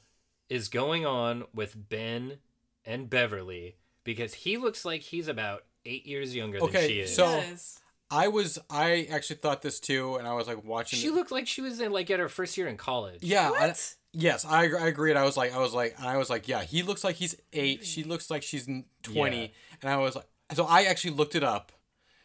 [0.48, 2.38] is going on with Ben
[2.84, 3.76] and Beverly?
[4.04, 7.14] Because he looks like he's about eight years younger than Okay, she is.
[7.14, 7.80] so- Yes.
[8.12, 11.30] I was I actually thought this too and I was like watching she it- looked
[11.30, 13.22] like she was in like at her first year in college.
[13.22, 13.94] Yeah, I- What?
[14.12, 15.16] yes, I, I agreed.
[15.16, 17.84] I was like, I was like, I was like, yeah, he looks like he's eight.
[17.86, 19.76] She looks like she's n- twenty, Yeah.
[19.82, 21.70] and I was like, so I actually looked it up.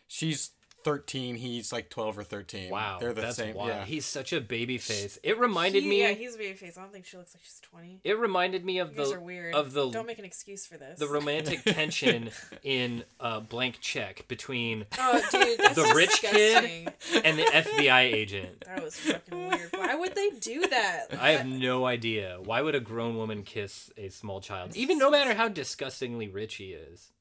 [0.08, 0.50] She's
[0.86, 1.36] thirteen.
[1.36, 2.70] He's like twelve or thirteen.
[2.70, 3.56] Wow, they're the that's same.
[3.56, 3.70] wild.
[3.70, 5.20] Yeah, He's such a baby face.
[5.24, 6.02] It reminded He- me.
[6.04, 6.78] Yeah, he's a baby face.
[6.78, 8.00] I don't think she looks like she's 20.
[8.06, 9.54] it reminded me of You the weird.
[9.56, 10.98] of the Don't make an excuse for this.
[11.00, 12.30] the romantic tension
[12.64, 16.86] in uh, Blank Check between Oh, dude, the rich disgusting.
[17.12, 18.64] kid and the FBI agent.
[18.66, 19.70] That was fucking weird.
[19.76, 21.08] Why would they do that?
[21.20, 22.38] I have no idea.
[22.44, 24.76] Why would a grown woman kiss a small child?
[24.76, 27.12] Even no matter how disgustingly rich he is.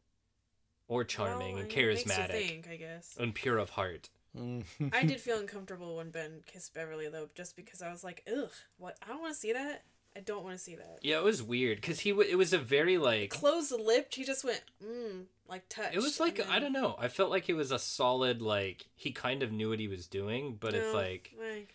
[0.89, 1.83] Or charming Well, and I makes you
[2.13, 3.17] charismatic think, I guess.
[3.19, 4.11] and pure of heart.
[4.37, 8.51] I did feel uncomfortable when Ben kissed Beverly though, just because I was like, ugh,
[8.79, 8.97] what?
[9.03, 9.85] I don't want to see that.
[10.17, 11.01] I don't want to see that.
[11.03, 14.15] Yeah, it was weird because he w- it was a very like Closed lipped.
[14.15, 15.93] He just went, mm, like touch.
[15.93, 16.95] it was like I don't know.
[16.99, 20.07] I felt like it was a solid like he kind of knew what he was
[20.07, 21.67] doing, but it's like I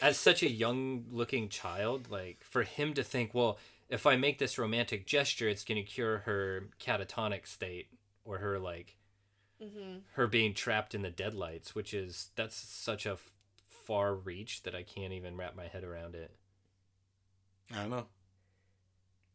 [0.00, 3.58] as such a young looking child, like for him to think, well,
[3.88, 7.88] if I make this romantic gesture, it's gonna cure her catatonic state
[8.28, 8.96] or her like
[9.62, 9.98] mm-hmm.
[10.12, 13.32] her being trapped in the deadlights, which is that's such a f-
[13.68, 16.30] far reach that I can't even wrap my head around it.
[17.72, 18.06] I don't know.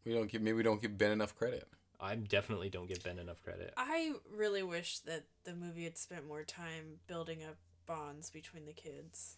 [0.05, 1.67] We don't give maybe we don't give Ben enough credit.
[1.99, 3.73] I definitely don't give Ben enough credit.
[3.77, 7.55] I really wish that the movie had spent more time building up
[7.85, 9.37] bonds between the kids.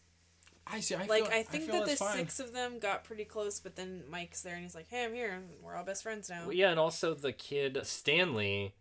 [0.68, 0.96] I see.
[0.96, 2.18] I like feel, I think feel that the fine.
[2.18, 5.14] six of them got pretty close, but then Mike's there and he's like, "Hey, I'm
[5.14, 5.44] here.
[5.62, 8.74] We're all best friends now." Well, yeah, and also the kid Stanley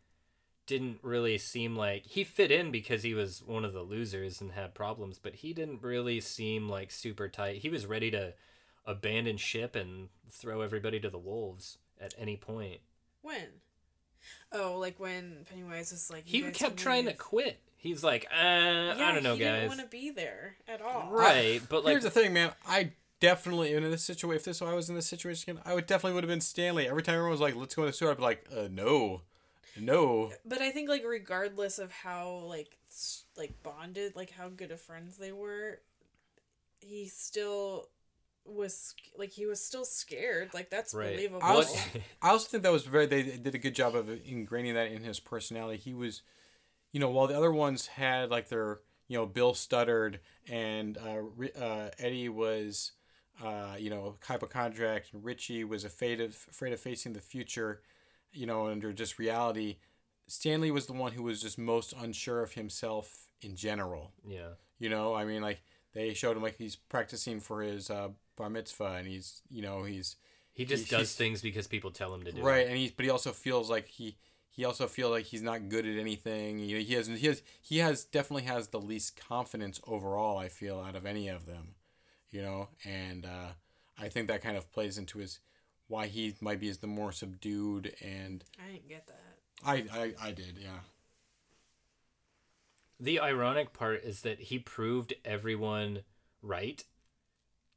[0.67, 4.53] didn't really seem like he fit in because he was one of the losers and
[4.53, 7.59] had problems, but he didn't really seem like super tight.
[7.59, 8.35] He was ready to
[8.87, 12.81] abandon ship and throw everybody to the wolves at any point.
[13.23, 13.47] When?
[14.53, 17.61] Oh, like when Pennywise was like, He kept can trying to quit.
[17.77, 21.11] He's like, uh, Yeah, I don't know, he didn't want to be there at all.
[21.11, 22.53] Right, but like, Here's the thing, man.
[22.67, 24.37] I definitely in this situation.
[24.37, 26.89] If this I was in this situation, again, I would definitely would have been Stanley.
[26.89, 29.23] Every time everyone was like, "Let's go to the sewer," I'd be like, uh, "No,
[29.81, 32.79] no." But I think like regardless of how like
[33.37, 35.81] like bonded, like how good of friends they were,
[36.81, 37.89] he still
[38.45, 40.53] was like he was still scared.
[40.55, 41.13] Like that's Right.
[41.13, 41.43] believable.
[41.43, 41.79] I, also,
[42.23, 43.07] I also think that was very.
[43.07, 45.79] They did a good job of ingraining that in his personality.
[45.79, 46.23] He was,
[46.93, 51.59] you know, while the other ones had like their, you know Bill stuttered and uh,
[51.59, 52.93] uh, Eddie was
[53.43, 57.81] uh, you know hypochondriac and Richie was afraid of afraid of facing the future,
[58.35, 59.77] you know under just reality.
[60.27, 64.13] Stanley was the one who was just most unsure of himself in general.
[64.27, 64.55] Yeah.
[64.79, 65.61] You know, I mean, like
[65.93, 69.85] they showed him like he's practicing for his uh, bar mitzvah, and he's you know
[69.85, 70.17] he's
[70.53, 72.69] He just He- does things because people tell him to do right, it.
[72.69, 74.17] and he's but he also feels like he
[74.51, 76.59] he also feels like he's not good at anything.
[76.59, 80.39] You know, he has he has he has definitely has the least confidence overall.
[80.39, 81.75] I feel out of any of them,
[82.31, 83.49] you know, and uh,
[83.99, 85.39] I think that kind of plays into his
[85.89, 89.21] why he might be as the more subdued and I didn't get that.
[89.65, 90.81] I I, I did yeah
[93.01, 96.03] The ironic part is that he proved everyone
[96.43, 96.83] right.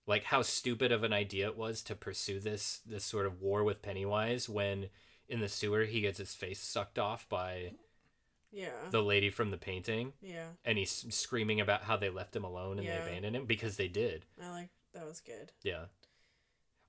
[0.05, 3.63] Like how stupid of an idea it was to pursue this this sort of war
[3.63, 4.87] with Pennywise when
[5.27, 7.73] in the sewer he gets his face sucked off by
[8.51, 8.69] Yeah.
[8.91, 10.51] the lady from the painting yeah.
[10.63, 12.99] and he's screaming about how they left him alone and Yeah.
[13.03, 14.23] they abandoned him because they did.
[14.41, 15.51] I like that was good.
[15.63, 15.85] Yeah.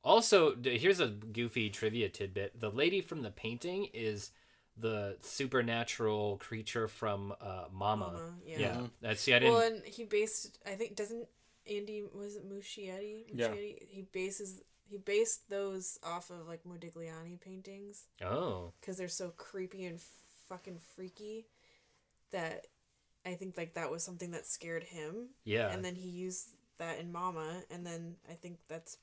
[0.05, 2.61] Also, here's a goofy trivia tidbit.
[2.61, 4.31] The lady from the painting is
[4.77, 8.07] the supernatural creature from uh, Mama.
[8.07, 8.59] Mama, yeah.
[8.59, 8.81] Yeah.
[9.01, 9.55] That's see, I didn't.
[9.55, 10.59] Well, and he based.
[10.67, 11.27] I think doesn't
[11.69, 13.25] Andy was it Muschietti?
[13.33, 13.53] Yeah.
[13.55, 19.85] He bases he based those off of like Modigliani paintings oh, because they're so creepy
[19.85, 20.01] and
[20.49, 21.47] fucking freaky
[22.33, 22.67] that
[23.27, 25.31] I think like that was something that scared him.
[25.45, 25.71] yeah.
[25.71, 28.97] And then he used that in Mama, and then I think that's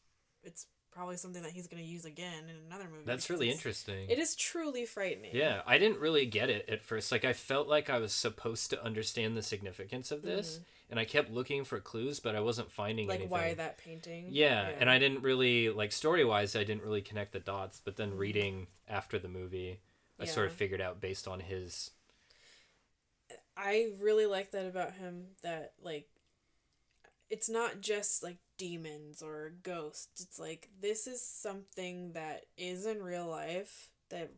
[0.44, 3.04] it's probably something that he's gonna use again in another movie.
[3.06, 4.10] That's really interesting.
[4.10, 5.32] It is truly frightening.
[5.34, 7.12] Yeah, I didn't really get it at first.
[7.12, 11.04] Like I felt like I was supposed to understand the significance of this, and I
[11.06, 13.10] kept looking for clues, but I wasn't finding Mm-hmm.
[13.10, 13.32] Like anything.
[13.32, 14.28] why that painting?
[14.30, 16.56] Yeah, and I didn't really like story wise.
[16.56, 17.82] I didn't really connect the dots.
[17.84, 19.82] But then reading after the movie,
[20.20, 20.60] I sort of Mm-hmm.
[20.60, 21.92] Figured out based on his.
[23.58, 26.08] I really like that about him that like
[27.30, 30.22] it's not just like demons or ghosts.
[30.22, 34.32] It's like this is something that is in real life that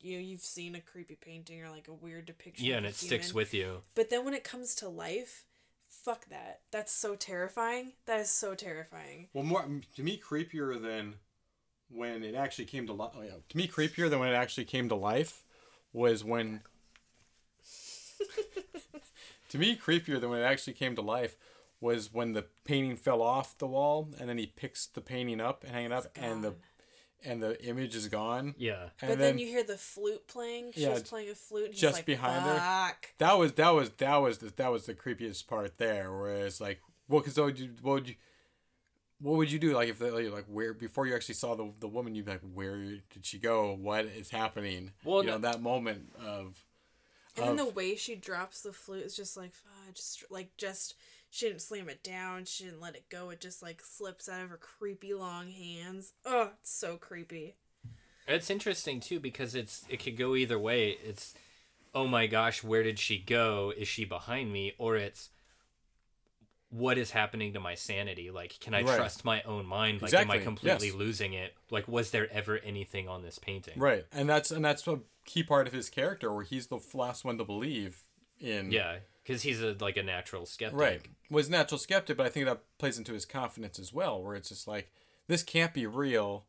[0.00, 2.66] you know, you've seen a creepy painting or like a weird depiction.
[2.66, 3.82] Yeah, of and a it sticks with you.
[3.94, 5.46] But then when it comes to life,
[5.88, 6.62] fuck that.
[6.72, 7.92] That's so terrifying.
[8.06, 9.28] That is so terrifying.
[9.32, 9.64] Well, more
[9.94, 11.16] to me creepier than
[11.88, 13.12] when it actually came to life.
[13.16, 15.44] Oh, to me, creepier than when it actually came to life
[15.92, 16.62] was when.
[19.50, 21.36] to me, creepier than when it actually came to life
[21.82, 25.64] was when the painting fell off the wall and then he picks the painting up
[25.64, 26.54] and hang it up and the
[27.24, 28.54] and the image is gone.
[28.58, 30.72] Yeah, but then, then, you hear the flute playing.
[30.72, 31.66] She's Yeah, playing a flute.
[31.66, 32.92] And he's just like, behind her.
[33.18, 36.12] That was that was that was the, that was the creepiest part there.
[36.12, 38.14] Whereas like, well, because what would you what would you
[39.20, 41.72] what would you do like if they, like like, where before you actually saw the
[41.78, 45.38] the woman you'd be like where did she go what is happening Well, you know
[45.38, 46.64] that moment of
[47.36, 49.52] And then the way she drops the flute is just like,
[49.94, 50.96] just like just
[51.34, 52.44] she didn't slam it down.
[52.44, 53.30] She didn't let it go.
[53.30, 56.12] It just like slips out of her creepy long hands.
[56.26, 57.56] Oh, it's so creepy.
[58.28, 60.90] it's interesting too because it's it could go either way.
[61.02, 61.34] It's
[61.94, 63.72] oh my gosh, where did she go?
[63.76, 64.74] Is she behind me?
[64.76, 65.30] Or it's
[66.68, 68.30] what is happening to my sanity?
[68.30, 68.96] Like, can I Right.
[68.96, 70.00] trust my own mind?
[70.00, 70.96] Like, Exactly, am I completely yes.
[70.96, 71.54] losing it?
[71.70, 73.78] Like, was there ever anything on this painting?
[73.78, 77.24] right and that's and that's a key part of his character where he's the last
[77.24, 78.04] one to believe
[78.40, 80.78] in Yeah, because he's a like a natural skeptic.
[80.80, 81.00] right
[81.30, 84.48] was natural skeptic but I think that plays into his confidence as well where it's
[84.50, 84.90] just like
[85.28, 86.44] this can't be real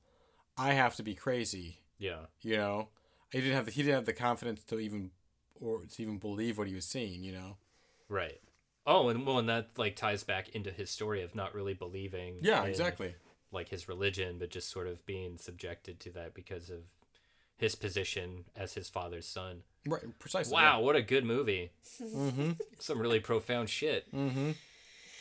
[0.58, 2.26] I have to be crazy Yeah.
[2.42, 2.90] you know
[3.32, 5.12] he didn't have the, he didn't have the confidence to even
[5.60, 7.58] or to even believe what he was seeing you know
[8.10, 8.40] Right.
[8.86, 12.40] Oh, and well, and that like ties back into his story of not really believing.
[12.42, 13.16] yeah in, exactly
[13.52, 16.82] Like his religion, but just sort of being subjected to that because of
[17.56, 19.62] his position as his father's son.
[19.86, 21.72] Right precisely Wow, what a good movie!
[22.02, 22.52] mm-hmm.
[22.80, 24.14] Some really profound shit.
[24.14, 24.52] Mm-hmm.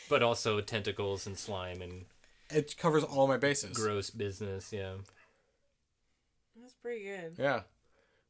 [0.09, 2.05] But also tentacles and slime and
[2.49, 4.71] it covers all my bases gross business.
[4.71, 4.93] Yeah.
[6.59, 7.33] That's pretty good.
[7.37, 7.61] yeah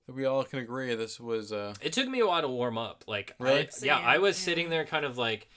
[0.07, 3.05] we all can agree this was uh It took me a while to warm up.
[3.07, 4.45] Like, I- yeah, I was yeah.
[4.45, 5.47] sitting there kind of like,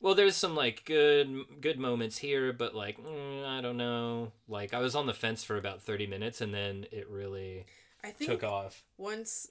[0.00, 4.30] well, there's some like good good moments here, but like, mm, I don't know.
[4.48, 7.66] Like, I was on the fence for about thirty minutes, and then it really
[8.04, 8.84] I think took off.
[8.96, 9.48] once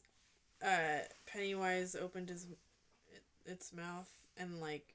[0.66, 2.48] uh Pennywise opened his
[3.46, 4.94] its mouth and like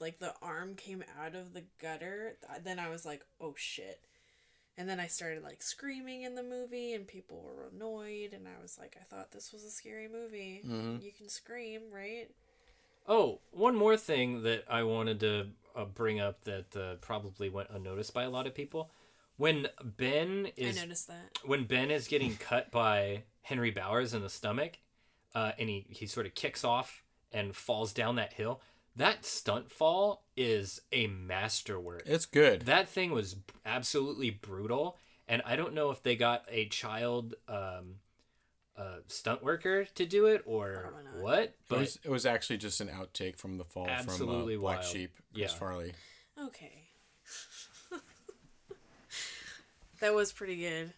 [0.00, 4.00] like the arm came out of the gutter, then I was like, "Oh shit."
[4.76, 8.60] And then I started like screaming in the movie and people were annoyed and I
[8.60, 10.62] was like, "I thought this was a scary movie.
[10.64, 11.02] Mhm.
[11.02, 12.28] You can scream, right?"
[13.06, 17.70] Oh, one more thing that I wanted to uh, bring up that uh, probably went
[17.70, 18.90] unnoticed by a lot of people.
[19.36, 21.38] When Ben is I noticed that.
[21.44, 24.78] when Ben is getting cut by Henry Bowers in the stomach,
[25.34, 27.02] uh, and he, he sort of kicks off
[27.32, 28.60] and falls down that hill,
[28.96, 32.02] that stunt fall is a masterwork.
[32.06, 32.62] It's good.
[32.62, 33.36] that thing was
[33.66, 34.96] absolutely brutal,
[35.26, 37.96] and I don't know if they got a child um,
[38.76, 41.22] uh, stunt worker to do it or Probably not.
[41.24, 44.66] what, it was it was actually just an outtake from the fall Absolutely from uh,
[44.68, 44.88] Black wild.
[44.92, 45.58] Sheep, Chris Yeah.
[45.58, 45.92] Farley.
[46.40, 46.72] Okay.
[50.00, 50.92] that was pretty good.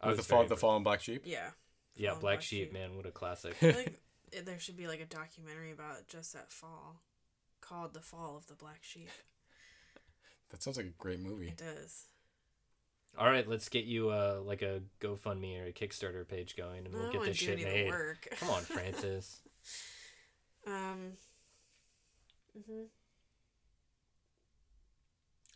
[0.00, 1.22] I With was the fall, very the fall in Black Sheep.
[1.24, 1.50] Yeah.
[1.96, 2.72] Yeah, Black Black Sheep, Sheep.
[2.72, 3.54] man, what a classic.
[3.62, 3.96] I think
[4.32, 7.00] it- there should be like a documentary about just that fall
[7.60, 9.08] called The Fall of the Black Sheep.
[10.50, 11.48] That sounds like a great movie.
[11.48, 12.04] It does.
[13.16, 16.92] All right, let's get you uh, like a GoFundMe or a Kickstarter page going, and
[16.94, 17.90] we'll don't get this do shit any made.
[17.90, 18.26] work.
[18.40, 19.40] Come on, Francis.
[20.66, 21.12] Um.
[22.66, 22.82] hmm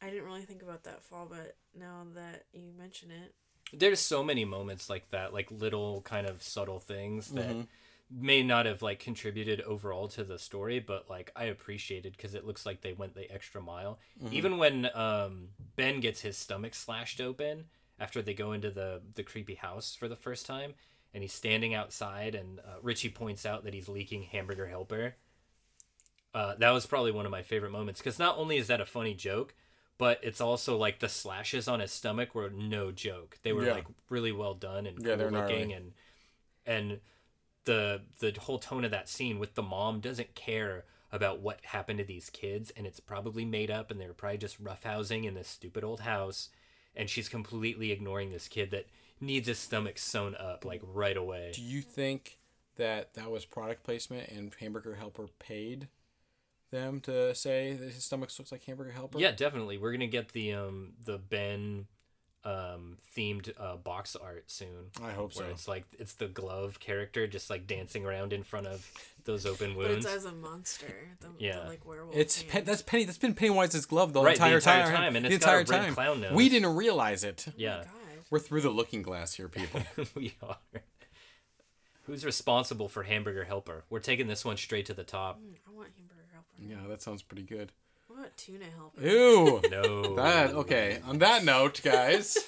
[0.00, 3.34] I didn't really think about that fall, but now that you mention it,
[3.72, 7.66] There's so many moments like that, like little kind of subtle things that Mhm.
[8.10, 12.46] may not have like contributed overall to the story, but like I appreciated because it
[12.46, 13.98] looks like they went the extra mile.
[14.30, 17.68] Even when um, Ben gets his stomach slashed open
[17.98, 20.74] after they go into the the creepy house for the first time,
[21.12, 25.16] and he's standing outside, and uh, Richie points out that he's leaking hamburger helper.
[26.34, 28.86] Uh, that was probably one of my favorite moments because not only is that a
[28.86, 29.54] funny joke,
[29.98, 33.38] but it's also like the slashes on his stomach were no joke.
[33.42, 33.74] They were Yeah.
[33.74, 35.72] like really well done and Yeah, cool looking gnarly.
[35.72, 35.92] and
[36.66, 37.00] and
[37.64, 41.98] the the whole tone of that scene with the mom doesn't care about what happened
[41.98, 45.48] to these kids and it's probably made up and they're probably just roughhousing in this
[45.48, 46.50] stupid old house
[46.94, 48.86] and she's completely ignoring this kid that
[49.20, 51.50] needs his stomach sewn up like right away.
[51.54, 52.38] Do you think
[52.76, 55.88] that that was product placement and Hamburger Helper paid
[56.70, 59.18] them to say that his stomach looks like Hamburger Helper?
[59.18, 59.78] Yeah, definitely.
[59.78, 61.86] We're gonna get the um the Ben
[62.44, 64.90] um themed uh box art soon.
[65.02, 65.44] I hope so.
[65.50, 68.88] It's like it's the glove character just like dancing around in front of
[69.24, 70.06] those open but it's wounds.
[70.06, 70.86] as a monster,
[71.20, 71.60] the, Yeah.
[71.60, 72.16] the like werewolf.
[72.16, 72.50] It's hand.
[72.50, 73.04] Pen- that's Penny.
[73.04, 74.94] That's been Pennywise's glove the Right, the entire, entire time.
[74.94, 75.94] time, and the it's got a entire red time.
[75.94, 76.32] clown nose.
[76.32, 77.44] We didn't realize it.
[77.48, 77.88] Oh yeah, God.
[78.30, 79.80] We're through the looking glass here, people.
[80.14, 80.58] we are.
[82.04, 83.84] Who's responsible for Hamburger Helper?
[83.90, 85.38] We're taking this one straight to the top.
[85.40, 86.17] Mm, I want hamburger helper.
[86.58, 87.72] Yeah, that sounds pretty good.
[88.06, 89.00] What about tuna helper?
[89.02, 89.60] Ew.
[89.70, 90.16] No.
[90.16, 91.00] That okay.
[91.06, 92.38] On that note, guys,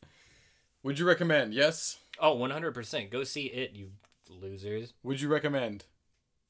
[0.82, 1.54] would you recommend?
[1.54, 1.98] Yes.
[2.18, 3.10] Oh, 100%.
[3.10, 3.90] Go see it, you
[4.28, 4.92] losers.
[5.02, 5.84] Would you recommend?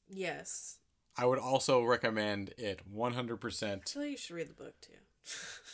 [0.09, 0.77] Yes.
[1.17, 2.81] I would also recommend it.
[2.89, 3.89] One hundred I percent.
[3.89, 4.93] feel like you should read the book too.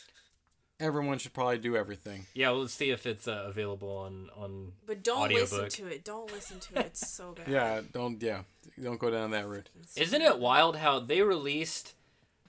[0.80, 2.26] Everyone should probably do everything.
[2.34, 5.50] Yeah, well, let's see if it's uh, available on on But don't Audiobook.
[5.50, 6.04] listen to it.
[6.04, 6.86] Don't listen to it.
[6.86, 7.48] It's so bad.
[7.48, 7.80] Yeah.
[7.92, 8.22] Don't.
[8.22, 8.42] Yeah.
[8.80, 9.70] Don't go down that route.
[9.96, 11.94] Isn't it wild how they released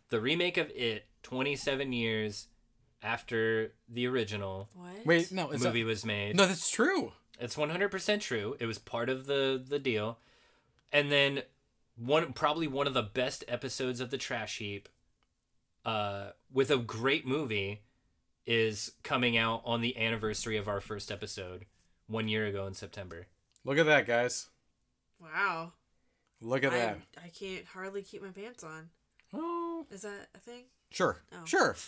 [0.10, 2.47] the remake of It 27 years
[3.01, 5.06] after the original What?
[5.06, 5.31] Wait.
[5.31, 5.49] No.
[5.49, 6.35] It's movie was made?
[6.35, 7.14] No, that's true.
[7.39, 8.56] It's 100% true.
[8.60, 10.19] It was part of the the deal.
[10.91, 11.41] And then
[11.95, 14.88] one probably one of the best episodes of the Trash Heap
[15.84, 17.81] uh with a great movie
[18.45, 21.66] is coming out on the anniversary of our first episode
[22.07, 23.28] 1 year ago in September.
[23.64, 24.48] Look at that, guys.
[25.22, 25.74] Wow.
[26.41, 26.98] Look at I, that.
[27.24, 28.90] I can't hardly keep my pants on.
[29.34, 29.86] Oh.
[29.91, 30.64] Is that a thing?
[30.91, 31.22] Sure.
[31.34, 31.45] Oh.
[31.45, 31.76] Sure.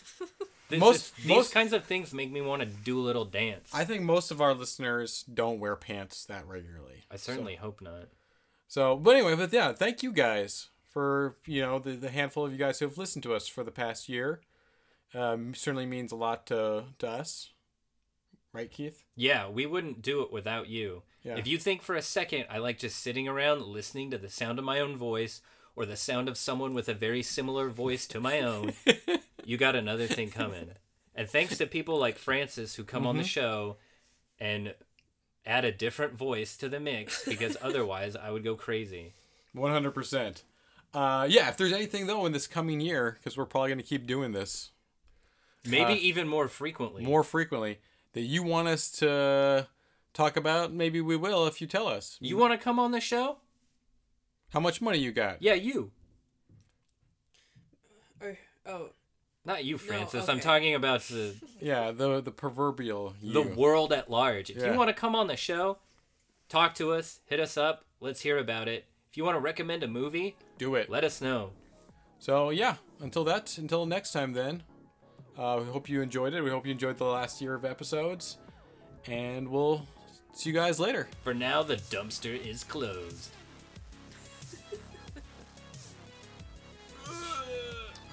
[0.69, 3.25] This, Most- is- these most- kinds of things make me want to do a little
[3.25, 3.71] dance.
[3.73, 7.03] I think most of our listeners don't wear pants that regularly.
[7.11, 8.05] I certainly hope not.
[8.69, 12.53] So, but anyway, but yeah, thank you guys for you know the, the handful of
[12.53, 14.39] you guys who have listened to us for the past year.
[15.13, 17.49] Um, certainly means a lot to to us,
[18.53, 19.03] right, Keith?
[19.15, 21.03] Yeah, we wouldn't do it without you.
[21.23, 21.35] Yeah.
[21.37, 24.57] If you think for a second I like just sitting around listening to the sound
[24.57, 25.41] of my own voice
[25.75, 28.73] or the sound of someone with a very similar voice to my own,
[29.45, 30.71] you got another thing coming.
[31.13, 33.21] And thanks to people like Francis who come on Mm-hmm.
[33.21, 33.77] the show
[34.39, 34.73] and
[35.45, 39.13] add a different voice to the mix because otherwise I would go crazy.
[39.53, 40.43] One hundred percent.
[40.93, 41.49] Uh, yeah.
[41.49, 44.70] If there's anything though in this coming year, because we're probably gonna keep doing this
[45.65, 47.03] Maybe Uh, even more frequently.
[47.03, 47.79] more frequently,
[48.13, 49.67] that you want us to
[50.13, 52.17] talk about, maybe we will if you tell us.
[52.19, 53.37] You want to come on the show?
[54.49, 55.41] How much money you got?
[55.41, 55.91] Yeah, you.
[58.21, 58.89] Or oh,
[59.45, 60.27] Not you, Francis.
[60.29, 63.33] I'm talking about the Yeah, the the proverbial you.
[63.33, 64.49] the world at large.
[64.49, 64.71] If Yeah.
[64.71, 65.77] you want to come on the show,
[66.49, 68.85] talk to us, hit us up, let's hear about it.
[69.09, 70.89] If you want to recommend a movie, Do it.
[70.89, 71.51] let us know.
[72.19, 74.63] So yeah, until that, until next time then.
[75.37, 76.41] Uh, we hope you enjoyed it.
[76.41, 78.37] We hope you enjoyed the last year of episodes,
[79.07, 79.87] and we'll
[80.33, 81.07] see you guys later.
[81.23, 83.29] For now, the dumpster is closed.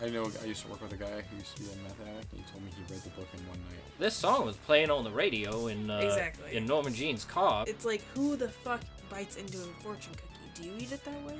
[0.01, 2.01] I know I used to work with a guy who used to be a meth
[2.09, 2.33] addict.
[2.33, 3.99] And he told me he read the book in one night.
[3.99, 6.57] This song was playing on the radio in uh, Exactly.
[6.57, 7.65] in Norman Jean's car.
[7.67, 8.81] it's like who the fuck
[9.11, 10.63] bites into a fortune cookie?
[10.63, 11.35] Do you eat it that way?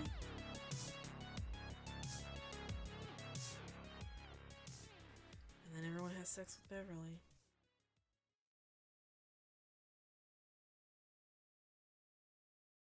[6.25, 7.21] Sex with Beverly.